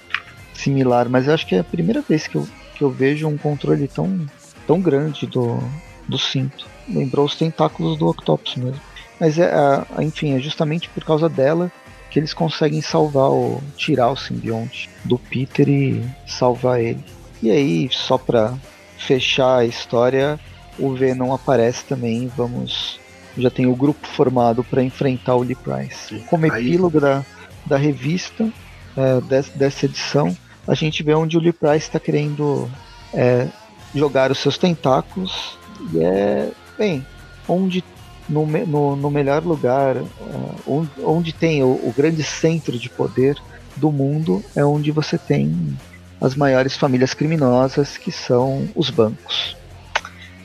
similar. 0.54 1.08
Mas 1.08 1.28
eu 1.28 1.34
acho 1.34 1.46
que 1.46 1.56
é 1.56 1.60
a 1.60 1.64
primeira 1.64 2.02
vez 2.02 2.28
que 2.28 2.36
eu, 2.36 2.48
que 2.76 2.84
eu 2.84 2.90
vejo 2.90 3.28
um 3.28 3.38
controle 3.38 3.88
tão, 3.88 4.20
tão 4.66 4.82
grande 4.82 5.28
do, 5.28 5.60
do 6.08 6.18
cinto. 6.18 6.66
Lembrou 6.90 7.26
os 7.26 7.36
tentáculos 7.36 7.98
do 8.00 8.08
Octopus 8.08 8.56
mesmo. 8.56 8.82
Mas 9.20 9.38
é, 9.38 9.52
enfim, 10.00 10.34
é 10.34 10.40
justamente 10.40 10.90
por 10.90 11.04
causa 11.04 11.30
dela 11.30 11.72
que 12.10 12.18
eles 12.20 12.34
conseguem 12.34 12.82
salvar 12.82 13.30
o. 13.30 13.62
tirar 13.78 14.10
o 14.10 14.18
simbionte 14.18 14.90
do 15.06 15.18
Peter 15.18 15.70
e 15.70 16.04
salvar 16.28 16.82
ele. 16.82 17.04
E 17.42 17.52
aí, 17.52 17.88
só 17.92 18.18
pra 18.18 18.56
fechar 18.98 19.60
a 19.60 19.66
história, 19.66 20.40
o 20.78 20.94
Venom 20.94 21.34
aparece 21.34 21.86
também. 21.86 22.32
Vamos. 22.36 23.00
Já 23.38 23.50
tem 23.50 23.66
o 23.66 23.76
grupo 23.76 24.06
formado 24.08 24.64
para 24.64 24.84
enfrentar 24.84 25.36
o 25.36 25.42
Lee 25.42 25.56
Price. 25.56 26.10
Sim. 26.10 26.20
Como 26.28 26.46
epílogo 26.46 26.98
Aí... 26.98 27.02
da, 27.02 27.26
da 27.66 27.78
revista, 27.78 28.52
é, 28.98 29.22
dessa, 29.22 29.58
dessa 29.58 29.86
edição, 29.86 30.36
a 30.68 30.74
gente 30.74 31.02
vê 31.02 31.14
onde 31.14 31.38
o 31.38 31.40
Lee 31.40 31.54
Price 31.54 31.88
está 31.88 32.00
querendo 32.00 32.70
é, 33.14 33.48
jogar 33.96 34.32
os 34.32 34.40
seus 34.40 34.58
tentáculos. 34.58 35.58
E 35.94 36.04
é, 36.04 36.52
bem, 36.78 37.06
onde 37.48 37.84
no, 38.28 38.46
no, 38.46 38.96
no 38.96 39.12
melhor 39.12 39.44
lugar, 39.44 39.98
uh, 39.98 40.56
onde, 40.66 40.92
onde, 41.04 41.34
tem 41.34 41.64
o, 41.64 41.68
o, 41.68 41.94
grande 41.96 42.24
centro 42.24 42.78
de 42.78 42.90
poder 42.90 43.38
do 43.76 43.92
mundo, 43.92 44.44
é 44.56 44.64
onde 44.64 44.92
você 44.92 45.18
tem 45.18 45.78
as 46.20 46.36
maiores 46.36 46.78
famílias 46.78 47.14
criminosas, 47.14 47.98
que 47.98 48.12
são 48.12 48.70
os 48.76 48.90
bancos. 48.90 49.58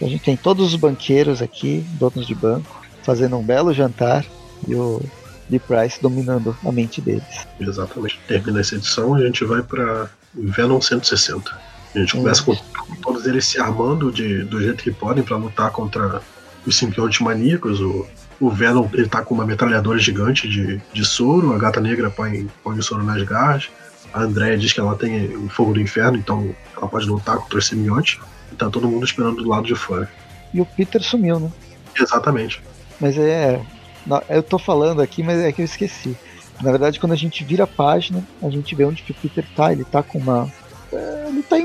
A 0.01 0.05
gente 0.05 0.25
tem 0.25 0.37
todos 0.37 0.67
os 0.67 0.77
banqueiros 0.77 1.41
aqui, 1.41 1.85
donos 1.99 2.27
de 2.27 2.35
banco, 2.35 2.85
fazendo 3.03 3.37
um 3.37 3.43
belo 3.43 3.73
jantar 3.73 4.25
e 4.67 4.75
o 4.75 5.01
Lee 5.51 5.61
Price 5.61 6.01
dominando 6.01 6.57
a 6.65 6.73
mente 6.73 7.01
deles. 7.01 7.47
Exatamente. 7.61 8.19
Termina 8.27 8.61
essa 8.61 8.75
edição, 8.75 9.15
a 9.15 9.21
gente 9.21 9.45
vai 9.45 9.63
para 9.63 10.11
Venom 10.35 10.81
160. 10.81 11.51
A 11.95 11.99
gente 11.99 12.15
começa 12.15 12.43
com 12.43 12.55
todos 13.03 13.27
eles 13.27 13.47
se 13.47 13.59
armando 13.59 14.13
de, 14.13 14.45
do 14.45 14.61
jeito 14.61 14.83
que 14.83 14.91
podem 14.91 15.25
para 15.25 15.37
lutar 15.37 15.71
contra 15.71 16.21
os 16.67 16.77
simbiontes 16.77 17.21
maníacos. 17.21 17.81
O, 17.81 18.07
o 18.39 18.51
Venom 18.51 18.87
ele 18.93 19.09
tá 19.09 19.23
com 19.23 19.35
uma 19.35 19.47
metralhadora 19.47 19.99
gigante 19.99 20.49
de, 20.49 20.81
de 20.93 21.05
soro, 21.05 21.55
a 21.55 21.59
gata 21.59 21.81
negra 21.81 22.11
põe, 22.11 22.49
põe 22.63 22.79
o 22.79 22.83
soro 22.83 23.03
nas 23.03 23.23
garras. 23.23 23.69
A 24.13 24.23
Andrea 24.23 24.59
diz 24.59 24.73
que 24.73 24.81
ela 24.81 24.95
tem 24.95 25.35
o 25.37 25.49
fogo 25.49 25.73
do 25.73 25.81
inferno, 25.81 26.19
então 26.19 26.55
ela 26.77 26.89
pode 26.89 27.07
lutar 27.07 27.37
contra 27.37 27.59
os 27.59 27.67
simbiontes. 27.67 28.19
E 28.53 28.55
tá 28.55 28.69
todo 28.71 28.89
mundo 28.89 29.05
esperando 29.05 29.43
do 29.43 29.49
lado 29.49 29.67
de 29.67 29.75
fora. 29.75 30.11
E 30.53 30.61
o 30.61 30.67
Peter 30.67 31.03
sumiu, 31.03 31.41
né? 31.41 31.51
Exatamente. 31.99 32.63
Mas 33.01 33.19
é. 33.19 33.61
Eu 34.29 34.43
tô 34.43 34.59
falando 34.59 35.03
aqui, 35.03 35.23
mas 35.23 35.41
é 35.41 35.51
que 35.51 35.61
eu 35.61 35.65
esqueci. 35.65 36.17
Na 36.63 36.71
verdade, 36.71 37.01
quando 37.01 37.13
a 37.13 37.17
gente 37.17 37.45
vira 37.45 37.65
a 37.65 37.67
página, 37.67 38.23
a 38.43 38.49
gente 38.49 38.75
vê 38.75 38.85
onde 38.85 39.03
que 39.03 39.11
o 39.11 39.15
Peter 39.15 39.45
tá. 39.55 39.73
Ele 39.73 39.85
tá 39.85 40.03
com 40.03 40.19
uma. 40.19 40.51
É, 40.93 41.27
ele 41.29 41.43
tá 41.43 41.57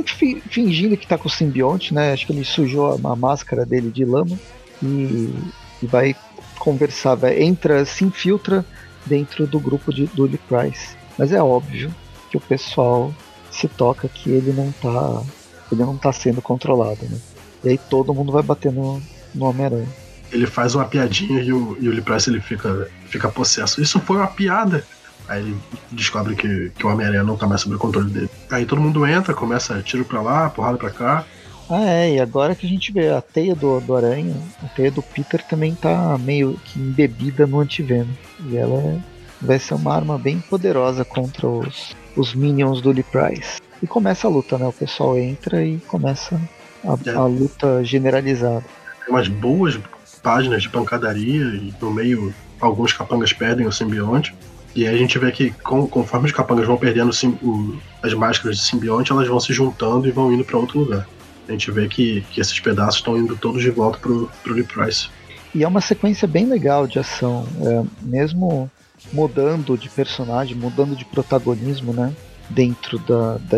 fingindo 0.49 0.97
que 0.97 1.07
tá 1.07 1.17
com 1.17 1.27
o 1.27 1.31
simbionte, 1.31 1.93
né? 1.93 2.11
Acho 2.11 2.25
que 2.25 2.33
ele 2.33 2.43
sujou 2.43 2.99
a 3.03 3.15
máscara 3.15 3.65
dele 3.65 3.91
de 3.91 4.03
lama 4.03 4.37
e, 4.81 5.33
e 5.81 5.85
vai 5.85 6.15
conversar, 6.57 7.15
vai, 7.15 7.41
entra, 7.41 7.85
se 7.85 8.03
infiltra 8.03 8.65
dentro 9.05 9.47
do 9.47 9.59
grupo 9.59 9.93
de, 9.93 10.05
do 10.07 10.25
Lee 10.25 10.39
Price. 10.47 10.95
Mas 11.17 11.31
é 11.31 11.41
óbvio 11.41 11.93
que 12.29 12.37
o 12.37 12.41
pessoal 12.41 13.13
se 13.49 13.67
toca 13.67 14.07
que 14.07 14.29
ele 14.29 14.53
não 14.53 14.71
tá. 14.71 15.23
Ele 15.71 15.83
não 15.83 15.97
tá 15.97 16.11
sendo 16.11 16.41
controlado, 16.41 16.99
né? 17.03 17.17
E 17.63 17.69
aí 17.69 17.77
todo 17.77 18.13
mundo 18.13 18.31
vai 18.31 18.43
bater 18.43 18.71
no, 18.71 19.01
no 19.33 19.45
Homem-Aranha 19.45 19.87
ele 20.31 20.47
faz 20.47 20.73
uma 20.75 20.85
piadinha 20.85 21.41
e 21.41 21.51
o, 21.51 21.77
e 21.79 21.87
o 21.87 21.91
Lee 21.91 22.01
Price 22.01 22.29
ele 22.29 22.39
fica, 22.39 22.87
fica 23.05 23.29
possesso. 23.29 23.81
Isso 23.81 23.99
foi 23.99 24.17
uma 24.17 24.27
piada. 24.27 24.83
Aí 25.27 25.41
ele 25.41 25.57
descobre 25.91 26.35
que, 26.35 26.71
que 26.75 26.85
o 26.85 26.89
Homem-Aranha 26.89 27.23
não 27.23 27.37
tá 27.37 27.45
mais 27.45 27.61
sob 27.61 27.75
o 27.75 27.79
controle 27.79 28.09
dele. 28.09 28.29
Aí 28.49 28.65
todo 28.65 28.81
mundo 28.81 29.05
entra, 29.05 29.33
começa 29.33 29.81
tiro 29.81 30.05
pra 30.05 30.21
lá, 30.21 30.49
porrada 30.49 30.77
pra 30.77 30.89
cá. 30.89 31.25
Ah, 31.69 31.85
é, 31.85 32.15
e 32.15 32.19
agora 32.19 32.55
que 32.55 32.65
a 32.65 32.69
gente 32.69 32.91
vê 32.91 33.09
a 33.09 33.21
teia 33.21 33.55
do, 33.55 33.79
do 33.79 33.95
Aranha, 33.95 34.35
a 34.63 34.67
teia 34.67 34.91
do 34.91 35.01
Peter 35.01 35.41
também 35.43 35.73
tá 35.73 36.17
meio 36.17 36.59
que 36.65 36.79
embebida 36.79 37.47
no 37.47 37.59
antiveno. 37.59 38.09
E 38.49 38.57
ela 38.57 39.01
vai 39.41 39.57
ser 39.59 39.75
uma 39.75 39.93
arma 39.93 40.17
bem 40.17 40.39
poderosa 40.39 41.05
contra 41.05 41.47
os, 41.47 41.95
os 42.15 42.33
minions 42.33 42.81
do 42.81 42.91
Lee 42.91 43.03
Price. 43.03 43.61
E 43.81 43.87
começa 43.87 44.27
a 44.27 44.29
luta, 44.29 44.57
né? 44.57 44.67
O 44.67 44.73
pessoal 44.73 45.17
entra 45.17 45.63
e 45.65 45.77
começa 45.79 46.39
a, 46.83 47.09
é. 47.09 47.13
a 47.13 47.25
luta 47.25 47.83
generalizada. 47.83 48.63
Tem 49.05 49.13
umas 49.13 49.27
boas 49.27 49.79
páginas 50.21 50.61
de 50.63 50.69
pancadaria 50.69 51.43
e 51.43 51.73
no 51.81 51.91
meio 51.91 52.33
alguns 52.59 52.93
capangas 52.93 53.33
perdem 53.33 53.65
o 53.65 53.71
simbionte. 53.71 54.35
E 54.75 54.87
aí 54.87 54.95
a 54.95 54.97
gente 54.97 55.17
vê 55.17 55.31
que 55.31 55.51
com, 55.51 55.85
conforme 55.87 56.27
os 56.27 56.31
capangas 56.31 56.65
vão 56.65 56.77
perdendo 56.77 57.11
o, 57.41 57.77
as 58.01 58.13
máscaras 58.13 58.57
de 58.57 58.63
simbionte, 58.63 59.11
elas 59.11 59.27
vão 59.27 59.39
se 59.39 59.51
juntando 59.51 60.07
e 60.07 60.11
vão 60.11 60.31
indo 60.31 60.45
para 60.45 60.57
outro 60.57 60.79
lugar. 60.79 61.07
A 61.47 61.51
gente 61.51 61.69
vê 61.71 61.87
que, 61.87 62.21
que 62.31 62.39
esses 62.39 62.57
pedaços 62.59 62.97
estão 62.97 63.17
indo 63.17 63.35
todos 63.35 63.61
de 63.61 63.69
volta 63.69 63.97
pro, 63.97 64.29
pro 64.43 64.53
Lee 64.53 64.63
Price. 64.63 65.09
E 65.53 65.63
é 65.63 65.67
uma 65.67 65.81
sequência 65.81 66.27
bem 66.27 66.45
legal 66.45 66.87
de 66.87 66.99
ação, 66.99 67.45
é, 67.61 67.83
mesmo 68.01 68.71
mudando 69.11 69.77
de 69.77 69.89
personagem, 69.89 70.55
mudando 70.55 70.95
de 70.95 71.03
protagonismo, 71.03 71.91
né? 71.91 72.13
Dentro 72.53 72.99
da, 72.99 73.37
da 73.37 73.57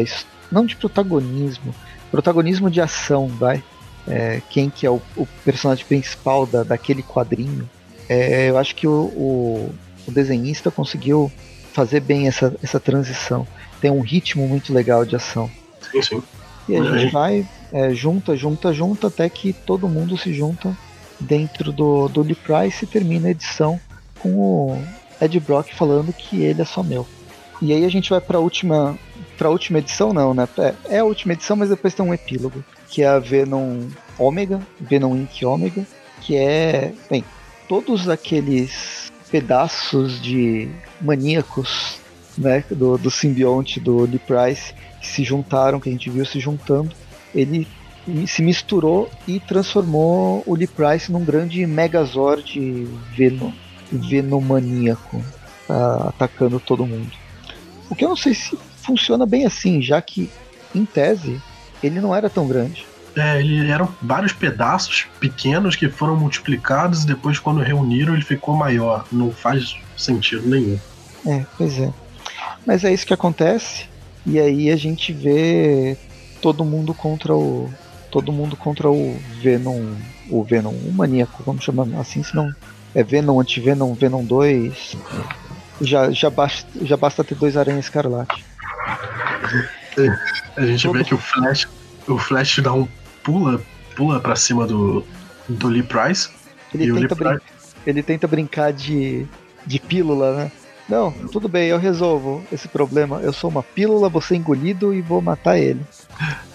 não 0.51 0.65
de 0.65 0.75
protagonismo, 0.75 1.73
protagonismo 2.11 2.69
de 2.69 2.79
ação, 2.79 3.27
vai 3.27 3.63
é, 4.07 4.41
quem 4.49 4.69
que 4.69 4.85
é 4.85 4.89
o, 4.89 5.01
o, 5.15 5.27
personagem 5.43 5.85
principal 5.85 6.45
da, 6.45 6.63
daquele 6.63 7.01
quadrinho, 7.01 7.69
é, 8.07 8.49
eu 8.49 8.57
acho 8.57 8.75
que 8.75 8.87
o, 8.87 8.91
o, 8.91 9.75
o, 10.07 10.11
desenhista 10.11 10.69
conseguiu 10.69 11.31
fazer 11.71 12.01
bem 12.01 12.27
essa, 12.27 12.53
essa 12.61 12.79
transição. 12.79 13.47
Tem 13.81 13.89
um 13.89 14.01
ritmo 14.01 14.47
muito 14.47 14.73
legal 14.73 15.05
de 15.05 15.15
ação. 15.15 15.49
Sim, 15.91 16.01
sim. 16.01 16.23
E 16.67 16.75
a 16.75 16.83
gente 16.83 17.11
vai 17.11 17.47
é, 17.71 17.93
junta, 17.93 18.35
junta, 18.35 18.73
junta, 18.73 19.07
até 19.07 19.27
que 19.29 19.51
todo 19.51 19.89
mundo 19.89 20.17
se 20.17 20.33
junta 20.33 20.77
dentro 21.19 21.71
do, 21.71 22.07
do 22.07 22.21
Lee 22.21 22.35
Price 22.35 22.83
e 22.83 22.87
termina 22.87 23.27
a 23.27 23.31
edição 23.31 23.79
com 24.19 24.29
o 24.29 24.83
Ed 25.19 25.39
Brock 25.39 25.73
falando 25.73 26.13
que 26.13 26.41
ele 26.41 26.61
é 26.61 26.65
só 26.65 26.83
meu. 26.83 27.07
E 27.63 27.71
aí 27.71 27.85
a 27.85 27.89
gente 27.89 28.09
vai 28.09 28.19
para 28.19 28.37
a 28.37 28.41
última, 28.41 28.99
pra 29.37 29.49
última 29.49 29.79
edição, 29.79 30.11
não, 30.11 30.33
né? 30.33 30.45
É, 30.57 30.97
é 30.97 30.99
a 30.99 31.05
última 31.05 31.31
edição, 31.31 31.55
mas 31.55 31.69
depois 31.69 31.93
tem 31.93 32.05
um 32.05 32.13
epílogo 32.13 32.61
que 32.89 33.01
é 33.01 33.07
a 33.07 33.19
Venom 33.19 33.87
Omega, 34.19 34.59
Venom 34.77 35.15
Inc. 35.15 35.45
Omega, 35.45 35.87
que 36.19 36.35
é, 36.35 36.91
bem, 37.09 37.23
todos 37.69 38.09
aqueles 38.09 39.13
pedaços 39.31 40.21
de 40.21 40.69
maníacos 40.99 41.99
né, 42.37 42.65
do, 42.69 42.97
do 42.97 43.09
simbionte 43.09 43.79
do 43.79 44.01
Lee 44.01 44.19
Price 44.19 44.73
que 44.99 45.07
se 45.07 45.23
juntaram, 45.23 45.79
que 45.79 45.87
a 45.87 45.91
gente 45.93 46.09
viu 46.09 46.25
se 46.25 46.41
juntando, 46.41 46.91
ele 47.33 47.65
se 48.27 48.41
misturou 48.41 49.09
e 49.25 49.39
transformou 49.39 50.43
o 50.45 50.53
Lee 50.53 50.67
Price 50.67 51.09
num 51.09 51.23
grande 51.23 51.65
Megazord 51.65 52.89
Venom, 53.15 53.53
Venomaníaco, 53.89 55.15
uh, 55.69 56.09
atacando 56.09 56.59
todo 56.59 56.85
mundo. 56.85 57.22
O 57.93 57.95
que 57.95 58.03
eu 58.03 58.09
não 58.09 58.15
sei 58.15 58.33
se 58.33 58.57
funciona 58.81 59.23
bem 59.23 59.45
assim, 59.45 59.79
já 59.79 60.01
que, 60.01 60.27
em 60.73 60.83
tese, 60.83 61.39
ele 61.83 62.01
não 62.01 62.15
era 62.15 62.27
tão 62.27 62.47
grande. 62.47 62.87
É, 63.15 63.39
ele 63.39 63.69
eram 63.69 63.87
vários 64.01 64.33
pedaços 64.33 65.05
pequenos 65.19 65.75
que 65.75 65.87
foram 65.87 66.15
multiplicados 66.15 67.03
e 67.03 67.05
depois, 67.05 67.37
quando 67.37 67.61
reuniram, 67.61 68.15
ele 68.15 68.23
ficou 68.23 68.55
maior. 68.55 69.05
Não 69.11 69.29
faz 69.31 69.75
sentido 69.95 70.49
nenhum. 70.49 70.79
É, 71.23 71.45
pois 71.55 71.79
é. 71.79 71.93
Mas 72.65 72.83
é 72.83 72.91
isso 72.91 73.05
que 73.05 73.13
acontece. 73.13 73.85
E 74.25 74.39
aí 74.39 74.71
a 74.71 74.75
gente 74.75 75.13
vê 75.13 75.95
todo 76.41 76.65
mundo 76.65 76.95
contra 76.95 77.35
o. 77.35 77.71
Todo 78.09 78.33
mundo 78.33 78.57
contra 78.57 78.89
o 78.89 79.15
Venom. 79.39 79.93
O 80.31 80.43
Venom, 80.43 80.73
o 80.73 80.91
maníaco, 80.91 81.43
vamos 81.45 81.63
chamar 81.63 81.85
assim, 81.99 82.23
senão. 82.23 82.51
É 82.95 83.03
Venom, 83.03 83.39
Anti-Venom, 83.39 83.93
Venom 83.93 84.25
2. 84.25 84.97
Já, 85.83 86.09
já, 86.11 86.29
basta, 86.29 86.67
já 86.81 86.95
basta 86.95 87.23
ter 87.23 87.35
dois 87.35 87.57
aranhas 87.57 87.85
escarlate. 87.85 88.43
A 90.55 90.65
gente 90.65 90.83
Todo... 90.83 90.97
vê 90.97 91.03
que 91.03 91.13
o 91.13 91.17
Flash, 91.17 91.67
o 92.07 92.17
Flash 92.17 92.59
dá 92.59 92.73
um 92.73 92.87
pula, 93.23 93.61
pula 93.95 94.19
para 94.19 94.35
cima 94.35 94.65
do, 94.65 95.05
do 95.47 95.67
Lee 95.67 95.83
Price. 95.83 96.29
Ele, 96.73 96.85
tenta, 96.85 96.99
Lee 96.99 97.07
Price... 97.37 97.75
ele 97.85 98.03
tenta 98.03 98.27
brincar 98.27 98.71
de, 98.71 99.27
de 99.65 99.79
pílula, 99.79 100.35
né? 100.35 100.51
Não, 100.87 101.11
tudo 101.11 101.47
bem, 101.47 101.69
eu 101.69 101.79
resolvo 101.79 102.43
esse 102.51 102.67
problema. 102.67 103.19
Eu 103.21 103.31
sou 103.31 103.49
uma 103.49 103.63
pílula, 103.63 104.09
vou 104.09 104.21
ser 104.21 104.35
engolido 104.35 104.93
e 104.93 105.01
vou 105.01 105.21
matar 105.21 105.57
ele. 105.57 105.81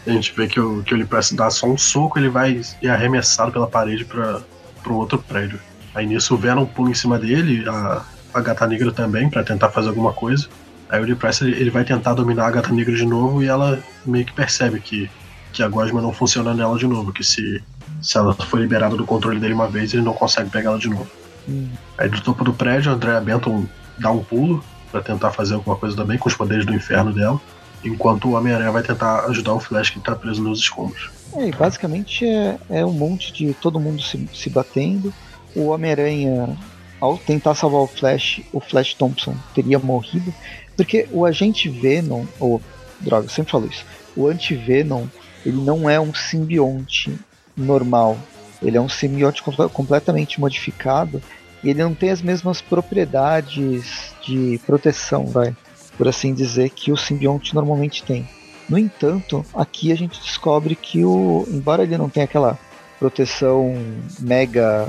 A 0.06 0.10
gente 0.10 0.32
vê 0.36 0.46
que 0.46 0.60
o, 0.60 0.82
que 0.82 0.94
o 0.94 0.96
Lee 0.96 1.06
Price 1.06 1.34
dá 1.34 1.50
só 1.50 1.66
um 1.66 1.78
soco, 1.78 2.18
ele 2.18 2.28
vai 2.28 2.60
e 2.82 2.88
arremessado 2.88 3.52
pela 3.52 3.66
parede 3.66 4.04
para 4.04 4.42
um 4.86 4.94
outro 4.94 5.18
prédio. 5.18 5.58
Aí 5.94 6.06
nisso 6.06 6.34
o 6.34 6.36
Venom 6.36 6.66
pula 6.66 6.90
em 6.90 6.94
cima 6.94 7.18
dele, 7.18 7.66
a, 7.68 8.04
a 8.32 8.40
Gata 8.40 8.66
Negra 8.66 8.92
também, 8.92 9.28
para 9.28 9.42
tentar 9.42 9.70
fazer 9.70 9.88
alguma 9.88 10.12
coisa. 10.12 10.48
Aí 10.88 11.00
o 11.00 11.04
Lee 11.04 11.14
Price 11.14 11.44
ele 11.44 11.70
vai 11.70 11.84
tentar 11.84 12.14
dominar 12.14 12.46
a 12.46 12.50
Gata 12.50 12.72
Negra 12.72 12.94
de 12.94 13.04
novo 13.04 13.42
e 13.42 13.46
ela 13.46 13.78
meio 14.06 14.24
que 14.24 14.32
percebe 14.32 14.80
que, 14.80 15.10
que 15.52 15.62
a 15.62 15.68
Gosma 15.68 16.00
não 16.00 16.12
funciona 16.12 16.54
nela 16.54 16.78
de 16.78 16.86
novo, 16.86 17.12
que 17.12 17.22
se, 17.22 17.62
se 18.00 18.16
ela 18.16 18.34
for 18.34 18.60
liberada 18.60 18.96
do 18.96 19.04
controle 19.04 19.38
dele 19.38 19.54
uma 19.54 19.68
vez, 19.68 19.92
ele 19.92 20.02
não 20.02 20.14
consegue 20.14 20.48
pegar 20.50 20.70
ela 20.70 20.78
de 20.78 20.88
novo. 20.88 21.08
Hum. 21.48 21.68
Aí 21.96 22.08
do 22.08 22.20
topo 22.20 22.44
do 22.44 22.52
prédio, 22.52 22.90
a 22.90 22.94
Andrea 22.94 23.20
Benton 23.20 23.66
dá 23.98 24.10
um 24.10 24.22
pulo 24.22 24.64
para 24.90 25.02
tentar 25.02 25.30
fazer 25.30 25.54
alguma 25.54 25.76
coisa 25.76 25.96
também 25.96 26.18
com 26.18 26.28
os 26.28 26.34
poderes 26.34 26.64
do 26.64 26.74
inferno 26.74 27.12
dela, 27.12 27.40
enquanto 27.84 28.28
o 28.28 28.32
Homem-Aranha 28.32 28.70
vai 28.70 28.82
tentar 28.82 29.26
ajudar 29.26 29.52
o 29.52 29.60
Flash 29.60 29.90
que 29.90 30.00
tá 30.00 30.16
preso 30.16 30.42
nos 30.42 30.60
escombros. 30.60 31.10
É, 31.34 31.50
basicamente 31.50 32.26
é, 32.26 32.58
é 32.70 32.86
um 32.86 32.92
monte 32.92 33.32
de 33.32 33.52
todo 33.54 33.78
mundo 33.78 34.02
se, 34.02 34.28
se 34.32 34.48
batendo. 34.48 35.12
O 35.54 35.66
Homem-Aranha, 35.66 36.56
ao 37.00 37.16
tentar 37.16 37.54
salvar 37.54 37.80
o 37.80 37.86
Flash, 37.86 38.40
o 38.52 38.60
Flash 38.60 38.94
Thompson 38.94 39.34
teria 39.54 39.78
morrido. 39.78 40.32
Porque 40.76 41.08
o 41.10 41.24
agente 41.24 41.68
Venom, 41.68 42.24
ou 42.38 42.60
droga, 43.00 43.26
eu 43.26 43.30
sempre 43.30 43.50
falo 43.50 43.66
isso, 43.66 43.84
o 44.16 44.26
anti-Venom, 44.26 45.06
ele 45.44 45.56
não 45.56 45.88
é 45.88 45.98
um 46.00 46.14
simbionte 46.14 47.18
normal. 47.56 48.16
Ele 48.62 48.76
é 48.76 48.80
um 48.80 48.88
simbionte 48.88 49.42
completamente 49.72 50.40
modificado 50.40 51.22
e 51.62 51.70
ele 51.70 51.82
não 51.82 51.94
tem 51.94 52.10
as 52.10 52.22
mesmas 52.22 52.60
propriedades 52.60 54.14
de 54.24 54.60
proteção, 54.66 55.26
vai. 55.26 55.54
por 55.96 56.08
assim 56.08 56.34
dizer, 56.34 56.70
que 56.70 56.92
o 56.92 56.96
simbionte 56.96 57.54
normalmente 57.54 58.02
tem. 58.02 58.28
No 58.68 58.78
entanto, 58.78 59.44
aqui 59.54 59.90
a 59.90 59.96
gente 59.96 60.20
descobre 60.20 60.76
que 60.76 61.04
o, 61.04 61.46
embora 61.48 61.82
ele 61.82 61.96
não 61.96 62.08
tenha 62.08 62.24
aquela 62.24 62.58
proteção 62.98 63.74
mega 64.18 64.88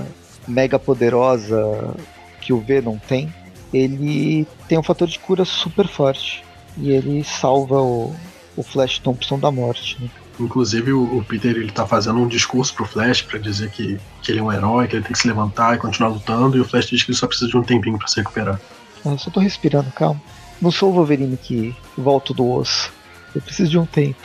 mega 0.50 0.80
poderosa 0.80 1.95
que 2.41 2.52
o 2.52 2.60
Venom 2.60 2.97
tem, 2.97 3.34
ele 3.74 4.47
tem 4.68 4.78
um 4.78 4.84
fator 4.84 5.08
de 5.08 5.20
cura 5.20 5.45
super 5.45 5.88
forte 5.88 6.43
e 6.78 6.89
ele 6.89 7.24
salva 7.24 7.82
o, 7.82 8.16
o 8.56 8.64
Flash 8.64 9.00
Thompson 9.00 9.39
da 9.39 9.52
morte. 9.52 9.97
Né? 10.02 10.10
Inclusive 10.39 10.93
o, 10.93 11.18
o, 11.18 11.24
Peter 11.24 11.52
ele 11.52 11.72
tá 11.72 11.86
fazendo 11.86 12.20
um 12.20 12.28
discurso 12.28 12.74
pro 12.74 12.86
Flash 12.86 13.22
para 13.22 13.38
dizer 13.38 13.70
que, 13.70 14.00
que 14.22 14.32
ele 14.32 14.39
é 14.39 14.43
um 14.43 14.52
herói, 14.52 14.88
que 14.88 14.95
ele 14.95 15.04
tem 15.04 15.12
que 15.12 15.20
se 15.20 15.28
levantar 15.28 15.76
e 15.76 15.78
continuar 15.78 16.10
lutando, 16.10 16.58
e 16.58 16.62
o 16.62 16.66
Flash 16.66 16.88
diz 16.88 17.04
que 17.04 17.12
ele 17.12 17.18
só 17.18 17.28
precisa 17.28 17.50
de 17.50 17.58
um 17.58 17.64
tempinho 17.64 17.97
para 17.97 18.08
se 18.08 18.18
recuperar. 18.18 18.60
Ah, 19.06 19.10
eu 19.10 19.18
só 19.18 19.30
tô 19.30 19.39
respirando, 19.39 19.91
calma. 19.91 20.22
Não 20.62 20.72
sou 20.72 20.89
o 20.89 20.93
Wolverine 20.93 21.38
que 21.38 21.76
volto 21.97 22.34
do 22.34 22.50
osso. 22.50 22.91
Eu 23.36 23.41
preciso 23.41 23.70
de 23.70 23.78
um 23.78 23.86
tempo. 23.86 24.20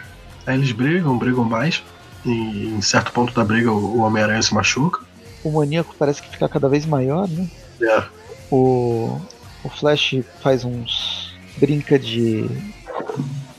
Aí 0.46 0.56
eles 0.56 0.72
brigam, 0.72 1.16
brigam 1.16 1.44
mais. 1.44 1.82
E 2.24 2.74
em 2.76 2.80
certo 2.80 3.12
ponto 3.12 3.34
da 3.34 3.44
briga 3.44 3.70
o 3.70 3.98
Homem-Aranha 3.98 4.42
se 4.42 4.54
machuca. 4.54 5.00
O 5.42 5.52
maníaco 5.52 5.94
parece 5.98 6.22
que 6.22 6.30
fica 6.30 6.48
cada 6.48 6.68
vez 6.68 6.86
maior, 6.86 7.28
né? 7.28 7.46
É. 7.82 8.02
O, 8.50 9.20
o 9.62 9.68
Flash 9.68 10.22
faz 10.42 10.64
uns. 10.64 11.34
brinca 11.58 11.98
de. 11.98 12.48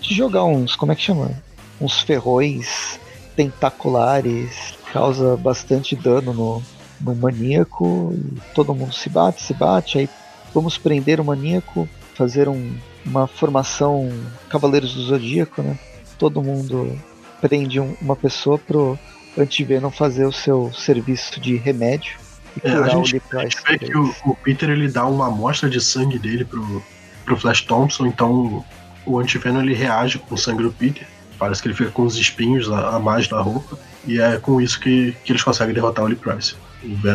de 0.02 0.16
jogar 0.16 0.44
uns. 0.46 0.76
como 0.76 0.92
é 0.92 0.96
que 0.96 1.04
chama? 1.04 1.32
Uns 1.80 2.00
ferrões 2.00 3.00
tentaculares. 3.36 4.74
Causa 4.92 5.38
bastante 5.38 5.96
dano 5.96 6.34
no, 6.34 6.64
no 7.02 7.16
maníaco. 7.16 8.14
E 8.14 8.42
todo 8.56 8.74
mundo 8.74 8.94
se 8.94 9.10
bate, 9.10 9.44
se 9.44 9.54
bate. 9.54 10.00
Aí 10.00 10.10
vamos 10.54 10.78
prender 10.78 11.20
o 11.20 11.26
maníaco, 11.26 11.88
fazer 12.16 12.50
um, 12.50 12.76
uma 13.06 13.28
formação 13.28 14.10
Cavaleiros 14.50 14.96
do 14.96 15.04
Zodíaco, 15.04 15.62
né? 15.62 15.78
Todo 16.18 16.42
mundo 16.42 16.98
prende 17.42 17.80
um, 17.80 17.96
uma 18.02 18.16
pessoa 18.16 18.58
pro 18.58 18.98
Antivenom 19.38 19.92
fazer 19.92 20.26
o 20.26 20.32
seu 20.32 20.72
serviço 20.74 21.40
de 21.40 21.56
remédio 21.56 22.18
e 22.56 22.62
curar 22.62 22.88
é, 22.88 22.92
a 22.92 22.96
gente, 22.96 23.18
o 23.18 23.40
A 23.40 23.44
gente 23.44 23.58
vê 23.68 23.78
que 23.78 23.98
o, 23.98 24.16
o, 24.26 24.36
Peter 24.36 24.70
ele 24.70 24.88
dá 24.88 25.06
uma 25.06 25.28
amostra 25.28 25.70
de 25.70 25.82
sangue 25.82 26.18
dele 26.18 26.46
pro, 26.46 26.84
pro 27.26 27.38
Flash 27.38 27.62
Thompson, 27.62 28.06
então 28.06 28.64
o 29.06 29.20
Antivenom 29.20 29.62
ele 29.62 29.74
reage 29.74 30.20
com 30.20 30.36
o 30.36 30.38
sangue 30.38 30.64
do 30.64 30.72
Peter. 30.72 31.08
Parece 31.38 31.62
que 31.62 31.68
ele 31.68 31.76
fica 31.76 31.92
com 31.92 32.04
os 32.04 32.16
espinhos 32.16 32.72
a, 32.72 32.96
a 32.96 33.00
mais 33.00 33.30
na 33.30 33.42
roupa. 33.42 33.78
E 34.08 34.22
é 34.22 34.38
com 34.38 34.62
isso 34.62 34.80
que, 34.80 35.16
que 35.24 35.32
eles 35.32 35.44
conseguem 35.44 35.74
derrotar 35.74 36.06
o 36.06 36.08
Lee 36.08 36.16
Price. 36.16 36.56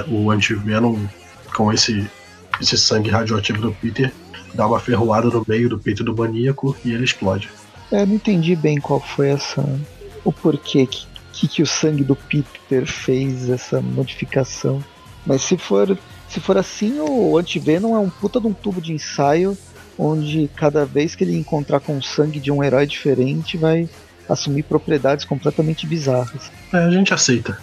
O, 0.09 0.25
o 0.25 0.31
Antivenom, 0.31 0.99
com 1.55 1.73
esse, 1.73 2.09
esse 2.61 2.77
sangue 2.77 3.09
radioativo 3.09 3.63
do 3.63 3.73
Peter, 3.73 4.13
dá 4.55 4.67
uma 4.67 4.79
ferroada 4.79 5.29
no 5.29 5.45
meio 5.47 5.69
do 5.69 5.79
peito 5.79 6.05
do 6.05 6.15
maníaco 6.15 6.77
e 6.85 6.93
ele 6.93 7.05
explode. 7.05 7.49
É, 7.91 8.05
não 8.05 8.15
entendi 8.15 8.55
bem 8.55 8.79
qual 8.79 9.01
foi 9.01 9.31
essa 9.31 9.65
o 10.25 10.33
porquê 10.33 10.87
que, 10.87 11.07
que, 11.33 11.49
que 11.49 11.63
o 11.63 11.67
sangue 11.67 12.05
do 12.05 12.17
Peter 12.17 12.87
fez 12.87 13.49
essa 13.49 13.81
modificação. 13.81 14.83
Mas 15.27 15.43
se 15.43 15.57
for, 15.57 15.97
se 16.29 16.41
for 16.41 16.57
assim, 16.57 16.99
o 17.01 17.37
Antivenom 17.37 17.95
é 17.95 17.99
um 17.99 18.11
puta 18.11 18.41
de 18.41 18.47
um 18.47 18.53
tubo 18.53 18.81
de 18.81 18.93
ensaio 18.93 19.57
onde 19.99 20.51
cada 20.57 20.87
vez 20.87 21.15
que 21.15 21.25
ele 21.25 21.37
encontrar 21.37 21.79
com 21.81 21.97
o 21.99 22.03
sangue 22.03 22.41
de 22.41 22.51
um 22.51 22.65
herói 22.65 22.87
diferente 22.87 23.59
vai 23.59 23.89
assumir 24.27 24.63
propriedades 24.63 25.25
completamente 25.25 25.87
bizarras. 25.87 26.51
É, 26.73 26.79
a 26.79 26.91
gente 26.91 27.13
aceita. 27.13 27.59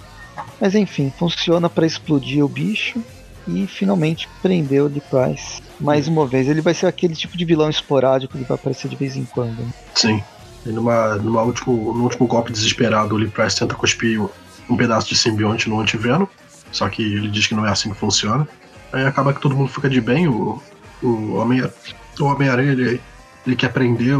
Mas 0.62 0.76
enfim, 0.76 1.12
funciona 1.18 1.70
para 1.70 1.86
explodir 1.86 2.43
o 2.43 2.47
bicho 2.47 3.01
e 3.47 3.66
finalmente 3.66 4.28
prender 4.41 4.84
o 4.84 4.89
Price. 4.89 5.62
Mais 5.80 6.08
uma 6.08 6.28
vez, 6.28 6.47
ele 6.47 6.62
vai 6.62 6.74
ser 6.74 6.86
aquele 6.86 7.16
tipo 7.16 7.38
de 7.38 7.45
vilão 7.45 7.70
esporádico 7.70 8.38
que 8.38 8.43
vai 8.43 8.55
aparecer 8.55 8.89
de 8.89 8.95
vez 8.95 9.16
em 9.16 9.26
quando. 9.26 9.58
Né? 9.58 9.74
Sim. 9.95 10.24
Numa, 10.72 11.15
numa 11.15 11.41
último, 11.43 11.93
no 11.93 12.03
último 12.03 12.28
golpe 12.28 12.51
desesperado, 12.51 13.15
o 13.15 13.18
Lee 13.18 13.32
tenta 13.57 13.76
cuspir 13.76 14.22
um 14.70 14.76
pedaço 14.76 15.07
de 15.07 15.15
simbionte 15.15 15.70
no 15.70 15.80
antiveno, 15.80 16.30
só 16.72 16.89
que 16.89 17.01
ele 17.01 17.30
diz 17.30 17.47
que 17.47 17.55
não 17.55 17.65
é 17.65 17.72
assim 17.72 17.91
que 17.91 17.97
funciona. 17.97 18.47
Aí 18.91 19.05
acaba 19.05 19.34
que 19.34 19.41
todo 19.41 19.55
mundo 19.55 19.70
fica 19.70 19.89
de 19.89 20.01
bem, 20.01 20.28
o, 20.28 20.61
o 21.01 21.36
Homem-Aranha 21.36 21.74
Homem 22.20 22.49
ele, 22.49 23.01
ele 23.45 23.55
quer 23.55 23.72
prender, 23.72 24.18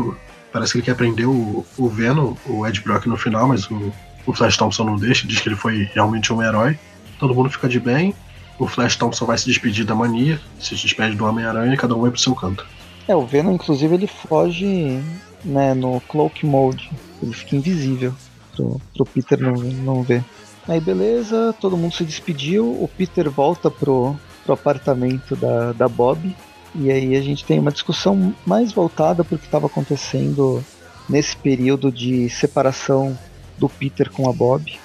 parece 0.52 0.74
que 0.74 0.80
ele 0.80 0.86
quer 0.86 0.96
prender 0.96 1.28
o, 1.28 1.66
o 1.78 1.90
Venom, 1.90 2.36
o 2.46 2.66
Ed 2.66 2.82
Brock 2.82 3.08
no 3.08 3.18
final, 3.18 3.48
mas 3.48 3.70
o, 3.70 3.92
o 4.26 4.34
Flash 4.34 4.58
Thompson 4.58 4.84
não 4.84 4.96
deixa, 4.96 5.28
diz 5.28 5.40
que 5.40 5.50
ele 5.50 5.56
foi 5.56 5.90
realmente 5.94 6.32
um 6.32 6.42
herói. 6.42 6.78
Todo 7.20 7.34
mundo 7.34 7.50
fica 7.50 7.68
de 7.68 7.80
bem, 7.80 8.14
o 8.60 8.68
Flash 8.68 8.96
Thompson 8.96 9.26
vai 9.26 9.38
se 9.38 9.46
despedir 9.46 9.86
da 9.86 9.96
mania, 9.96 10.40
se 10.60 10.76
despede 10.76 11.16
do 11.16 11.26
Homem-Aranha 11.26 11.74
e 11.74 11.78
cada 11.78 11.96
um 11.96 12.02
vai 12.02 12.12
pro 12.12 12.20
seu 12.20 12.36
canto. 12.36 12.66
É, 13.08 13.16
o 13.16 13.26
Venom, 13.26 13.54
inclusive, 13.54 13.96
ele 13.96 14.08
foge 14.08 15.02
né, 15.44 15.74
no 15.74 16.00
cloak 16.02 16.46
mode. 16.46 16.90
Ele 17.22 17.34
fica 17.34 17.56
invisível 17.56 18.14
pro, 18.56 18.82
pro 18.94 19.06
Peter 19.06 19.40
não, 19.40 19.54
não 19.54 20.04
ver. 20.04 20.24
Aí 20.68 20.82
beleza, 20.82 21.56
todo 21.62 21.78
mundo 21.78 21.96
se 21.96 22.04
despediu, 22.04 22.66
o 22.66 22.90
Peter 22.98 23.30
volta 23.30 23.72
pro, 23.72 24.16
pro 24.44 24.54
apartamento 24.54 25.36
da, 25.36 25.72
da 25.72 25.88
Bob. 25.88 26.36
E 26.76 26.92
aí 26.92 27.16
a 27.16 27.22
gente 27.22 27.46
tem 27.46 27.60
uma 27.60 27.72
discussão 27.72 28.36
mais 28.46 28.72
voltada 28.72 29.24
para 29.24 29.36
o 29.36 29.40
que 29.40 29.46
estava 29.46 29.68
acontecendo 29.68 30.64
nesse 31.10 31.36
período 31.38 31.92
de 31.92 32.30
separação 32.30 33.18
do 33.58 33.70
Peter 33.70 34.12
com 34.12 34.30
a 34.30 34.34
Bob, 34.34 34.78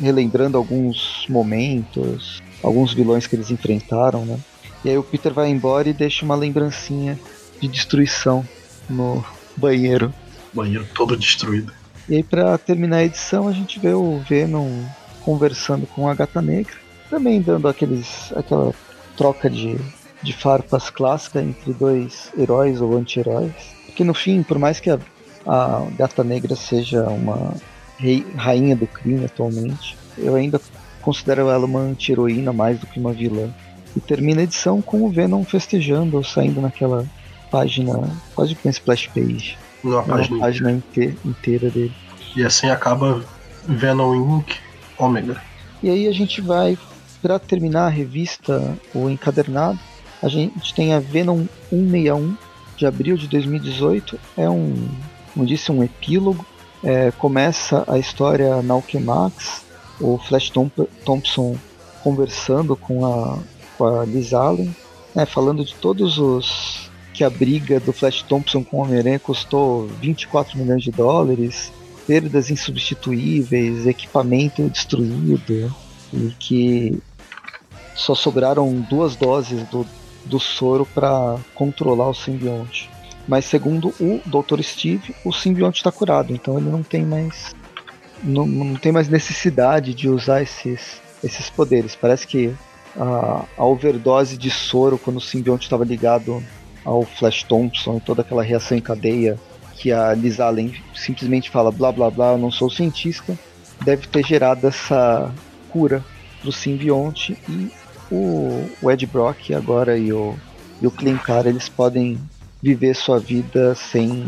relembrando 0.00 0.56
alguns 0.58 1.26
momentos, 1.28 2.42
alguns 2.62 2.92
vilões 2.92 3.26
que 3.26 3.34
eles 3.34 3.50
enfrentaram, 3.50 4.24
né? 4.24 4.38
E 4.84 4.90
aí 4.90 4.98
o 4.98 5.02
Peter 5.02 5.32
vai 5.32 5.48
embora 5.48 5.88
e 5.88 5.94
deixa 5.94 6.24
uma 6.24 6.36
lembrancinha 6.36 7.18
de 7.58 7.66
destruição 7.66 8.46
no, 8.88 9.24
banheiro. 9.56 10.12
Banheiro 10.52 10.86
todo 10.94 11.16
destruído. 11.16 11.72
E 12.08 12.16
aí, 12.16 12.22
pra 12.22 12.58
terminar 12.58 12.98
a 12.98 13.04
edição, 13.04 13.48
a 13.48 13.52
gente 13.52 13.78
vê 13.78 13.94
o 13.94 14.18
Venom 14.28 14.68
conversando 15.22 15.86
com 15.86 16.08
a 16.08 16.14
Gata 16.14 16.42
Negra, 16.42 16.74
também 17.08 17.40
dando 17.40 17.66
aqueles, 17.66 18.32
aquela 18.36 18.72
troca 19.16 19.48
de, 19.48 19.76
de 20.22 20.32
farpas 20.32 20.90
clássica 20.90 21.40
entre 21.40 21.72
dois 21.72 22.30
heróis 22.36 22.80
ou 22.80 22.96
anti-heróis. 22.96 23.52
Porque 23.86 24.04
no 24.04 24.12
fim, 24.12 24.42
por 24.42 24.58
mais 24.58 24.80
que 24.80 24.90
a, 24.90 24.98
a 25.46 25.86
Gata 25.96 26.22
Negra 26.22 26.54
seja 26.54 27.04
uma 27.04 27.54
rei, 27.98 28.26
rainha 28.36 28.76
do 28.76 28.86
crime 28.86 29.24
atualmente, 29.24 29.96
eu 30.18 30.34
ainda 30.34 30.60
considero 31.00 31.48
ela 31.48 31.64
uma 31.64 31.80
anti-heroína 31.80 32.52
mais 32.52 32.78
do 32.78 32.86
que 32.86 33.00
uma 33.00 33.12
vilã. 33.12 33.48
E 33.96 34.00
termina 34.00 34.40
a 34.40 34.44
edição 34.44 34.82
com 34.82 35.02
o 35.02 35.08
Venom 35.08 35.44
festejando, 35.44 36.22
saindo 36.24 36.60
naquela 36.60 37.06
página, 37.54 38.10
quase 38.34 38.54
que 38.56 38.66
uma 38.66 38.70
splash 38.72 39.06
page. 39.08 39.56
Uma 39.84 40.02
página, 40.02 40.36
uma 40.36 40.44
página 40.44 40.72
inteira, 40.72 41.14
inteira 41.24 41.70
dele. 41.70 41.94
E 42.34 42.44
assim 42.44 42.68
acaba 42.68 43.24
Venom 43.68 44.38
Inc. 44.38 44.56
Omega. 44.98 45.40
E 45.80 45.88
aí 45.88 46.08
a 46.08 46.12
gente 46.12 46.40
vai, 46.40 46.76
para 47.22 47.38
terminar 47.38 47.86
a 47.86 47.88
revista, 47.88 48.76
o 48.92 49.08
encadernado, 49.08 49.78
a 50.20 50.28
gente 50.28 50.74
tem 50.74 50.94
a 50.94 50.98
Venom 50.98 51.46
161 51.70 52.36
de 52.76 52.86
abril 52.86 53.16
de 53.16 53.28
2018. 53.28 54.18
É 54.36 54.48
um, 54.50 54.74
como 55.32 55.46
disse, 55.46 55.70
um 55.70 55.84
epílogo. 55.84 56.44
É, 56.82 57.10
começa 57.12 57.84
a 57.86 57.98
história 57.98 58.60
na 58.62 58.74
Alchemax, 58.74 59.64
o 60.00 60.18
Flash 60.18 60.50
Thompson 61.04 61.56
conversando 62.02 62.76
com 62.76 63.06
a, 63.06 63.38
com 63.78 63.84
a 63.86 64.04
Liz 64.04 64.34
Allen, 64.34 64.74
né, 65.14 65.24
falando 65.24 65.64
de 65.64 65.74
todos 65.76 66.18
os 66.18 66.73
que 67.14 67.22
a 67.22 67.30
briga 67.30 67.78
do 67.78 67.92
Flash 67.92 68.22
Thompson 68.22 68.64
com 68.64 68.78
o 68.78 68.80
Homem-Aranha 68.80 69.20
custou 69.20 69.86
24 69.86 70.58
milhões 70.58 70.82
de 70.82 70.90
dólares, 70.90 71.72
perdas 72.08 72.50
insubstituíveis, 72.50 73.86
equipamento 73.86 74.68
destruído 74.68 75.72
e 76.12 76.34
que 76.38 77.00
só 77.94 78.16
sobraram 78.16 78.84
duas 78.90 79.14
doses 79.14 79.62
do, 79.68 79.86
do 80.24 80.40
soro 80.40 80.84
para 80.84 81.38
controlar 81.54 82.08
o 82.08 82.14
simbionte. 82.14 82.90
Mas 83.28 83.44
segundo 83.44 83.94
o 84.00 84.20
Dr. 84.26 84.60
Steve, 84.62 85.14
o 85.24 85.32
simbionte 85.32 85.78
está 85.78 85.92
curado, 85.92 86.34
então 86.34 86.58
ele 86.58 86.68
não 86.68 86.82
tem 86.82 87.04
mais 87.04 87.54
não, 88.22 88.44
não 88.46 88.74
tem 88.74 88.90
mais 88.90 89.08
necessidade 89.08 89.94
de 89.94 90.08
usar 90.08 90.42
esses, 90.42 91.00
esses 91.22 91.48
poderes. 91.48 91.94
Parece 91.94 92.26
que 92.26 92.54
a, 92.96 93.44
a 93.56 93.64
overdose 93.64 94.36
de 94.36 94.50
soro 94.50 94.98
quando 94.98 95.18
o 95.18 95.20
simbionte 95.20 95.64
estava 95.64 95.84
ligado 95.84 96.42
ao 96.84 97.02
Flash 97.02 97.42
Thompson 97.44 97.96
e 97.96 98.00
toda 98.00 98.22
aquela 98.22 98.42
reação 98.42 98.76
em 98.76 98.80
cadeia 98.80 99.38
que 99.76 99.90
a 99.90 100.14
Liz 100.14 100.40
Allen 100.40 100.74
simplesmente 100.94 101.50
fala 101.50 101.70
blá 101.70 101.90
blá 101.90 102.10
blá, 102.10 102.32
eu 102.32 102.38
não 102.38 102.50
sou 102.50 102.70
cientista, 102.70 103.36
deve 103.84 104.06
ter 104.06 104.24
gerado 104.24 104.66
essa 104.66 105.32
cura 105.70 106.04
pro 106.40 106.52
simbionte 106.52 107.36
e 107.48 107.70
o, 108.10 108.68
o 108.82 108.90
Ed 108.90 109.06
Brock 109.06 109.52
agora 109.52 109.98
e 109.98 110.12
o, 110.12 110.34
e 110.80 110.86
o 110.86 110.90
Clinkar 110.90 111.46
eles 111.46 111.68
podem 111.68 112.18
viver 112.62 112.94
sua 112.94 113.18
vida 113.18 113.74
sem, 113.74 114.24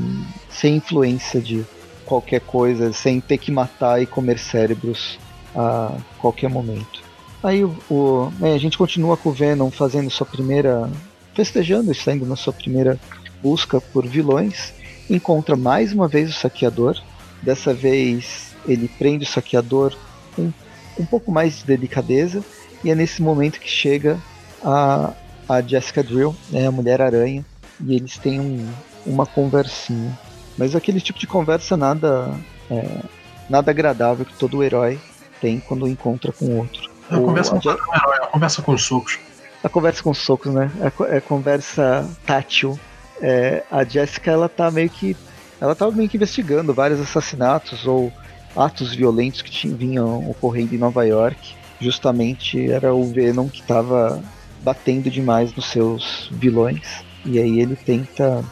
sem 0.51 0.77
influência 0.77 1.41
de 1.41 1.65
qualquer 2.05 2.41
coisa, 2.41 2.93
sem 2.93 3.21
ter 3.21 3.39
que 3.39 3.51
matar 3.51 4.03
e 4.03 4.07
comer 4.07 4.39
cérebros 4.39 5.19
a 5.55 5.97
qualquer 6.19 6.51
momento. 6.51 7.03
Aí 7.43 7.65
o, 7.65 7.75
o, 7.91 8.33
a 8.43 8.59
gente 8.59 8.77
continua 8.77 9.17
com 9.17 9.31
o 9.31 9.33
Venom 9.33 9.71
fazendo 9.71 10.11
sua 10.11 10.27
primeira 10.27 10.91
festejando, 11.37 11.95
saindo 11.95 12.25
na 12.25 12.35
sua 12.35 12.53
primeira 12.53 12.99
busca 13.43 13.81
por 13.81 14.07
vilões, 14.07 14.73
encontra 15.09 15.55
mais 15.55 15.93
uma 15.93 16.09
vez 16.09 16.31
o 16.31 16.33
saqueador. 16.33 17.01
Dessa 17.43 17.75
vez 17.75 18.55
ele 18.67 18.89
prende 18.89 19.25
o 19.25 19.29
saqueador 19.29 19.95
com 20.35 20.51
um 20.99 21.05
pouco 21.05 21.31
mais 21.31 21.59
de 21.59 21.67
delicadeza 21.67 22.43
e 22.83 22.91
é 22.91 22.95
nesse 22.95 23.21
momento 23.23 23.61
que 23.61 23.69
chega 23.69 24.19
a, 24.65 25.13
a 25.47 25.61
Jessica 25.61 26.03
Drill, 26.03 26.35
né, 26.51 26.67
a 26.67 26.73
Mulher 26.73 27.03
Aranha, 27.03 27.45
e 27.81 27.95
eles 27.95 28.17
têm 28.17 28.41
um, 28.41 28.67
uma 29.05 29.27
conversinha. 29.27 30.19
Mas 30.57 30.75
aquele 30.75 31.01
tipo 31.01 31.19
de 31.19 31.27
conversa 31.27 31.77
nada 31.77 32.35
é, 32.71 33.01
nada 33.49 33.71
agradável 33.71 34.25
que 34.25 34.35
todo 34.35 34.65
herói 34.65 34.99
tem 35.41 35.61
quando 35.61 35.87
encontra 35.87 36.33
com 36.33 36.59
outro. 36.59 36.91
Não 37.11 37.19
é 37.19 37.21
um 37.21 37.95
herói, 37.95 38.17
a 38.23 38.27
conversa 38.27 38.63
com 38.63 38.73
os 38.73 38.83
socos. 38.83 39.19
A 39.67 39.69
conversa 39.69 40.01
com 40.01 40.11
os 40.11 40.19
socos, 40.19 40.55
né? 40.55 40.71
É, 40.81 41.17
é 41.17 41.21
conversa 41.21 42.09
tátil. 42.25 42.79
É, 43.21 43.65
a 43.69 43.83
Jessica, 43.83 44.31
ela 44.31 44.49
tá 44.49 44.71
meio 44.71 44.89
que. 44.89 45.17
Ela 45.61 45.75
tava 45.75 45.91
meio 45.91 46.09
que 46.09 46.17
investigando 46.17 46.73
vários 46.73 47.01
assassinatos 47.01 47.85
ou 47.85 48.13
atos 48.55 48.95
violentos 48.95 49.43
que 49.43 49.51
tinham, 49.51 49.77
vinham 49.77 50.31
ocorrendo 50.31 50.73
em 50.73 50.79
Nova 50.79 51.05
York. 51.05 51.57
Justamente 51.81 52.71
era 52.71 52.95
o 52.95 53.13
Venom 53.13 53.49
que 53.49 53.61
estava 53.61 54.23
batendo 54.63 55.11
demais 55.11 55.53
nos 55.53 55.67
seus 55.67 56.31
vilões. 56.31 57.05
E 57.25 57.37
aí 57.41 57.59
ele 57.59 57.75
tenta 57.75 58.45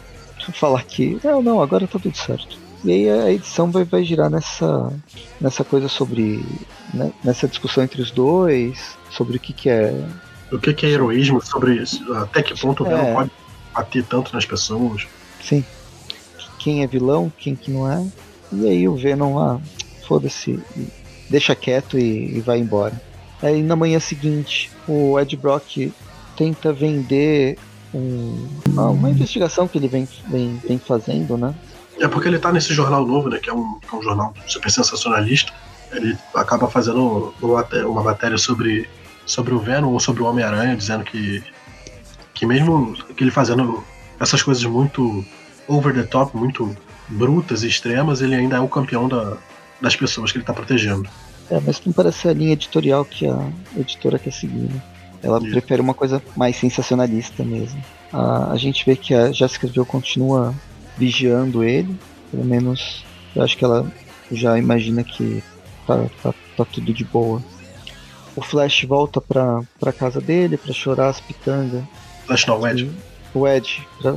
falar 0.53 0.83
que, 0.83 1.21
não, 1.23 1.41
não, 1.41 1.63
agora 1.63 1.87
tá 1.87 1.97
tudo 2.01 2.17
certo. 2.17 2.59
E 2.85 2.91
aí 2.91 3.09
a 3.09 3.31
edição 3.31 3.71
vai, 3.71 3.85
vai 3.85 4.03
girar 4.03 4.29
nessa, 4.29 4.93
nessa 5.41 5.63
coisa 5.63 5.89
sobre. 5.89 6.45
Né, 6.93 7.13
nessa 7.23 7.47
discussão 7.47 7.85
entre 7.85 8.03
os 8.03 8.11
dois, 8.11 8.99
sobre 9.11 9.37
o 9.37 9.41
que, 9.41 9.53
que 9.53 9.71
é. 9.71 9.95
O 10.55 10.59
que, 10.59 10.73
que 10.73 10.87
é 10.87 10.91
heroísmo, 10.91 11.45
sobre 11.45 11.75
isso, 11.75 12.13
até 12.15 12.41
que 12.41 12.59
ponto 12.59 12.85
o 12.85 12.87
Venom 12.87 13.03
é. 13.03 13.13
pode 13.15 13.31
bater 13.75 14.05
tanto 14.05 14.33
nas 14.33 14.47
pessoas. 14.47 15.07
Sim. 15.43 15.65
Quem 16.61 16.85
é 16.85 16.87
vilão, 16.87 17.31
quem 17.37 17.57
que 17.57 17.73
não 17.73 17.91
é. 17.91 18.07
E 18.53 18.69
aí 18.69 18.89
o 18.89 18.95
Venom, 18.95 19.37
ah, 19.39 19.61
foda-se, 20.07 20.61
deixa 21.29 21.57
quieto 21.57 21.99
e, 21.99 22.37
e, 22.37 22.41
vai 22.41 22.59
embora. 22.59 22.99
Aí 23.43 23.63
na 23.63 23.75
manhã 23.75 23.99
seguinte, 23.99 24.71
o 24.87 25.19
Ed 25.19 25.37
Brock 25.37 25.93
tenta 26.37 26.73
vender 26.73 27.59
um, 27.93 28.49
uma, 28.69 28.91
uma, 28.91 29.11
investigação 29.11 29.67
que 29.67 29.77
ele 29.77 29.89
vem, 29.89 30.09
vem, 30.29 30.57
vem 30.67 30.79
fazendo, 30.79 31.37
né? 31.37 31.53
É 31.99 32.07
porque 32.07 32.29
ele 32.29 32.39
tá 32.39 32.53
nesse 32.53 32.73
jornal 32.73 33.05
novo, 33.05 33.29
né? 33.29 33.39
Que 33.39 33.51
é 33.51 33.53
um, 33.53 33.79
que 33.81 33.95
é 33.95 33.99
um 33.99 34.03
jornal 34.03 34.33
super 34.47 34.71
sensacionalista. 34.71 35.53
Ele 35.93 36.17
acaba 36.35 36.69
fazendo 36.69 37.35
uma, 37.41 37.67
uma 37.87 38.03
matéria 38.03 38.39
sobre, 38.39 38.89
sobre 39.27 39.55
o 39.55 39.59
Venom 39.59 39.93
ou 39.93 40.01
sobre 40.01 40.23
o 40.23 40.27
Homem-Aranha, 40.27 40.77
dizendo 40.77 41.05
que, 41.05 41.43
que 42.33 42.47
mesmo 42.47 42.95
que 43.15 43.25
ele 43.25 43.31
fazendo 43.31 43.83
essas 44.21 44.43
coisas 44.43 44.65
muito 44.65 45.25
over 45.67 45.95
the 45.95 46.03
top, 46.03 46.37
muito 46.37 46.77
brutas 47.09 47.63
e 47.63 47.69
extremas, 47.69 48.21
ele 48.21 48.35
ainda 48.35 48.57
é 48.57 48.61
o 48.61 48.69
campeão 48.69 49.09
da, 49.09 49.37
das 49.81 49.97
pessoas 49.97 50.31
que 50.31 50.39
ele 50.39 50.43
está 50.43 50.53
protegendo. 50.53 51.09
É, 51.51 51.61
mas 51.61 51.81
não 51.85 51.93
parece 51.93 52.29
a 52.29 52.33
linha 52.33 52.53
editorial 52.53 53.05
que 53.05 53.27
a 53.27 53.49
editora 53.77 54.19
quer 54.19 54.33
seguir, 54.33 54.71
né? 54.73 54.83
Ela 55.23 55.39
Isso. 55.39 55.51
prefere 55.51 55.81
uma 55.81 55.95
coisa 55.95 56.23
mais 56.37 56.57
sensacionalista 56.57 57.43
mesmo. 57.43 57.83
A, 58.13 58.53
a 58.53 58.57
gente 58.57 58.85
vê 58.85 58.95
que 58.95 59.15
a 59.15 59.33
Jessica 59.33 59.67
Biel 59.67 59.87
continua 59.87 60.55
vigiando 60.99 61.65
ele, 61.65 61.99
pelo 62.31 62.45
menos 62.45 63.05
eu 63.35 63.43
acho 63.43 63.57
que 63.57 63.65
ela 63.65 63.91
já 64.31 64.59
imagina 64.59 65.03
que 65.03 65.43
tá, 65.87 66.05
tá, 66.23 66.35
tá 66.57 66.65
tudo 66.65 66.93
de 66.93 67.05
boa. 67.05 67.43
O 68.37 68.43
Flash 68.43 68.85
volta 68.85 69.21
pra, 69.21 69.63
pra 69.79 69.93
casa 69.93 70.21
dele 70.21 70.57
pra 70.57 70.73
chorar 70.73 71.09
as 71.09 71.21
pitangas. 71.21 71.83
Flash 72.27 72.47
não, 72.47 72.61
o 72.61 72.67
Ed. 72.67 72.91
O 73.33 73.47
Ed. 73.47 73.87
Pra, 74.01 74.17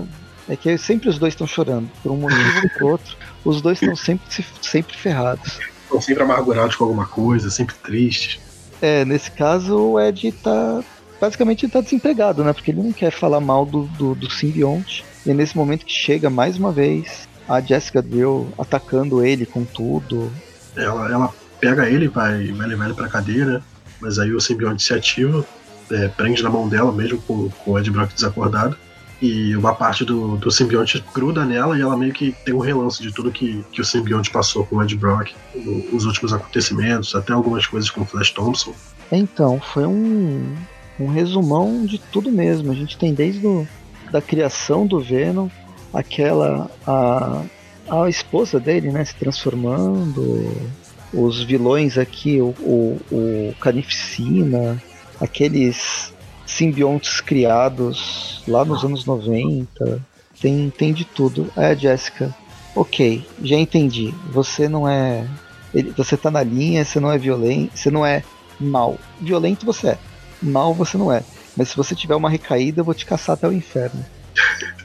é 0.49 0.55
que 0.55 0.78
sempre 0.78 1.09
os 1.09 1.20
dois 1.20 1.34
estão 1.34 1.45
chorando, 1.45 1.89
por 2.01 2.11
um 2.11 2.18
motivo 2.18 2.61
ou 2.63 2.70
por 2.70 2.84
outro. 2.91 3.18
Os 3.43 3.61
dois 3.61 3.82
estão 3.82 3.95
sempre, 3.95 4.26
sempre 4.61 4.97
ferrados. 4.97 5.59
Estão 5.84 6.01
sempre 6.01 6.24
amargurados 6.24 6.76
com 6.76 6.86
alguma 6.86 7.05
coisa, 7.05 7.49
sempre 7.49 7.76
tristes. 7.76 8.39
É, 8.82 9.03
nesse 9.05 9.32
caso 9.32 9.78
o 9.78 9.99
Ed 9.99 10.32
tá. 10.32 10.84
Basicamente 11.20 11.68
tá 11.68 11.82
desempregado, 11.82 12.43
né? 12.43 12.53
Porque 12.53 12.70
ele 12.70 12.84
não 12.84 12.93
quer 12.93 13.11
falar 13.11 13.39
mal 13.39 13.65
do, 13.65 13.84
do, 13.84 14.13
do 14.13 14.30
simbionte. 14.30 15.03
E 15.26 15.32
é 15.32 15.34
nesse 15.34 15.57
momento 15.57 15.86
que 15.86 15.91
chega 15.91 16.30
mais 16.30 16.57
uma 16.57 16.72
vez 16.72 17.28
a 17.49 17.59
Jessica 17.59 18.01
Drill 18.01 18.53
atacando 18.57 19.26
ele 19.26 19.45
com 19.45 19.63
tudo. 19.65 20.32
Ela, 20.76 21.11
ela 21.11 21.34
pega 21.59 21.89
ele, 21.89 22.07
vai, 22.07 22.51
vai 22.51 22.68
levar 22.68 22.86
ele 22.86 22.93
pra 22.93 23.07
cadeira, 23.07 23.63
mas 23.99 24.19
aí 24.19 24.33
o 24.33 24.39
simbionte 24.39 24.83
se 24.83 24.93
ativa, 24.93 25.45
é, 25.91 26.07
prende 26.07 26.43
na 26.43 26.49
mão 26.49 26.67
dela, 26.67 26.91
mesmo 26.91 27.21
com, 27.21 27.49
com 27.49 27.71
o 27.71 27.79
Ed 27.79 27.89
Brock 27.89 28.13
desacordado 28.13 28.77
e 29.21 29.55
uma 29.55 29.73
parte 29.73 30.05
do, 30.05 30.37
do 30.37 30.51
simbionte 30.51 31.03
gruda 31.13 31.43
nela 31.43 31.77
e 31.77 31.81
ela 31.81 31.97
meio 31.97 32.13
que 32.13 32.35
tem 32.45 32.53
um 32.53 32.59
relance 32.59 33.01
de 33.01 33.11
tudo 33.11 33.31
que, 33.31 33.65
que 33.71 33.81
o 33.81 33.85
simbionte 33.85 34.29
passou 34.29 34.65
com 34.65 34.77
o 34.77 34.83
Ed 34.83 34.95
Brock, 34.95 35.31
os 35.91 36.05
últimos 36.05 36.33
acontecimentos, 36.33 37.15
até 37.15 37.33
algumas 37.33 37.65
coisas 37.65 37.89
com 37.89 38.01
o 38.01 38.05
Flash 38.05 38.31
Thompson. 38.31 38.73
Então, 39.11 39.59
foi 39.59 39.85
um, 39.85 40.55
um 40.99 41.07
resumão 41.07 41.85
de 41.85 41.97
tudo 41.97 42.31
mesmo. 42.31 42.71
A 42.71 42.75
gente 42.75 42.97
tem 42.97 43.13
desde 43.13 43.45
o, 43.45 43.67
da 44.11 44.21
criação 44.21 44.85
do 44.85 44.99
Venom, 44.99 45.49
aquela 45.91 46.69
a, 46.85 47.41
a 47.89 48.09
esposa 48.09 48.59
dele, 48.59 48.91
né, 48.91 49.03
se 49.03 49.15
transformando, 49.15 50.51
os 51.14 51.43
vilões 51.43 51.97
aqui, 51.97 52.41
o, 52.41 52.49
o, 52.60 52.99
o 53.12 53.55
Carnificina, 53.60 54.82
aqueles 55.20 56.14
simbiontes 56.45 57.22
criados 57.22 58.43
lá 58.47 58.64
nos 58.64 58.84
anos 58.84 59.05
90. 59.05 60.01
Tem, 60.39 60.70
tem 60.70 60.93
de 60.93 61.05
tudo. 61.05 61.51
Aí 61.55 61.72
a 61.72 61.76
Jessica, 61.76 62.34
ok, 62.76 63.26
já 63.41 63.55
entendi. 63.55 64.14
Você 64.32 64.68
não 64.68 64.88
é. 64.88 65.28
Você 65.95 66.16
tá 66.16 66.32
na 66.32 66.43
linha, 66.43 66.86
você 66.86 66.99
não 66.99 67.12
é 67.12 67.18
violento, 67.18 67.78
você 67.78 67.91
não 67.91 68.05
é 68.05 68.24
mal. 68.60 68.97
Violento 69.20 69.66
você 69.66 69.89
é. 69.89 69.97
Mal 70.41 70.74
você 70.74 70.97
não 70.97 71.12
é. 71.12 71.24
Mas 71.55 71.70
se 71.70 71.78
você 71.78 71.95
tiver 71.95 72.16
uma 72.16 72.30
recaída, 72.30 72.82
eu 72.82 72.86
vou 72.86 72.93
te 72.93 73.05
caçar 73.05 73.34
até 73.34 73.47
o 73.47 73.53
inferno. 73.53 74.05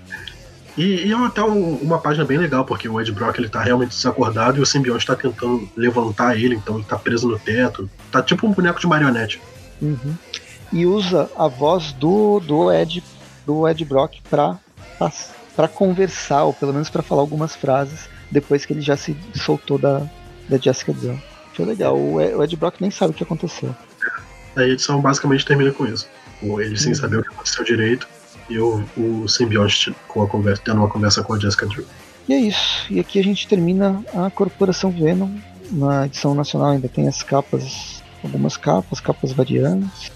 E, 0.77 1.07
e, 1.07 1.13
é 1.13 1.17
até 1.17 1.43
um, 1.43 1.75
uma 1.77 1.99
página 1.99 2.25
bem 2.25 2.39
legal, 2.39 2.65
porque 2.65 2.89
o 2.89 3.01
Ed 3.01 3.13
Brock 3.13 3.39
ele 3.39 3.49
tá 3.49 3.63
realmente 3.63 3.91
desacordado 3.91 4.59
e 4.59 4.63
o 4.63 4.67
simbionte 4.67 5.07
tá 5.07 5.15
tentando 5.15 5.69
levantar 5.77 6.37
ele, 6.39 6.55
então 6.55 6.77
ele 6.77 6.85
tá 6.85 6.99
preso 6.99 7.29
no 7.29 7.39
teto. 7.39 7.91
Tá 8.11 8.23
tipo 8.23 8.47
um 8.47 8.53
boneco 8.53 8.81
de 8.81 8.87
marionete. 8.87 9.41
Uhum 9.81 10.15
e 10.73 10.87
usa 10.87 11.31
a 11.37 11.47
voz 11.47 11.93
do, 11.93 12.41
do 12.41 12.73
Ed 12.73 13.05
do 13.45 13.69
Ed 13.69 13.85
Brock 13.85 14.21
para 14.31 14.59
para 15.55 15.69
conversar 15.69 16.45
ou 16.45 16.55
pelo 16.55 16.73
menos 16.73 16.89
para 16.89 17.03
falar 17.03 17.21
algumas 17.21 17.55
frases 17.55 18.09
depois 18.31 18.65
que 18.65 18.73
ele 18.73 18.81
já 18.81 18.97
se 18.97 19.17
soltou 19.35 19.77
da, 19.77 20.09
da 20.49 20.57
Jessica 20.57 20.93
Biel. 20.93 21.19
Foi 21.53 21.67
legal. 21.67 21.95
O, 21.95 22.15
o 22.15 22.43
Ed 22.43 22.57
Brock 22.57 22.81
nem 22.81 22.91
sabe 22.91 23.11
o 23.11 23.15
que 23.15 23.23
aconteceu. 23.23 23.75
A 24.57 24.63
edição 24.63 25.01
basicamente 25.03 25.45
termina 25.45 25.71
com 25.73 25.85
isso. 25.85 26.09
Ele 26.41 26.77
sem 26.79 26.93
uhum. 26.93 26.95
saber 26.95 27.17
o 27.19 27.23
que 27.23 27.29
aconteceu 27.29 27.65
direito 27.65 28.09
e 28.49 28.59
o, 28.59 28.85
o 28.97 29.29
simbionte 29.29 29.95
com 30.09 30.23
a 30.23 30.29
conversa, 30.29 30.63
tendo 30.65 30.79
uma 30.79 30.89
conversa 30.89 31.23
com 31.23 31.35
a 31.35 31.39
Jessica 31.39 31.67
Drew. 31.67 31.87
E 32.29 32.35
é 32.35 32.39
isso. 32.39 32.87
E 32.91 33.01
aqui 33.01 33.19
a 33.19 33.25
gente 33.25 33.49
termina 33.49 34.03
a 34.15 34.31
Corporação 34.31 34.91
Venom. 34.91 35.31
Na 35.71 36.07
edição 36.07 36.35
nacional 36.35 36.73
ainda 36.73 36.89
tem 36.89 37.09
as 37.09 37.23
capas, 37.23 38.03
algumas 38.23 38.57
capas, 38.57 39.01
capas 39.01 39.33
variantes 39.33 40.13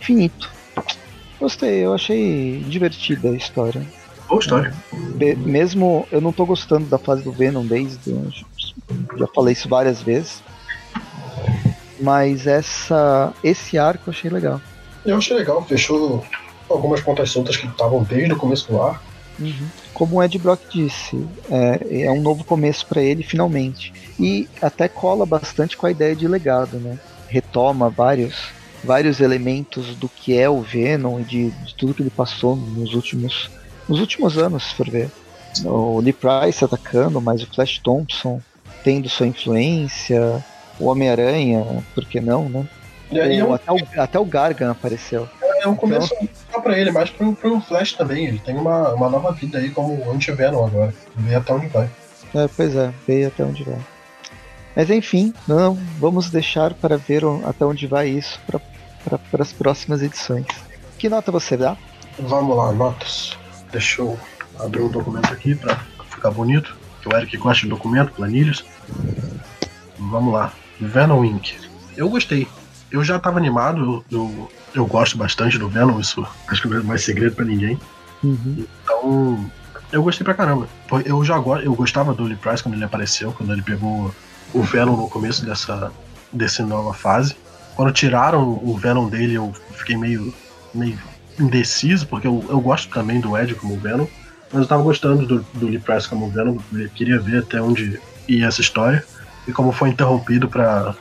finito. 0.00 0.50
Gostei, 1.38 1.84
eu 1.84 1.94
achei 1.94 2.64
divertida 2.66 3.30
a 3.30 3.36
história. 3.36 3.82
Boa 4.28 4.40
história. 4.40 4.74
Be 5.14 5.34
mesmo 5.36 6.06
eu 6.10 6.20
não 6.20 6.32
tô 6.32 6.44
gostando 6.44 6.86
da 6.86 6.98
fase 6.98 7.22
do 7.22 7.32
Venom 7.32 7.64
desde. 7.64 8.14
Já 9.16 9.26
falei 9.34 9.52
isso 9.52 9.68
várias 9.68 10.02
vezes. 10.02 10.42
Mas 12.00 12.46
essa, 12.46 13.32
esse 13.42 13.78
arco 13.78 14.04
eu 14.08 14.12
achei 14.12 14.30
legal. 14.30 14.60
Eu 15.04 15.16
achei 15.16 15.36
legal, 15.36 15.64
fechou 15.64 16.24
algumas 16.68 17.00
pontas 17.00 17.30
soltas 17.30 17.56
que 17.56 17.66
estavam 17.66 18.02
desde 18.02 18.32
o 18.32 18.36
começo 18.36 18.70
do 18.70 18.82
arco. 18.82 19.02
Uhum. 19.38 19.68
Como 19.94 20.16
o 20.16 20.22
Ed 20.22 20.36
Brock 20.38 20.60
disse, 20.72 21.24
é, 21.50 22.04
é 22.04 22.10
um 22.10 22.20
novo 22.20 22.44
começo 22.44 22.86
para 22.86 23.00
ele, 23.00 23.22
finalmente. 23.22 23.92
E 24.18 24.48
até 24.60 24.88
cola 24.88 25.24
bastante 25.24 25.76
com 25.76 25.86
a 25.86 25.90
ideia 25.90 26.14
de 26.14 26.26
legado, 26.26 26.78
né? 26.78 26.98
Retoma 27.28 27.88
vários 27.88 28.58
vários 28.82 29.20
elementos 29.20 29.94
do 29.96 30.08
que 30.08 30.38
é 30.38 30.48
o 30.48 30.60
Venom 30.60 31.18
e 31.20 31.24
de, 31.24 31.50
de 31.50 31.74
tudo 31.74 31.94
que 31.94 32.02
ele 32.02 32.10
passou 32.10 32.56
nos 32.56 32.94
últimos, 32.94 33.50
nos 33.88 34.00
últimos 34.00 34.38
anos, 34.38 34.64
se 34.64 34.74
for 34.74 34.88
ver. 34.88 35.10
O 35.64 36.00
Lee 36.00 36.12
Price 36.12 36.64
atacando, 36.64 37.20
mas 37.20 37.42
o 37.42 37.46
Flash 37.46 37.78
Thompson 37.78 38.40
tendo 38.84 39.08
sua 39.08 39.26
influência, 39.26 40.44
o 40.78 40.86
Homem-Aranha, 40.86 41.64
por 41.94 42.04
que 42.04 42.20
não, 42.20 42.48
né? 42.48 42.66
Aí, 43.10 43.42
o, 43.42 43.54
até, 43.54 43.72
o, 43.72 43.76
até 43.96 44.18
o 44.18 44.24
Gargan 44.24 44.70
apareceu. 44.70 45.28
É, 45.60 45.68
um 45.68 45.74
começo 45.74 46.14
então, 46.14 46.28
só 46.52 46.60
pra 46.60 46.78
ele, 46.78 46.90
mas 46.90 47.10
pro, 47.10 47.34
pro 47.34 47.60
Flash 47.60 47.92
também. 47.92 48.26
Ele 48.26 48.38
tem 48.38 48.56
uma, 48.56 48.92
uma 48.94 49.08
nova 49.08 49.32
vida 49.32 49.58
aí 49.58 49.70
como 49.70 50.10
anti-Venom 50.10 50.64
agora. 50.64 50.94
Vê 51.16 51.34
até 51.34 51.52
onde 51.52 51.66
vai. 51.68 51.90
É, 52.34 52.48
pois 52.48 52.76
é, 52.76 52.92
vê 53.06 53.24
até 53.24 53.44
onde 53.44 53.64
vai. 53.64 53.78
Mas 54.76 54.90
enfim, 54.90 55.34
não, 55.46 55.74
vamos 55.98 56.30
deixar 56.30 56.72
para 56.74 56.96
ver 56.96 57.22
até 57.44 57.64
onde 57.64 57.86
vai 57.86 58.08
isso 58.08 58.40
para 58.46 58.60
as 59.42 59.52
próximas 59.52 60.02
edições. 60.02 60.46
Que 60.98 61.08
nota 61.08 61.32
você 61.32 61.56
dá? 61.56 61.76
Vamos 62.18 62.56
lá, 62.56 62.72
notas. 62.72 63.36
Deixa 63.72 64.02
eu 64.02 64.18
abrir 64.58 64.82
um 64.82 64.88
documento 64.88 65.32
aqui 65.32 65.54
para 65.54 65.76
ficar 66.10 66.30
bonito. 66.30 66.76
Que 67.02 67.08
o 67.08 67.16
Eric 67.16 67.36
gosta 67.36 67.62
de 67.62 67.68
documento, 67.68 68.12
planilhas. 68.12 68.64
Vamos 69.98 70.32
lá. 70.32 70.52
Venom 70.80 71.24
Inc. 71.24 71.54
Eu 71.96 72.08
gostei. 72.08 72.46
Eu 72.90 73.04
já 73.04 73.18
tava 73.18 73.38
animado, 73.38 74.04
eu, 74.10 74.18
eu, 74.18 74.50
eu 74.74 74.86
gosto 74.86 75.18
bastante 75.18 75.58
do 75.58 75.68
Venom, 75.68 76.00
isso 76.00 76.26
acho 76.46 76.62
que 76.62 76.68
não 76.68 76.78
é 76.78 76.82
mais 76.82 77.04
segredo 77.04 77.34
para 77.34 77.44
ninguém. 77.44 77.78
Uhum. 78.22 78.66
Então, 78.82 79.50
eu 79.92 80.02
gostei 80.02 80.24
pra 80.24 80.34
caramba. 80.34 80.68
Eu 81.04 81.24
já 81.24 81.36
eu 81.36 81.74
gostava 81.74 82.14
do 82.14 82.24
Lee 82.24 82.36
Price 82.36 82.62
quando 82.62 82.74
ele 82.74 82.84
apareceu, 82.84 83.32
quando 83.32 83.52
ele 83.52 83.62
pegou 83.62 84.14
o 84.52 84.62
Venom 84.62 84.96
no 84.96 85.08
começo 85.08 85.44
dessa, 85.44 85.92
dessa 86.32 86.64
nova 86.64 86.92
fase. 86.92 87.36
Quando 87.74 87.92
tiraram 87.92 88.60
o 88.62 88.76
Venom 88.76 89.08
dele, 89.08 89.34
eu 89.34 89.52
fiquei 89.72 89.96
meio, 89.96 90.34
meio 90.74 90.98
indeciso, 91.38 92.06
porque 92.06 92.26
eu, 92.26 92.44
eu 92.48 92.60
gosto 92.60 92.92
também 92.92 93.20
do 93.20 93.36
Ed 93.36 93.54
como 93.54 93.78
Venom, 93.78 94.06
mas 94.52 94.62
eu 94.62 94.66
tava 94.66 94.82
gostando 94.82 95.26
do, 95.26 95.46
do 95.54 95.66
Lee 95.66 95.78
Price 95.78 96.08
como 96.08 96.30
Venom, 96.30 96.58
eu 96.72 96.88
queria 96.90 97.18
ver 97.18 97.40
até 97.40 97.60
onde 97.60 98.00
ia 98.26 98.46
essa 98.46 98.60
história. 98.60 99.04
E 99.46 99.52
como 99.52 99.72
foi 99.72 99.88
interrompido 99.88 100.48
para 100.48 100.94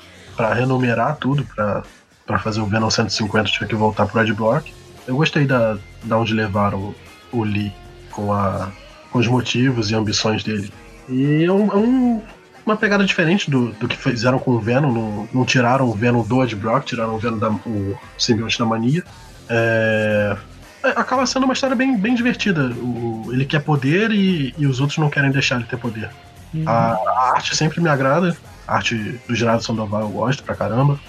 renumerar 0.53 1.17
tudo, 1.17 1.45
para 1.55 2.39
fazer 2.39 2.61
o 2.61 2.65
Venom 2.65 2.89
150, 2.89 3.49
tinha 3.49 3.67
que 3.67 3.75
voltar 3.75 4.05
pro 4.05 4.21
Ed 4.21 4.33
Block. 4.33 4.73
Eu 5.07 5.15
gostei 5.15 5.45
da, 5.45 5.77
da 6.03 6.17
onde 6.17 6.33
levaram 6.33 6.93
o, 7.31 7.39
o 7.39 7.43
Lee 7.43 7.71
com, 8.11 8.33
a, 8.33 8.69
com 9.11 9.19
os 9.19 9.27
motivos 9.27 9.89
e 9.91 9.95
ambições 9.95 10.43
dele. 10.43 10.71
E 11.07 11.45
é, 11.45 11.51
um, 11.51 11.71
é 11.71 11.75
um, 11.75 12.21
uma 12.65 12.75
pegada 12.75 13.05
diferente 13.05 13.49
do, 13.49 13.71
do 13.73 13.87
que 13.87 13.95
fizeram 13.95 14.39
com 14.39 14.51
o 14.51 14.59
Venom. 14.59 14.91
Não, 14.91 15.29
não 15.33 15.45
tiraram 15.45 15.87
o 15.87 15.93
Venom 15.93 16.23
do 16.23 16.43
Ed 16.43 16.55
Brock, 16.55 16.85
tiraram 16.85 17.15
o 17.15 17.19
Venom 17.19 17.37
da, 17.37 17.49
o 17.49 17.97
simbionte 18.17 18.59
da 18.59 18.65
mania. 18.65 19.03
É, 19.49 20.35
é, 20.83 20.89
acaba 20.89 21.25
sendo 21.25 21.43
uma 21.43 21.53
história 21.53 21.75
bem, 21.75 21.97
bem 21.97 22.15
divertida. 22.15 22.69
O, 22.75 23.29
ele 23.31 23.45
quer 23.45 23.61
poder 23.61 24.11
e, 24.11 24.53
e 24.57 24.65
os 24.65 24.79
outros 24.79 24.97
não 24.97 25.09
querem 25.09 25.31
deixar 25.31 25.55
ele 25.55 25.65
ter 25.65 25.77
poder. 25.77 26.09
Uhum. 26.53 26.63
A, 26.67 26.93
a, 26.93 27.31
arte 27.35 27.55
sempre 27.55 27.81
me 27.81 27.89
agrada. 27.89 28.35
Arte 28.67 29.19
do 29.27 29.35
Gerardo 29.35 29.63
Sandoval 29.63 30.01
eu 30.01 30.09
gosto 30.09 30.43
pra 30.43 30.55
caramba. 30.55 30.99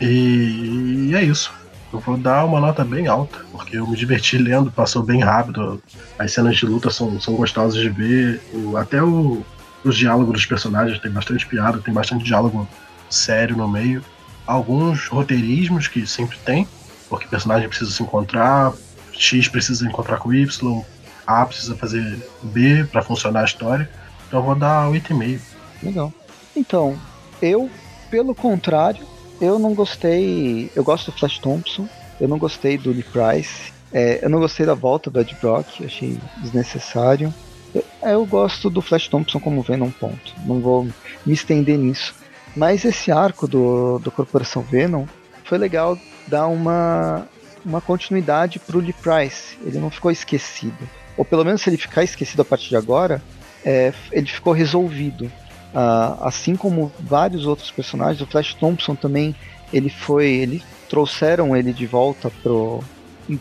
E, 0.00 1.08
e 1.10 1.14
é 1.14 1.22
isso. 1.22 1.52
Eu 1.92 2.00
vou 2.00 2.16
dar 2.16 2.44
uma 2.44 2.60
nota 2.60 2.84
bem 2.84 3.06
alta, 3.06 3.38
porque 3.52 3.76
eu 3.76 3.86
me 3.86 3.96
diverti 3.96 4.36
lendo, 4.36 4.72
passou 4.72 5.02
bem 5.02 5.22
rápido. 5.22 5.80
As 6.18 6.32
cenas 6.32 6.56
de 6.56 6.66
luta 6.66 6.90
são, 6.90 7.20
são 7.20 7.34
gostosas 7.34 7.80
de 7.80 7.88
ver. 7.88 8.42
O, 8.52 8.76
até 8.76 9.00
o, 9.00 9.44
os 9.84 9.96
diálogos 9.96 10.34
dos 10.34 10.46
personagens 10.46 10.98
tem 10.98 11.10
bastante 11.10 11.46
piada, 11.46 11.78
tem 11.78 11.94
bastante 11.94 12.24
diálogo 12.24 12.68
sério 13.08 13.56
no 13.56 13.68
meio. 13.68 14.02
Alguns 14.44 15.06
roteirismos 15.06 15.86
que 15.86 16.04
sempre 16.04 16.36
tem, 16.38 16.66
porque 17.08 17.26
o 17.26 17.28
personagem 17.30 17.68
precisa 17.68 17.92
se 17.92 18.02
encontrar, 18.02 18.72
X 19.12 19.46
precisa 19.46 19.86
encontrar 19.86 20.16
com 20.18 20.34
Y, 20.34 20.82
A 21.24 21.46
precisa 21.46 21.76
fazer 21.76 22.18
B 22.42 22.84
para 22.90 23.02
funcionar 23.02 23.42
a 23.42 23.44
história. 23.44 23.88
Então 24.26 24.40
eu 24.40 24.44
vou 24.44 24.54
dar 24.56 24.90
8,5. 24.90 25.40
Legal. 25.80 26.12
Então, 26.56 26.96
eu, 27.42 27.68
pelo 28.10 28.34
contrário, 28.34 29.06
eu 29.40 29.58
não 29.58 29.74
gostei. 29.74 30.70
Eu 30.74 30.84
gosto 30.84 31.10
do 31.10 31.18
Flash 31.18 31.38
Thompson. 31.38 31.88
Eu 32.20 32.28
não 32.28 32.38
gostei 32.38 32.78
do 32.78 32.90
Lee 32.90 33.02
Price. 33.02 33.72
É, 33.92 34.20
eu 34.22 34.30
não 34.30 34.38
gostei 34.38 34.64
da 34.64 34.74
volta 34.74 35.10
do 35.10 35.20
Ed 35.20 35.36
Brock. 35.40 35.66
Achei 35.84 36.18
desnecessário. 36.42 37.32
Eu, 37.74 37.84
eu 38.02 38.26
gosto 38.26 38.70
do 38.70 38.80
Flash 38.80 39.08
Thompson 39.08 39.40
como 39.40 39.62
Venom, 39.62 39.90
ponto. 39.90 40.34
Não 40.46 40.60
vou 40.60 40.84
me 41.26 41.34
estender 41.34 41.76
nisso. 41.78 42.14
Mas 42.56 42.84
esse 42.84 43.10
arco 43.10 43.48
do, 43.48 43.98
do 43.98 44.10
Corporação 44.10 44.62
Venom 44.62 45.06
foi 45.44 45.58
legal 45.58 45.98
dar 46.28 46.46
uma, 46.46 47.26
uma 47.64 47.80
continuidade 47.80 48.58
pro 48.60 48.78
Lee 48.78 48.92
Price. 48.92 49.58
Ele 49.64 49.78
não 49.78 49.90
ficou 49.90 50.10
esquecido. 50.10 50.88
Ou 51.16 51.24
pelo 51.24 51.44
menos 51.44 51.62
se 51.62 51.70
ele 51.70 51.76
ficar 51.76 52.04
esquecido 52.04 52.42
a 52.42 52.44
partir 52.44 52.68
de 52.68 52.76
agora, 52.76 53.22
é, 53.64 53.92
ele 54.12 54.26
ficou 54.26 54.52
resolvido. 54.52 55.30
Uh, 55.74 56.22
assim 56.22 56.54
como 56.54 56.92
vários 57.00 57.46
outros 57.46 57.70
personagens, 57.70 58.20
o 58.20 58.26
Flash 58.26 58.54
Thompson 58.54 58.94
também, 58.94 59.34
ele 59.72 59.90
foi, 59.90 60.28
ele 60.28 60.62
trouxeram 60.88 61.56
ele 61.56 61.72
de 61.72 61.84
volta 61.84 62.30
pro, 62.42 62.80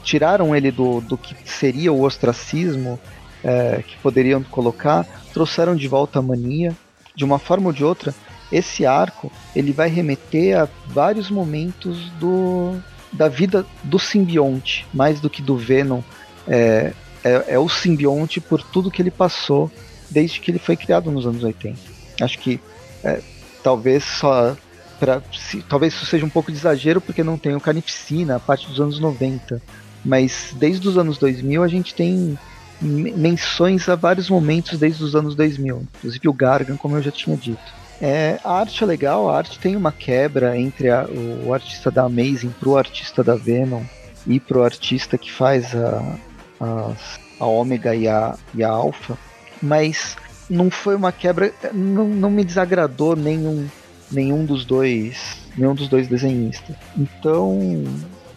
tiraram 0.04 0.56
ele 0.56 0.72
do, 0.72 1.02
do 1.02 1.18
que 1.18 1.36
seria 1.46 1.92
o 1.92 2.02
ostracismo 2.02 3.00
é, 3.44 3.84
que 3.86 3.98
poderiam 3.98 4.42
colocar, 4.44 5.06
trouxeram 5.34 5.76
de 5.76 5.88
volta 5.88 6.20
a 6.20 6.22
mania, 6.22 6.76
de 7.16 7.24
uma 7.24 7.38
forma 7.38 7.68
ou 7.68 7.74
de 7.74 7.84
outra. 7.84 8.14
Esse 8.52 8.86
arco 8.86 9.32
ele 9.56 9.72
vai 9.72 9.90
remeter 9.90 10.58
a 10.58 10.68
vários 10.88 11.30
momentos 11.30 12.10
do, 12.20 12.76
da 13.12 13.28
vida 13.28 13.66
do 13.84 14.00
simbionte, 14.00 14.88
mais 14.94 15.20
do 15.20 15.30
que 15.30 15.42
do 15.42 15.58
Venom. 15.58 16.02
É, 16.48 16.94
é, 17.24 17.46
é 17.50 17.60
o 17.60 17.70
simbionte 17.70 18.40
por 18.40 18.62
tudo 18.62 18.92
que 18.92 19.02
ele 19.02 19.12
passou 19.12 19.72
desde 20.10 20.40
que 20.40 20.52
ele 20.52 20.60
foi 20.60 20.76
criado 20.76 21.12
nos 21.12 21.26
anos 21.26 21.44
80. 21.44 21.93
Acho 22.22 22.40
que 22.40 22.60
é, 23.04 23.22
talvez 23.64 24.04
só. 24.04 24.56
Pra, 25.00 25.22
se, 25.34 25.62
talvez 25.64 25.94
isso 25.94 26.06
seja 26.06 26.26
um 26.26 26.30
pouco 26.30 26.52
de 26.52 26.58
exagero 26.58 27.02
porque 27.02 27.24
não 27.24 27.38
tem 27.38 27.56
o 27.56 27.60
Carnificina, 27.60 28.36
a 28.36 28.40
parte 28.40 28.68
dos 28.68 28.80
anos 28.80 29.00
90. 29.00 29.62
Mas 30.06 30.54
desde 30.56 30.88
os 30.88 30.98
anos 30.98 31.18
2000 31.18 31.64
a 31.64 31.68
gente 31.68 31.94
tem 31.94 32.38
menções 32.82 33.88
a 33.88 33.96
vários 33.96 34.30
momentos 34.30 34.78
desde 34.78 35.04
os 35.04 35.16
anos 35.16 35.36
2000. 35.36 35.88
Inclusive 35.98 36.30
o 36.30 36.34
Gargan, 36.34 36.78
como 36.78 36.98
eu 36.98 37.02
já 37.02 37.12
tinha 37.12 37.36
dito. 37.36 37.84
É, 38.02 38.40
a 38.44 38.60
arte 38.60 38.84
é 38.84 38.88
legal, 38.88 39.30
a 39.30 39.38
arte 39.38 39.58
tem 39.60 39.76
uma 39.76 39.92
quebra 39.92 40.58
entre 40.58 40.90
a, 40.90 41.06
o, 41.06 41.54
artista 41.54 41.90
da 41.90 42.04
Amazing 42.04 42.54
pro 42.60 42.78
artista 42.78 43.24
da 43.24 43.36
Venom 43.36 43.84
e 44.28 44.40
pro 44.40 44.64
artista 44.64 45.18
que 45.18 45.32
faz 45.32 45.74
a, 45.74 46.18
a, 46.60 46.92
a 47.40 47.46
Ômega 47.46 47.96
e 47.96 48.08
a, 48.08 48.36
e 48.54 48.64
a 48.64 48.70
Alpha, 48.70 49.18
mas 49.62 50.18
não 50.50 50.70
foi 50.70 50.96
uma 50.96 51.12
quebra, 51.12 51.54
não, 51.74 52.08
não 52.08 52.30
me 52.30 52.44
desagradou 52.44 53.16
nenhum, 53.16 53.68
nenhum 54.12 54.46
dos 54.46 54.66
dois, 54.66 55.38
nenhum 55.58 55.76
dos 55.76 55.88
dois 55.88 56.08
desenhistas. 56.08 56.76
Então, 56.98 57.84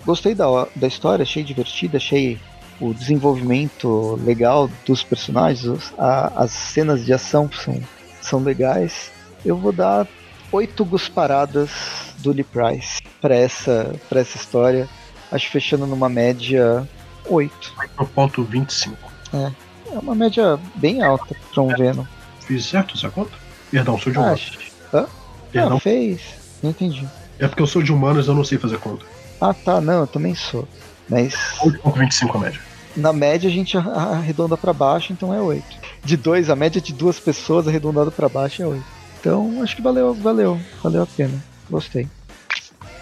gostei 0.04 0.34
da, 0.34 0.66
da 0.74 0.86
história, 0.86 1.22
achei 1.22 1.42
divertida, 1.42 1.96
achei 1.96 2.38
o 2.80 2.92
desenvolvimento 2.92 4.20
legal 4.24 4.70
dos 4.84 5.02
personagens, 5.02 5.92
a, 5.98 6.42
as 6.42 6.50
cenas 6.50 7.04
de 7.04 7.12
ação 7.12 7.50
são, 7.52 7.80
são 8.20 8.40
legais. 8.42 9.10
Eu 9.44 9.56
vou 9.56 9.72
dar 9.72 10.06
oito 10.52 10.84
gusparadas 10.84 11.70
do 12.18 12.32
Lee 12.32 12.44
Price 12.44 13.02
para 13.20 13.34
essa, 13.34 13.94
pra 14.08 14.20
essa 14.20 14.36
história. 14.36 14.88
Acho 15.30 15.50
fechando 15.50 15.86
numa 15.86 16.08
média 16.08 16.86
8. 17.28 17.74
8.25. 17.98 18.92
É, 19.34 19.52
é 19.92 19.98
uma 19.98 20.14
média 20.14 20.58
bem 20.76 21.02
alta 21.02 21.34
para 21.52 21.62
um 21.62 21.68
Venom. 21.68 22.04
Fiz 22.40 22.64
certo 22.64 22.96
essa 22.96 23.10
conta? 23.10 23.32
Perdão, 23.70 23.98
sou 23.98 24.12
de 24.12 24.18
humanos. 24.18 24.58
Hã? 24.92 25.06
Perdão. 25.50 25.70
Não, 25.70 25.80
fez. 25.80 26.20
Não 26.62 26.70
entendi. 26.70 27.06
É 27.38 27.46
porque 27.48 27.62
eu 27.62 27.66
sou 27.66 27.82
de 27.82 27.92
humanos 27.92 28.28
eu 28.28 28.34
não 28.34 28.44
sei 28.44 28.58
fazer 28.58 28.78
conta. 28.78 29.04
Ah, 29.40 29.52
tá. 29.52 29.80
Não, 29.80 30.00
eu 30.00 30.06
também 30.06 30.34
sou. 30.34 30.66
Mas. 31.08 31.34
8,25 31.60 32.34
a 32.34 32.38
média. 32.38 32.60
Na 32.96 33.12
média 33.12 33.50
a 33.50 33.52
gente 33.52 33.76
arredonda 33.76 34.56
para 34.56 34.72
baixo, 34.72 35.12
então 35.12 35.34
é 35.34 35.40
8. 35.40 35.64
De 36.02 36.16
2, 36.16 36.48
a 36.48 36.56
média 36.56 36.80
de 36.80 36.94
duas 36.94 37.20
pessoas 37.20 37.68
arredondado 37.68 38.10
para 38.10 38.28
baixo 38.28 38.62
é 38.62 38.66
8. 38.66 38.84
Então 39.20 39.62
acho 39.62 39.76
que 39.76 39.82
valeu, 39.82 40.14
valeu, 40.14 40.58
valeu 40.82 41.02
a 41.02 41.06
pena. 41.06 41.34
Gostei. 41.68 42.08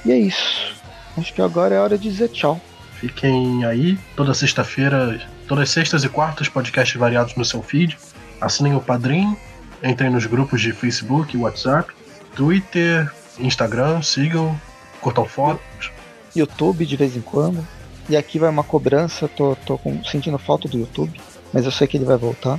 E 0.04 0.10
é 0.10 0.18
isso. 0.18 0.74
Acho 1.16 1.32
que 1.32 1.40
agora 1.40 1.74
é 1.74 1.78
hora 1.78 1.96
de 1.96 2.10
dizer 2.10 2.28
tchau. 2.28 2.60
Fiquem 3.04 3.66
aí, 3.66 3.98
toda 4.16 4.32
sexta-feira, 4.32 5.20
todas 5.46 5.68
sextas 5.68 6.04
e 6.04 6.08
quartas, 6.08 6.48
podcasts 6.48 6.98
variados 6.98 7.36
no 7.36 7.44
seu 7.44 7.62
feed. 7.62 7.98
Assinem 8.40 8.74
o 8.74 8.80
Padrim, 8.80 9.36
entrem 9.82 10.08
nos 10.08 10.24
grupos 10.24 10.62
de 10.62 10.72
Facebook, 10.72 11.36
WhatsApp, 11.36 11.92
Twitter, 12.34 13.12
Instagram, 13.38 14.00
sigam, 14.00 14.58
curtam 15.02 15.26
fotos. 15.26 15.92
YouTube 16.34 16.86
de 16.86 16.96
vez 16.96 17.14
em 17.14 17.20
quando. 17.20 17.62
E 18.08 18.16
aqui 18.16 18.38
vai 18.38 18.48
uma 18.48 18.64
cobrança, 18.64 19.28
tô, 19.28 19.54
tô 19.66 19.76
com, 19.76 20.02
sentindo 20.02 20.38
falta 20.38 20.66
do 20.66 20.78
YouTube, 20.78 21.20
mas 21.52 21.66
eu 21.66 21.70
sei 21.70 21.86
que 21.86 21.98
ele 21.98 22.06
vai 22.06 22.16
voltar. 22.16 22.58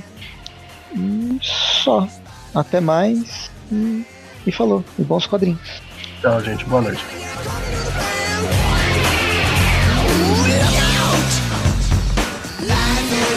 E 0.94 1.40
só. 1.42 2.06
Até 2.54 2.80
mais. 2.80 3.50
E, 3.72 4.06
e 4.46 4.52
falou. 4.52 4.84
E 4.96 5.02
bons 5.02 5.26
quadrinhos. 5.26 5.82
Tchau, 6.20 6.40
gente. 6.40 6.64
Boa 6.66 6.82
noite. 6.82 7.04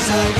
so 0.10 0.39